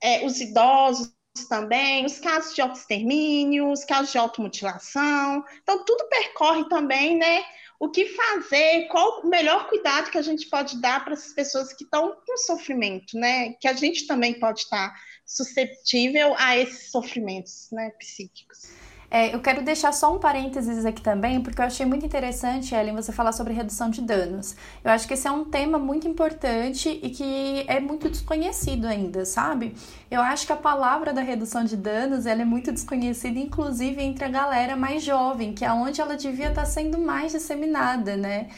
é, 0.05 0.27
os 0.27 0.39
idosos 0.39 1.15
também, 1.49 2.05
os 2.05 2.21
casos 2.21 2.55
de 2.55 2.61
autoextermínio, 2.61 3.73
os 3.73 3.87
casos 3.87 4.13
de 4.13 4.19
automutilação. 4.19 5.43
Então, 5.63 5.83
tudo 5.83 6.07
percorre 6.11 6.69
também, 6.69 7.17
né? 7.17 7.43
O 7.81 7.91
que 7.91 8.05
fazer, 8.11 8.87
qual 8.89 9.23
o 9.23 9.29
melhor 9.29 9.67
cuidado 9.67 10.11
que 10.11 10.19
a 10.19 10.23
gente 10.23 10.47
pode 10.51 10.79
dar 10.81 11.03
para 11.03 11.15
essas 11.15 11.33
pessoas 11.33 11.73
que 11.73 11.85
estão 11.85 12.17
com 12.27 12.37
sofrimento, 12.37 13.19
né? 13.19 13.55
Que 13.55 13.67
a 13.67 13.73
gente 13.73 14.07
também 14.07 14.39
pode 14.39 14.61
estar 14.61 14.95
susceptível 15.25 16.35
a 16.37 16.59
esses 16.59 16.91
sofrimentos 16.91 17.69
né, 17.73 17.91
psíquicos. 17.99 18.84
É, 19.15 19.33
eu 19.33 19.39
quero 19.39 19.63
deixar 19.63 19.93
só 19.93 20.13
um 20.13 20.19
parênteses 20.19 20.85
aqui 20.85 21.01
também, 21.01 21.41
porque 21.41 21.61
eu 21.61 21.65
achei 21.65 21.87
muito 21.87 22.05
interessante, 22.05 22.75
Ellen, 22.75 22.97
você 22.97 23.13
falar 23.13 23.31
sobre 23.31 23.53
redução 23.53 23.89
de 23.89 24.03
danos. 24.03 24.57
Eu 24.83 24.91
acho 24.91 25.07
que 25.07 25.15
esse 25.15 25.29
é 25.29 25.31
um 25.31 25.45
tema 25.45 25.79
muito 25.79 26.09
importante 26.09 26.99
e 27.01 27.11
que 27.11 27.65
é 27.69 27.79
muito 27.79 28.11
desconhecido 28.11 28.87
ainda, 28.87 29.25
sabe? 29.25 29.73
Eu 30.11 30.21
acho 30.21 30.45
que 30.45 30.53
a 30.53 30.57
palavra 30.57 31.13
da 31.13 31.21
redução 31.21 31.63
de 31.63 31.77
danos 31.77 32.27
ela 32.27 32.43
é 32.43 32.45
muito 32.45 32.73
desconhecida, 32.73 33.39
inclusive 33.39 34.03
entre 34.03 34.25
a 34.25 34.29
galera 34.29 34.75
mais 34.75 35.05
jovem, 35.05 35.53
que 35.53 35.65
é 35.65 35.73
onde 35.73 36.01
ela 36.01 36.17
devia 36.17 36.49
estar 36.49 36.65
sendo 36.65 36.99
mais 36.99 37.31
disseminada, 37.31 38.17
né? 38.17 38.49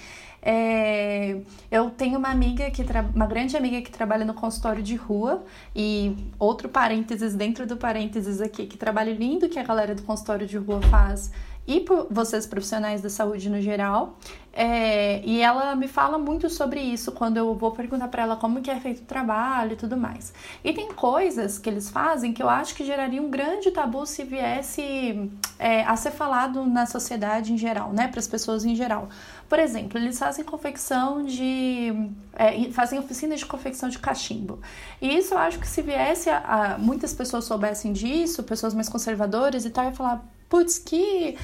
É, 0.49 1.41
eu 1.73 1.91
tenho 1.91 2.21
uma 2.21 2.29
amiga 2.29 2.71
que 2.71 2.81
uma 3.13 3.27
grande 3.27 3.57
amiga 3.57 3.83
que 3.83 3.91
trabalha 3.91 4.25
no 4.25 4.33
consultório 4.33 4.81
de 4.81 4.95
rua 4.95 5.45
e 5.75 6.17
outro 6.39 6.69
parênteses 6.69 7.35
dentro 7.35 7.67
do 7.67 7.77
parênteses 7.77 8.41
aqui, 8.41 8.65
que 8.65 8.79
trabalho 8.79 9.13
lindo 9.13 9.49
que 9.49 9.59
a 9.59 9.65
galera 9.65 9.93
do 9.93 10.03
consultório 10.03 10.47
de 10.47 10.57
rua 10.57 10.81
faz 10.83 11.33
e 11.67 11.81
por 11.81 12.07
vocês 12.11 12.47
profissionais 12.47 13.01
da 13.01 13.11
saúde 13.11 13.51
no 13.51 13.61
geral. 13.61 14.17
É, 14.59 15.21
e 15.23 15.43
ela 15.43 15.77
me 15.77 15.87
fala 15.87 16.17
muito 16.17 16.49
sobre 16.49 16.81
isso 16.81 17.13
quando 17.13 17.37
eu 17.37 17.55
vou 17.55 17.73
perguntar 17.73 18.09
para 18.09 18.23
ela 18.23 18.37
como 18.37 18.63
que 18.63 18.71
é 18.71 18.81
feito 18.81 19.03
o 19.03 19.05
trabalho 19.05 19.75
e 19.75 19.77
tudo 19.77 19.99
mais. 19.99 20.33
E 20.65 20.73
tem 20.73 20.89
coisas 20.93 21.59
que 21.59 21.69
eles 21.69 21.91
fazem 21.91 22.33
que 22.33 22.43
eu 22.43 22.49
acho 22.49 22.75
que 22.75 22.83
geraria 22.83 23.21
um 23.21 23.29
grande 23.29 23.71
tabu 23.71 24.07
se 24.07 24.25
viesse 24.25 25.31
é, 25.59 25.83
a 25.83 25.95
ser 25.95 26.11
falado 26.11 26.65
na 26.65 26.87
sociedade 26.87 27.53
em 27.53 27.59
geral, 27.59 27.93
né, 27.93 28.09
para 28.09 28.19
as 28.19 28.27
pessoas 28.27 28.65
em 28.65 28.75
geral. 28.75 29.11
Por 29.47 29.59
exemplo, 29.59 29.99
eles 29.99 30.19
fazem 30.19 30.43
confecção 30.43 31.23
de. 31.23 31.93
É, 32.33 32.71
fazem 32.73 32.99
oficina 32.99 33.37
de 33.37 33.45
confecção 33.45 33.91
de 33.91 33.99
cachimbo. 33.99 34.59
E 35.03 35.19
isso 35.19 35.35
eu 35.35 35.39
acho 35.39 35.59
que 35.59 35.69
se 35.69 35.83
viesse 35.83 36.31
a, 36.31 36.39
a 36.39 36.79
muitas 36.79 37.13
pessoas 37.13 37.45
soubessem 37.45 37.93
disso, 37.93 38.43
pessoas 38.43 38.73
mais 38.73 38.89
conservadoras 38.89 39.67
e 39.67 39.71
tal, 39.71 39.85
ia 39.85 39.93
falar, 39.93 40.25
putz, 40.49 40.79
que 40.79 41.37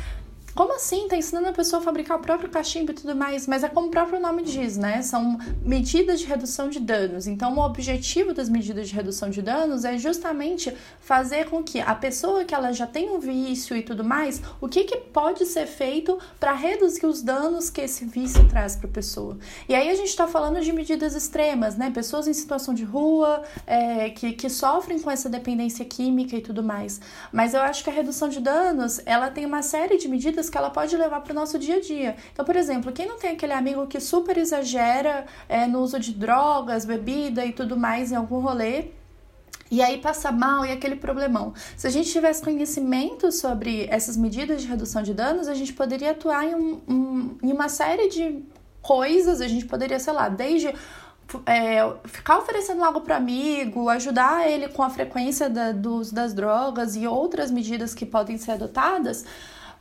como 0.55 0.75
assim? 0.75 1.09
Tá 1.09 1.17
ensinando 1.17 1.49
a 1.49 1.53
pessoa 1.53 1.81
a 1.81 1.85
fabricar 1.85 2.19
o 2.19 2.21
próprio 2.21 2.51
cachimbo 2.51 2.93
e 2.93 2.95
tudo 2.95 3.17
mais, 3.17 3.47
mas 3.47 3.65
é 3.65 3.69
como 3.69 3.89
o 3.89 3.91
próprio 3.91 4.21
nome 4.21 4.43
diz, 4.43 4.77
né? 4.77 5.01
São 5.03 5.39
medidas 5.65 6.21
de 6.21 6.27
redução 6.27 6.69
de 6.69 6.79
danos. 6.79 7.27
Então, 7.27 7.57
o 7.57 7.65
objetivo 7.65 8.35
das 8.35 8.49
medidas 8.49 8.89
de 8.89 8.95
redução 8.95 9.31
de 9.31 9.41
danos 9.41 9.85
é 9.85 9.97
justamente 9.97 10.75
fazer 11.01 11.49
com 11.49 11.63
que 11.63 11.81
a 11.81 11.95
pessoa 11.95 12.45
que 12.45 12.55
ela 12.55 12.73
já 12.73 12.87
tem 12.87 13.11
um 13.11 13.19
vício 13.19 13.77
e 13.77 13.83
tudo 13.83 14.05
mais, 14.05 14.43
o 14.61 14.69
que, 14.69 14.85
que 14.85 14.97
pode 14.99 15.47
ser 15.47 15.67
feito 15.67 16.19
para 16.39 16.53
reduzir 16.53 17.07
os 17.07 17.23
danos 17.23 17.71
que 17.71 17.81
esse 17.81 18.05
vício 18.05 18.47
traz 18.49 18.77
para 18.77 18.89
a 18.89 18.93
pessoa. 18.93 19.39
E 19.69 19.75
aí 19.75 19.89
a 19.89 19.95
gente 19.95 20.09
está 20.09 20.27
falando 20.27 20.61
de 20.61 20.73
medidas 20.73 21.15
extremas, 21.15 21.77
né? 21.77 21.91
Pessoas 21.91 22.29
em 22.29 22.35
situação 22.35 22.75
de 22.75 22.85
rua, 22.85 23.43
é, 23.67 24.11
que, 24.11 24.33
que 24.33 24.51
sofrem 24.51 24.99
com 24.99 25.11
essa 25.11 25.29
dependência 25.29 25.85
química 25.85 26.37
e 26.37 26.41
tudo 26.41 26.63
mais. 26.63 27.01
Mas 27.33 27.55
eu 27.55 27.61
acho 27.63 27.83
que 27.83 27.91
a 27.91 27.93
redução 27.93 28.29
de 28.29 28.41
danos, 28.41 29.01
ela 29.07 29.31
tem 29.31 29.47
uma 29.47 29.63
série 29.63 29.97
de 29.97 30.09
medidas 30.09 30.42
que 30.49 30.59
ela 30.59 30.71
pode 30.71 30.97
levar 30.97 31.21
para 31.21 31.33
o 31.33 31.35
nosso 31.35 31.59
dia 31.59 31.77
a 31.77 31.81
dia. 31.81 32.17
Então, 32.33 32.45
por 32.45 32.57
exemplo, 32.57 32.93
quem 32.93 33.07
não 33.07 33.19
tem 33.19 33.33
aquele 33.33 33.53
amigo 33.53 33.87
que 33.87 34.01
super 34.01 34.37
exagera 34.37 35.27
é, 35.49 35.67
no 35.67 35.81
uso 35.81 35.99
de 35.99 36.13
drogas, 36.13 36.85
bebida 36.85 37.45
e 37.45 37.53
tudo 37.53 37.77
mais 37.77 38.13
em 38.13 38.17
algum 38.17 38.41
rolê, 38.41 38.87
e 39.71 39.81
aí 39.81 39.99
passa 39.99 40.31
mal 40.31 40.67
e 40.67 40.71
aquele 40.71 40.97
problemão. 40.97 41.55
Se 41.77 41.87
a 41.87 41.91
gente 41.91 42.11
tivesse 42.11 42.43
conhecimento 42.43 43.33
sobre 43.33 43.87
essas 43.91 44.19
medidas 44.19 44.61
de 44.61 44.69
redução 44.69 45.03
de 45.03 45.15
danos, 45.15 45.49
a 45.49 45.55
gente 45.55 45.73
poderia 45.73 46.11
atuar 46.11 46.45
em, 46.45 46.55
um, 46.55 46.81
um, 46.87 47.39
em 47.43 47.53
uma 47.53 47.71
série 47.71 48.09
de 48.09 48.45
coisas, 48.83 49.41
a 49.41 49.49
gente 49.49 49.65
poderia, 49.65 49.99
sei 49.99 50.13
lá, 50.13 50.29
desde 50.29 50.75
é, 51.47 51.79
ficar 52.05 52.39
oferecendo 52.39 52.85
algo 52.85 53.01
para 53.01 53.17
amigo, 53.17 53.89
ajudar 53.89 54.47
ele 54.47 54.69
com 54.69 54.83
a 54.83 54.91
frequência 54.91 55.49
da, 55.49 55.73
dos, 55.73 56.13
das 56.13 56.35
drogas 56.35 56.95
e 56.97 57.07
outras 57.07 57.51
medidas 57.51 57.95
que 57.95 58.05
podem 58.05 58.37
ser 58.37 58.53
adotadas, 58.53 59.25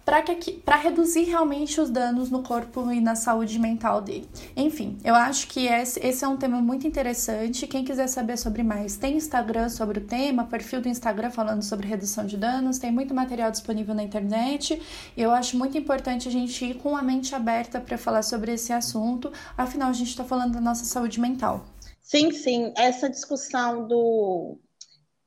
para 0.04 0.76
reduzir 0.76 1.24
realmente 1.24 1.80
os 1.80 1.90
danos 1.90 2.30
no 2.30 2.42
corpo 2.44 2.92
e 2.92 3.00
na 3.00 3.16
saúde 3.16 3.60
mental 3.60 4.02
dele. 4.02 4.28
Enfim, 4.56 4.98
eu 5.04 5.16
acho 5.16 5.48
que 5.48 5.68
esse, 5.68 6.00
esse 6.06 6.26
é 6.26 6.28
um 6.28 6.38
tema 6.38 6.62
muito 6.62 6.88
interessante. 6.88 7.68
Quem 7.68 7.84
quiser 7.84 8.08
saber 8.08 8.38
sobre 8.38 8.64
mais, 8.64 8.98
tem 8.98 9.16
Instagram 9.16 9.70
sobre 9.70 10.00
o 10.00 10.04
tema, 10.04 10.46
perfil 10.46 10.82
do 10.82 10.90
Instagram 10.90 11.30
falando 11.30 11.64
sobre 11.64 11.88
redução 11.88 12.26
de 12.26 12.38
danos, 12.38 12.80
tem 12.80 12.92
muito 12.92 13.14
material 13.14 13.52
disponível 13.52 13.94
na 13.94 14.04
internet. 14.04 14.82
E 15.16 15.22
eu 15.22 15.32
acho 15.32 15.58
muito 15.58 15.78
importante 15.78 16.28
a 16.28 16.32
gente 16.32 16.66
ir 16.66 16.76
com 16.76 16.96
a 16.96 17.02
mente 17.02 17.36
aberta 17.36 17.80
para 17.80 17.98
falar 17.98 18.24
sobre 18.24 18.54
esse 18.54 18.74
assunto, 18.74 19.32
afinal, 19.58 19.90
a 19.90 19.94
gente 19.94 20.10
está 20.10 20.24
falando 20.24 20.54
da 20.54 20.62
nossa 20.62 20.86
saúde 20.86 21.20
mental. 21.20 21.66
Sim, 22.02 22.32
sim, 22.32 22.74
essa 22.76 23.10
discussão 23.10 23.88
do 23.88 24.58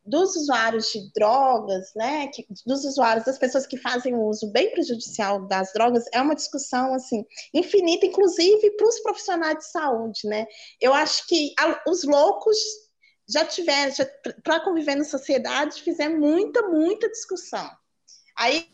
dos 0.05 0.36
usuários 0.36 0.86
de 0.92 1.11
drogas, 1.14 1.92
né, 1.94 2.28
que, 2.28 2.46
dos 2.66 2.84
usuários, 2.84 3.24
das 3.24 3.38
pessoas 3.38 3.66
que 3.66 3.78
fazem 3.78 4.14
uso 4.14 4.50
bem 4.52 4.70
prejudicial 4.70 5.46
das 5.46 5.72
drogas, 5.72 6.05
é 6.12 6.20
uma 6.20 6.34
discussão 6.34 6.94
assim 6.94 7.24
infinita, 7.55 8.07
inclusive 8.07 8.70
para 8.72 8.86
os 8.86 9.00
profissionais 9.00 9.59
de 9.59 9.70
saúde, 9.70 10.20
né? 10.24 10.46
Eu 10.80 10.92
acho 10.92 11.26
que 11.26 11.55
a, 11.59 11.82
os 11.88 12.05
loucos 12.05 12.57
já 13.26 13.44
tiveram, 13.44 13.92
para 14.42 14.61
conviver 14.61 14.94
na 14.96 15.05
sociedade, 15.05 15.82
fizeram 15.82 16.18
muita, 16.18 16.62
muita 16.68 17.09
discussão. 17.09 17.70
Aí, 18.36 18.68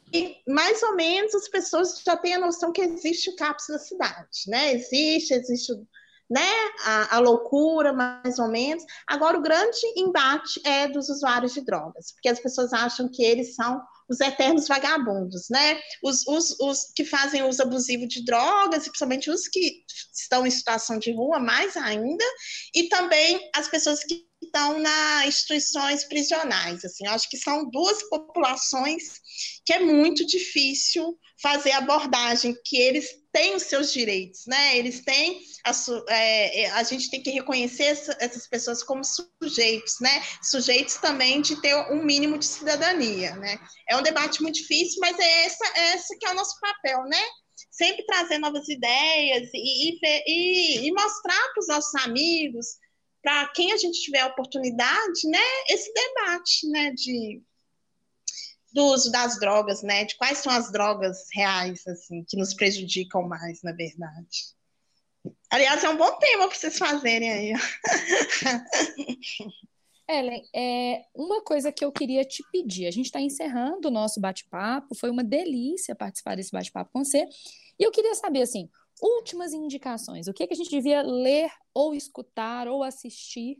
mais 0.48 0.82
ou 0.82 0.96
menos, 0.96 1.34
as 1.34 1.46
pessoas 1.46 2.02
já 2.04 2.16
têm 2.16 2.34
a 2.34 2.40
noção 2.40 2.72
que 2.72 2.80
existe 2.80 3.30
o 3.30 3.36
CAPS 3.36 3.66
da 3.68 3.78
cidade, 3.78 4.38
né? 4.48 4.72
Existe, 4.72 5.34
existe 5.34 5.72
o 5.72 5.86
né, 6.30 6.48
a, 6.84 7.16
a, 7.16 7.18
loucura, 7.18 7.92
mais 7.92 8.38
ou 8.38 8.48
menos. 8.48 8.84
Agora, 9.06 9.36
o 9.36 9.42
grande 9.42 9.80
embate 9.96 10.60
é 10.64 10.86
dos 10.86 11.08
usuários 11.08 11.52
de 11.52 11.60
drogas, 11.62 12.12
porque 12.12 12.28
as 12.28 12.38
pessoas 12.38 12.72
acham 12.72 13.08
que 13.08 13.24
eles 13.24 13.56
são 13.56 13.82
os 14.08 14.20
eternos 14.20 14.68
vagabundos, 14.68 15.48
né? 15.50 15.80
Os, 16.02 16.26
os, 16.26 16.58
os 16.60 16.92
que 16.94 17.04
fazem 17.04 17.42
uso 17.42 17.62
abusivo 17.62 18.06
de 18.06 18.24
drogas, 18.24 18.86
e 18.86 18.90
principalmente 18.90 19.30
os 19.30 19.48
que 19.48 19.82
estão 20.12 20.46
em 20.46 20.50
situação 20.50 20.98
de 20.98 21.12
rua, 21.12 21.38
mais 21.38 21.76
ainda, 21.76 22.24
e 22.74 22.88
também 22.88 23.50
as 23.54 23.68
pessoas 23.68 24.04
que 24.04 24.29
estão 24.42 24.78
nas 24.78 25.26
instituições 25.26 26.04
prisionais. 26.04 26.84
Assim, 26.84 27.06
acho 27.06 27.28
que 27.28 27.36
são 27.36 27.68
duas 27.70 28.02
populações 28.08 29.20
que 29.64 29.72
é 29.72 29.80
muito 29.80 30.26
difícil 30.26 31.18
fazer 31.40 31.72
abordagem, 31.72 32.56
que 32.64 32.76
eles 32.76 33.08
têm 33.32 33.54
os 33.54 33.62
seus 33.62 33.92
direitos, 33.92 34.42
né? 34.46 34.76
Eles 34.76 35.00
têm 35.04 35.40
a, 35.64 35.72
é, 36.08 36.62
é, 36.62 36.70
a 36.70 36.82
gente 36.82 37.10
tem 37.10 37.22
que 37.22 37.30
reconhecer 37.30 37.84
essa, 37.84 38.16
essas 38.20 38.46
pessoas 38.48 38.82
como 38.82 39.02
sujeitos, 39.04 39.94
né? 40.00 40.22
Sujeitos 40.42 40.96
também 40.96 41.40
de 41.40 41.60
ter 41.60 41.74
um 41.92 42.02
mínimo 42.02 42.38
de 42.38 42.46
cidadania, 42.46 43.36
né? 43.36 43.58
É 43.88 43.96
um 43.96 44.02
debate 44.02 44.42
muito 44.42 44.56
difícil, 44.56 44.98
mas 45.00 45.18
é 45.18 45.44
essa, 45.44 45.64
é 45.76 45.86
essa 45.92 46.16
que 46.18 46.26
é 46.26 46.30
o 46.30 46.34
nosso 46.34 46.58
papel, 46.60 47.04
né? 47.04 47.22
Sempre 47.70 48.04
trazer 48.04 48.38
novas 48.38 48.68
ideias 48.68 49.48
e, 49.54 49.98
e, 50.26 50.88
e 50.88 50.92
mostrar 50.92 51.52
para 51.52 51.60
os 51.60 51.68
nossos 51.68 51.94
amigos, 52.04 52.66
para 53.22 53.48
quem 53.48 53.72
a 53.72 53.76
gente 53.76 54.00
tiver 54.00 54.20
a 54.20 54.28
oportunidade, 54.28 55.28
né? 55.28 55.42
Esse 55.68 55.92
debate, 55.92 56.68
né? 56.68 56.92
De 56.92 57.42
do 58.72 58.84
uso 58.84 59.10
das 59.10 59.38
drogas, 59.38 59.82
né? 59.82 60.04
De 60.04 60.16
quais 60.16 60.38
são 60.38 60.52
as 60.52 60.70
drogas 60.70 61.26
reais, 61.34 61.86
assim, 61.86 62.24
que 62.24 62.36
nos 62.36 62.54
prejudicam 62.54 63.26
mais, 63.26 63.62
na 63.62 63.72
verdade. 63.72 64.54
Aliás, 65.50 65.82
é 65.82 65.88
um 65.88 65.96
bom 65.96 66.16
tema 66.18 66.46
para 66.46 66.56
vocês 66.56 66.78
fazerem 66.78 67.30
aí. 67.30 67.52
Ellen, 70.08 70.42
é 70.54 71.04
uma 71.14 71.42
coisa 71.42 71.70
que 71.70 71.84
eu 71.84 71.92
queria 71.92 72.24
te 72.24 72.42
pedir. 72.50 72.86
A 72.86 72.90
gente 72.90 73.06
está 73.06 73.20
encerrando 73.20 73.88
o 73.88 73.90
nosso 73.90 74.20
bate-papo. 74.20 74.94
Foi 74.94 75.10
uma 75.10 75.22
delícia 75.22 75.94
participar 75.94 76.36
desse 76.36 76.50
bate-papo 76.50 76.90
com 76.92 77.04
você. 77.04 77.28
E 77.78 77.82
eu 77.82 77.90
queria 77.90 78.14
saber, 78.14 78.42
assim, 78.42 78.68
últimas 79.02 79.52
indicações. 79.52 80.26
O 80.26 80.32
que, 80.32 80.42
é 80.42 80.46
que 80.46 80.54
a 80.54 80.56
gente 80.56 80.70
devia 80.70 81.02
ler, 81.02 81.50
ou 81.74 81.94
escutar, 81.94 82.68
ou 82.68 82.82
assistir 82.82 83.56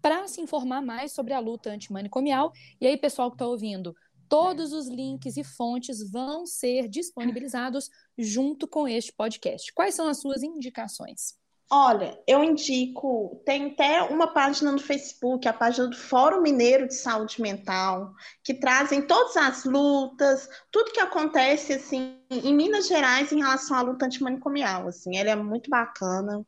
para 0.00 0.26
se 0.26 0.40
informar 0.40 0.82
mais 0.82 1.12
sobre 1.12 1.32
a 1.32 1.38
luta 1.38 1.70
antimanicomial. 1.70 2.52
E 2.80 2.86
aí, 2.86 2.96
pessoal 2.96 3.30
que 3.30 3.36
está 3.36 3.46
ouvindo, 3.46 3.94
Todos 4.32 4.72
os 4.72 4.88
links 4.88 5.36
e 5.36 5.44
fontes 5.44 6.10
vão 6.10 6.46
ser 6.46 6.88
disponibilizados 6.88 7.90
junto 8.16 8.66
com 8.66 8.88
este 8.88 9.12
podcast. 9.12 9.70
Quais 9.74 9.94
são 9.94 10.08
as 10.08 10.22
suas 10.22 10.42
indicações? 10.42 11.34
Olha, 11.74 12.20
eu 12.26 12.44
indico, 12.44 13.42
tem 13.46 13.70
até 13.70 14.02
uma 14.02 14.26
página 14.34 14.70
no 14.70 14.78
Facebook, 14.78 15.48
a 15.48 15.54
página 15.54 15.88
do 15.88 15.96
Fórum 15.96 16.42
Mineiro 16.42 16.86
de 16.86 16.94
Saúde 16.94 17.40
Mental, 17.40 18.12
que 18.44 18.52
trazem 18.52 19.00
todas 19.00 19.38
as 19.38 19.64
lutas, 19.64 20.46
tudo 20.70 20.92
que 20.92 21.00
acontece 21.00 21.72
assim 21.72 22.18
em 22.30 22.54
Minas 22.54 22.88
Gerais 22.88 23.32
em 23.32 23.38
relação 23.38 23.74
à 23.74 23.80
luta 23.80 24.04
antimanicomial, 24.04 24.86
assim, 24.86 25.16
ela 25.16 25.30
é 25.30 25.34
muito 25.34 25.70
bacana. 25.70 26.44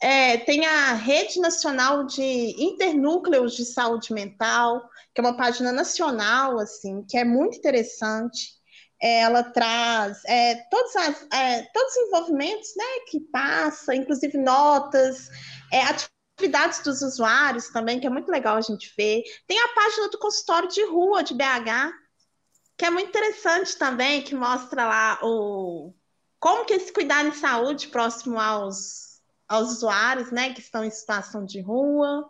É, 0.00 0.36
tem 0.38 0.64
a 0.64 0.92
Rede 0.94 1.40
Nacional 1.40 2.04
de 2.04 2.22
Internúcleos 2.22 3.56
de 3.56 3.64
Saúde 3.64 4.12
Mental, 4.12 4.88
que 5.12 5.20
é 5.20 5.24
uma 5.24 5.36
página 5.36 5.72
nacional, 5.72 6.60
assim, 6.60 7.04
que 7.08 7.18
é 7.18 7.24
muito 7.24 7.58
interessante. 7.58 8.61
Ela 9.02 9.42
traz 9.42 10.24
é, 10.26 10.54
todos, 10.70 10.94
as, 10.94 11.26
é, 11.32 11.62
todos 11.74 11.92
os 11.92 12.06
envolvimentos 12.06 12.72
né, 12.76 12.84
que 13.08 13.18
passa, 13.18 13.94
inclusive 13.96 14.38
notas, 14.38 15.28
é, 15.72 15.82
atividades 15.82 16.82
dos 16.84 17.02
usuários 17.02 17.68
também, 17.70 17.98
que 17.98 18.06
é 18.06 18.10
muito 18.10 18.30
legal 18.30 18.56
a 18.56 18.60
gente 18.60 18.94
ver. 18.96 19.24
Tem 19.46 19.58
a 19.58 19.74
página 19.74 20.08
do 20.08 20.18
consultório 20.18 20.68
de 20.68 20.84
rua 20.86 21.24
de 21.24 21.34
BH, 21.34 21.92
que 22.78 22.84
é 22.84 22.90
muito 22.90 23.08
interessante 23.08 23.76
também, 23.76 24.22
que 24.22 24.34
mostra 24.34 24.84
lá 24.86 25.18
o 25.22 25.92
como 26.38 26.64
que 26.64 26.74
esse 26.74 26.92
cuidar 26.92 27.24
em 27.24 27.32
saúde 27.32 27.86
próximo 27.86 28.38
aos, 28.38 29.20
aos 29.46 29.70
usuários, 29.70 30.32
né, 30.32 30.52
que 30.52 30.60
estão 30.60 30.84
em 30.84 30.90
situação 30.90 31.44
de 31.44 31.60
rua. 31.60 32.28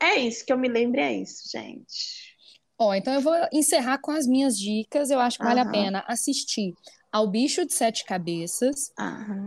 É 0.00 0.16
isso 0.16 0.44
que 0.44 0.52
eu 0.52 0.58
me 0.58 0.68
lembro, 0.68 1.00
é 1.00 1.14
isso, 1.14 1.48
gente. 1.48 2.31
Ó, 2.78 2.94
então 2.94 3.12
eu 3.12 3.20
vou 3.20 3.34
encerrar 3.52 3.98
com 3.98 4.10
as 4.10 4.26
minhas 4.26 4.58
dicas. 4.58 5.10
Eu 5.10 5.20
acho 5.20 5.38
que 5.38 5.44
vale 5.44 5.60
a 5.60 5.70
pena 5.70 6.04
assistir 6.08 6.74
ao 7.12 7.28
Bicho 7.28 7.64
de 7.66 7.74
Sete 7.74 8.04
Cabeças, 8.04 8.92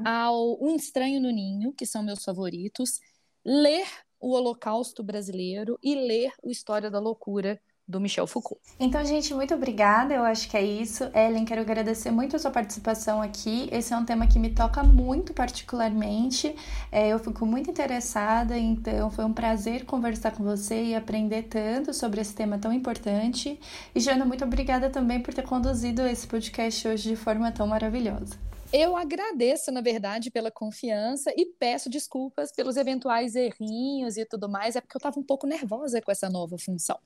ao 0.06 0.64
Um 0.64 0.76
Estranho 0.76 1.20
no 1.20 1.32
Ninho, 1.32 1.74
que 1.74 1.86
são 1.86 2.04
meus 2.04 2.24
favoritos, 2.24 3.00
ler 3.44 3.88
o 4.20 4.32
Holocausto 4.32 5.04
Brasileiro 5.04 5.78
e 5.84 5.96
ler 5.96 6.32
o 6.44 6.50
História 6.50 6.90
da 6.90 7.00
Loucura 7.00 7.60
do 7.88 8.00
Michel 8.00 8.26
Foucault. 8.26 8.62
Então, 8.80 9.04
gente, 9.06 9.34
muito 9.34 9.54
obrigada. 9.54 10.14
Eu 10.14 10.24
acho 10.24 10.50
que 10.50 10.58
é 10.58 10.64
isso. 10.64 11.04
Ellen, 11.14 11.46
quero 11.46 11.62
agradecer 11.62 12.12
muito 12.12 12.36
a 12.36 12.40
sua 12.40 12.52
participação 12.52 13.22
aqui. 13.22 13.70
Esse 13.72 13.94
é 13.94 13.98
um 13.98 14.06
tema 14.06 14.28
que 14.28 14.40
me 14.40 14.50
toca 14.50 14.84
muito 14.84 15.34
particularmente. 15.34 16.56
É, 16.92 17.10
eu 17.10 17.20
fico 17.20 17.46
muito 17.46 17.70
interessada, 17.70 18.58
então 18.58 19.12
foi 19.12 19.26
um 19.26 19.34
prazer 19.34 19.86
conversar 19.86 20.32
com 20.32 20.44
você 20.44 20.84
e 20.84 20.96
aprender 20.96 21.44
tanto 21.44 21.94
sobre 21.94 22.22
esse 22.22 22.34
tema 22.34 22.58
tão 22.58 22.74
importante. 22.74 23.60
E, 23.94 24.00
Jana, 24.00 24.26
muito 24.26 24.44
obrigada 24.44 24.90
também 24.90 25.22
por 25.22 25.34
ter 25.34 25.44
conduzido 25.44 26.06
esse 26.08 26.26
podcast 26.26 26.88
hoje 26.88 27.10
de 27.10 27.16
forma 27.16 27.52
tão 27.52 27.68
maravilhosa. 27.68 28.38
Eu 28.74 28.98
agradeço, 28.98 29.72
na 29.72 29.80
verdade, 29.80 30.32
pela 30.32 30.52
confiança 30.52 31.32
e 31.38 31.46
peço 31.46 31.90
desculpas 31.90 32.52
pelos 32.52 32.76
eventuais 32.76 33.36
errinhos 33.36 34.18
e 34.18 34.26
tudo 34.26 34.50
mais, 34.50 34.76
é 34.76 34.82
porque 34.82 34.98
eu 34.98 35.00
estava 35.00 35.20
um 35.20 35.24
pouco 35.24 35.48
nervosa 35.48 36.02
com 36.02 36.12
essa 36.12 36.30
nova 36.30 36.58
função. 36.58 37.00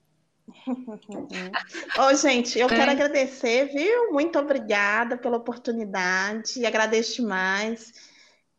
Ô, 1.98 2.14
gente, 2.14 2.58
eu 2.58 2.66
é. 2.66 2.68
quero 2.68 2.90
agradecer, 2.90 3.66
viu? 3.66 4.12
Muito 4.12 4.38
obrigada 4.38 5.16
pela 5.16 5.36
oportunidade, 5.36 6.64
agradeço 6.64 7.16
demais. 7.16 7.92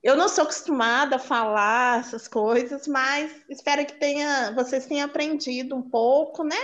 Eu 0.03 0.15
não 0.15 0.27
sou 0.27 0.43
acostumada 0.43 1.17
a 1.17 1.19
falar 1.19 1.99
essas 1.99 2.27
coisas, 2.27 2.87
mas 2.87 3.31
espero 3.47 3.85
que 3.85 3.99
tenha, 3.99 4.51
vocês 4.53 4.87
tenham 4.87 5.05
aprendido 5.05 5.75
um 5.75 5.81
pouco, 5.81 6.43
né? 6.43 6.55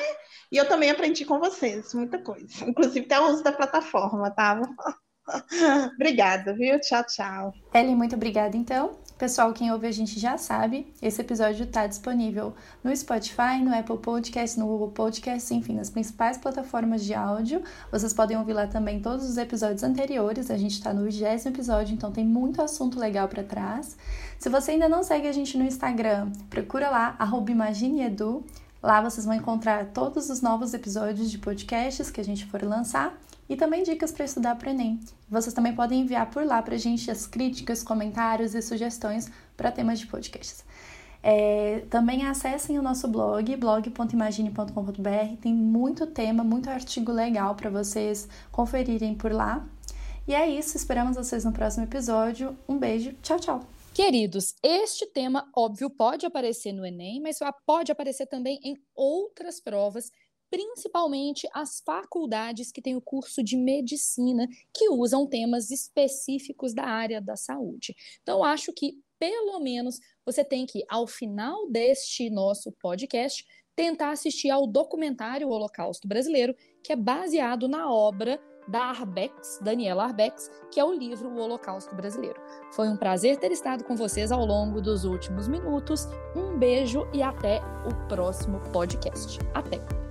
E 0.52 0.58
eu 0.58 0.68
também 0.68 0.90
aprendi 0.90 1.24
com 1.24 1.40
vocês, 1.40 1.94
muita 1.94 2.18
coisa. 2.20 2.48
Inclusive 2.66 3.06
até 3.06 3.20
o 3.20 3.28
uso 3.28 3.44
da 3.44 3.52
plataforma, 3.52 4.32
tá? 4.32 4.60
obrigada, 5.96 6.54
viu? 6.54 6.80
Tchau, 6.80 7.04
tchau. 7.04 7.54
Ellen, 7.74 7.96
muito 7.96 8.16
obrigada, 8.16 8.56
então. 8.56 8.92
Pessoal, 9.18 9.52
quem 9.52 9.72
ouve 9.72 9.88
a 9.88 9.92
gente 9.92 10.20
já 10.20 10.38
sabe, 10.38 10.94
esse 11.02 11.20
episódio 11.20 11.64
está 11.64 11.88
disponível 11.88 12.54
no 12.84 12.96
Spotify, 12.96 13.58
no 13.64 13.76
Apple 13.76 13.98
Podcast, 13.98 14.60
no 14.60 14.68
Google 14.68 14.92
Podcast, 14.92 15.52
enfim, 15.56 15.74
nas 15.74 15.90
principais 15.90 16.38
plataformas 16.38 17.04
de 17.04 17.16
áudio. 17.16 17.64
Vocês 17.92 18.14
podem 18.14 18.38
ouvir 18.38 18.54
lá 18.54 18.68
também 18.68 19.02
todos 19.02 19.28
os 19.28 19.38
episódios 19.38 19.82
anteriores. 19.82 20.52
A 20.52 20.58
gente 20.58 20.74
está 20.74 20.94
no 20.94 21.04
vigésimo 21.04 21.52
episódio, 21.52 21.96
então 21.96 22.12
tem 22.12 22.24
muito 22.24 22.62
assunto 22.62 23.00
legal 23.00 23.28
para 23.28 23.44
trás. 23.44 23.98
Se 24.38 24.50
você 24.50 24.72
ainda 24.72 24.88
não 24.88 25.02
segue 25.02 25.28
a 25.28 25.32
gente 25.32 25.58
no 25.58 25.66
Instagram, 25.66 26.32
procura 26.48 26.88
lá, 26.92 27.18
imagineedu. 27.50 28.46
Lá 28.84 29.02
vocês 29.02 29.26
vão 29.26 29.34
encontrar 29.34 29.88
todos 29.88 30.30
os 30.30 30.42
novos 30.42 30.76
episódios 30.76 31.32
de 31.32 31.40
podcasts 31.40 32.12
que 32.12 32.22
a 32.22 32.24
gente 32.24 32.46
for 32.46 32.62
lançar 32.62 33.18
e 33.50 33.56
também 33.56 33.84
dicas 33.84 34.12
para 34.12 34.26
estudar 34.26 34.56
para 34.56 34.70
o 34.70 34.72
Enem. 34.72 35.00
Vocês 35.30 35.54
também 35.54 35.74
podem 35.74 36.02
enviar 36.02 36.30
por 36.30 36.46
lá 36.46 36.62
para 36.62 36.76
a 36.76 36.78
gente 36.78 37.10
as 37.10 37.26
críticas, 37.26 37.84
comentários 37.84 38.54
e 38.56 38.62
sugestões 38.62 39.30
para 39.56 39.72
temas 39.72 40.00
de 40.00 40.08
podcasts. 40.08 40.64
É, 41.24 41.84
também 41.90 42.26
acessem 42.26 42.78
o 42.78 42.82
nosso 42.82 43.08
blog, 43.08 43.56
blog.imagine.com.br. 43.56 45.36
Tem 45.42 45.54
muito 45.54 46.08
tema, 46.08 46.44
muito 46.44 46.70
artigo 46.70 47.12
legal 47.12 47.56
para 47.56 47.70
vocês 47.70 48.28
conferirem 48.52 49.16
por 49.16 49.32
lá. 49.32 49.68
E 50.28 50.36
é 50.36 50.48
isso, 50.48 50.76
esperamos 50.76 51.16
vocês 51.16 51.46
no 51.46 51.52
próximo 51.52 51.86
episódio. 51.86 52.58
Um 52.68 52.78
beijo, 52.78 53.14
tchau, 53.22 53.40
tchau. 53.40 53.62
Queridos, 53.94 54.54
este 54.62 55.08
tema, 55.08 55.50
óbvio, 55.56 55.90
pode 55.90 56.24
aparecer 56.24 56.72
no 56.72 56.86
Enem, 56.86 57.20
mas 57.20 57.40
pode 57.66 57.92
aparecer 57.92 58.28
também 58.28 58.60
em 58.64 58.76
outras 58.96 59.60
provas, 59.60 60.12
principalmente 60.50 61.48
as 61.54 61.82
faculdades 61.86 62.72
que 62.72 62.82
têm 62.82 62.96
o 62.96 63.02
curso 63.02 63.44
de 63.44 63.58
medicina, 63.58 64.48
que 64.74 64.90
usam 64.90 65.28
temas 65.28 65.72
específicos 65.72 66.74
da 66.74 66.86
área 66.86 67.22
da 67.22 67.36
saúde. 67.36 67.96
Então, 68.22 68.44
acho 68.44 68.72
que, 68.74 68.98
pelo 69.20 69.60
menos, 69.60 70.00
você 70.26 70.44
tem 70.44 70.66
que, 70.66 70.84
ao 70.90 71.08
final 71.08 71.70
deste 71.70 72.30
nosso 72.30 72.72
podcast, 72.74 73.46
tentar 73.76 74.12
assistir 74.12 74.50
ao 74.50 74.66
documentário 74.66 75.50
Holocausto 75.50 76.08
Brasileiro, 76.08 76.56
que 76.84 76.92
é 76.92 76.96
baseado 76.96 77.68
na 77.68 77.92
obra 77.92 78.42
da 78.68 78.86
Arbex, 78.86 79.60
Daniela 79.62 80.06
Arbex, 80.06 80.52
que 80.72 80.80
é 80.80 80.84
o 80.84 80.94
livro 80.94 81.30
O 81.30 81.40
Holocausto 81.40 81.96
Brasileiro. 81.96 82.40
Foi 82.74 82.90
um 82.90 82.98
prazer 82.98 83.38
ter 83.38 83.52
estado 83.52 83.84
com 83.84 83.96
vocês 83.96 84.32
ao 84.32 84.46
longo 84.46 84.82
dos 84.82 85.06
últimos 85.06 85.48
minutos. 85.48 86.06
Um 86.36 86.58
beijo 86.58 87.08
e 87.14 87.22
até 87.22 87.62
o 87.86 88.08
próximo 88.08 88.60
podcast. 88.72 89.40
Até! 89.54 90.07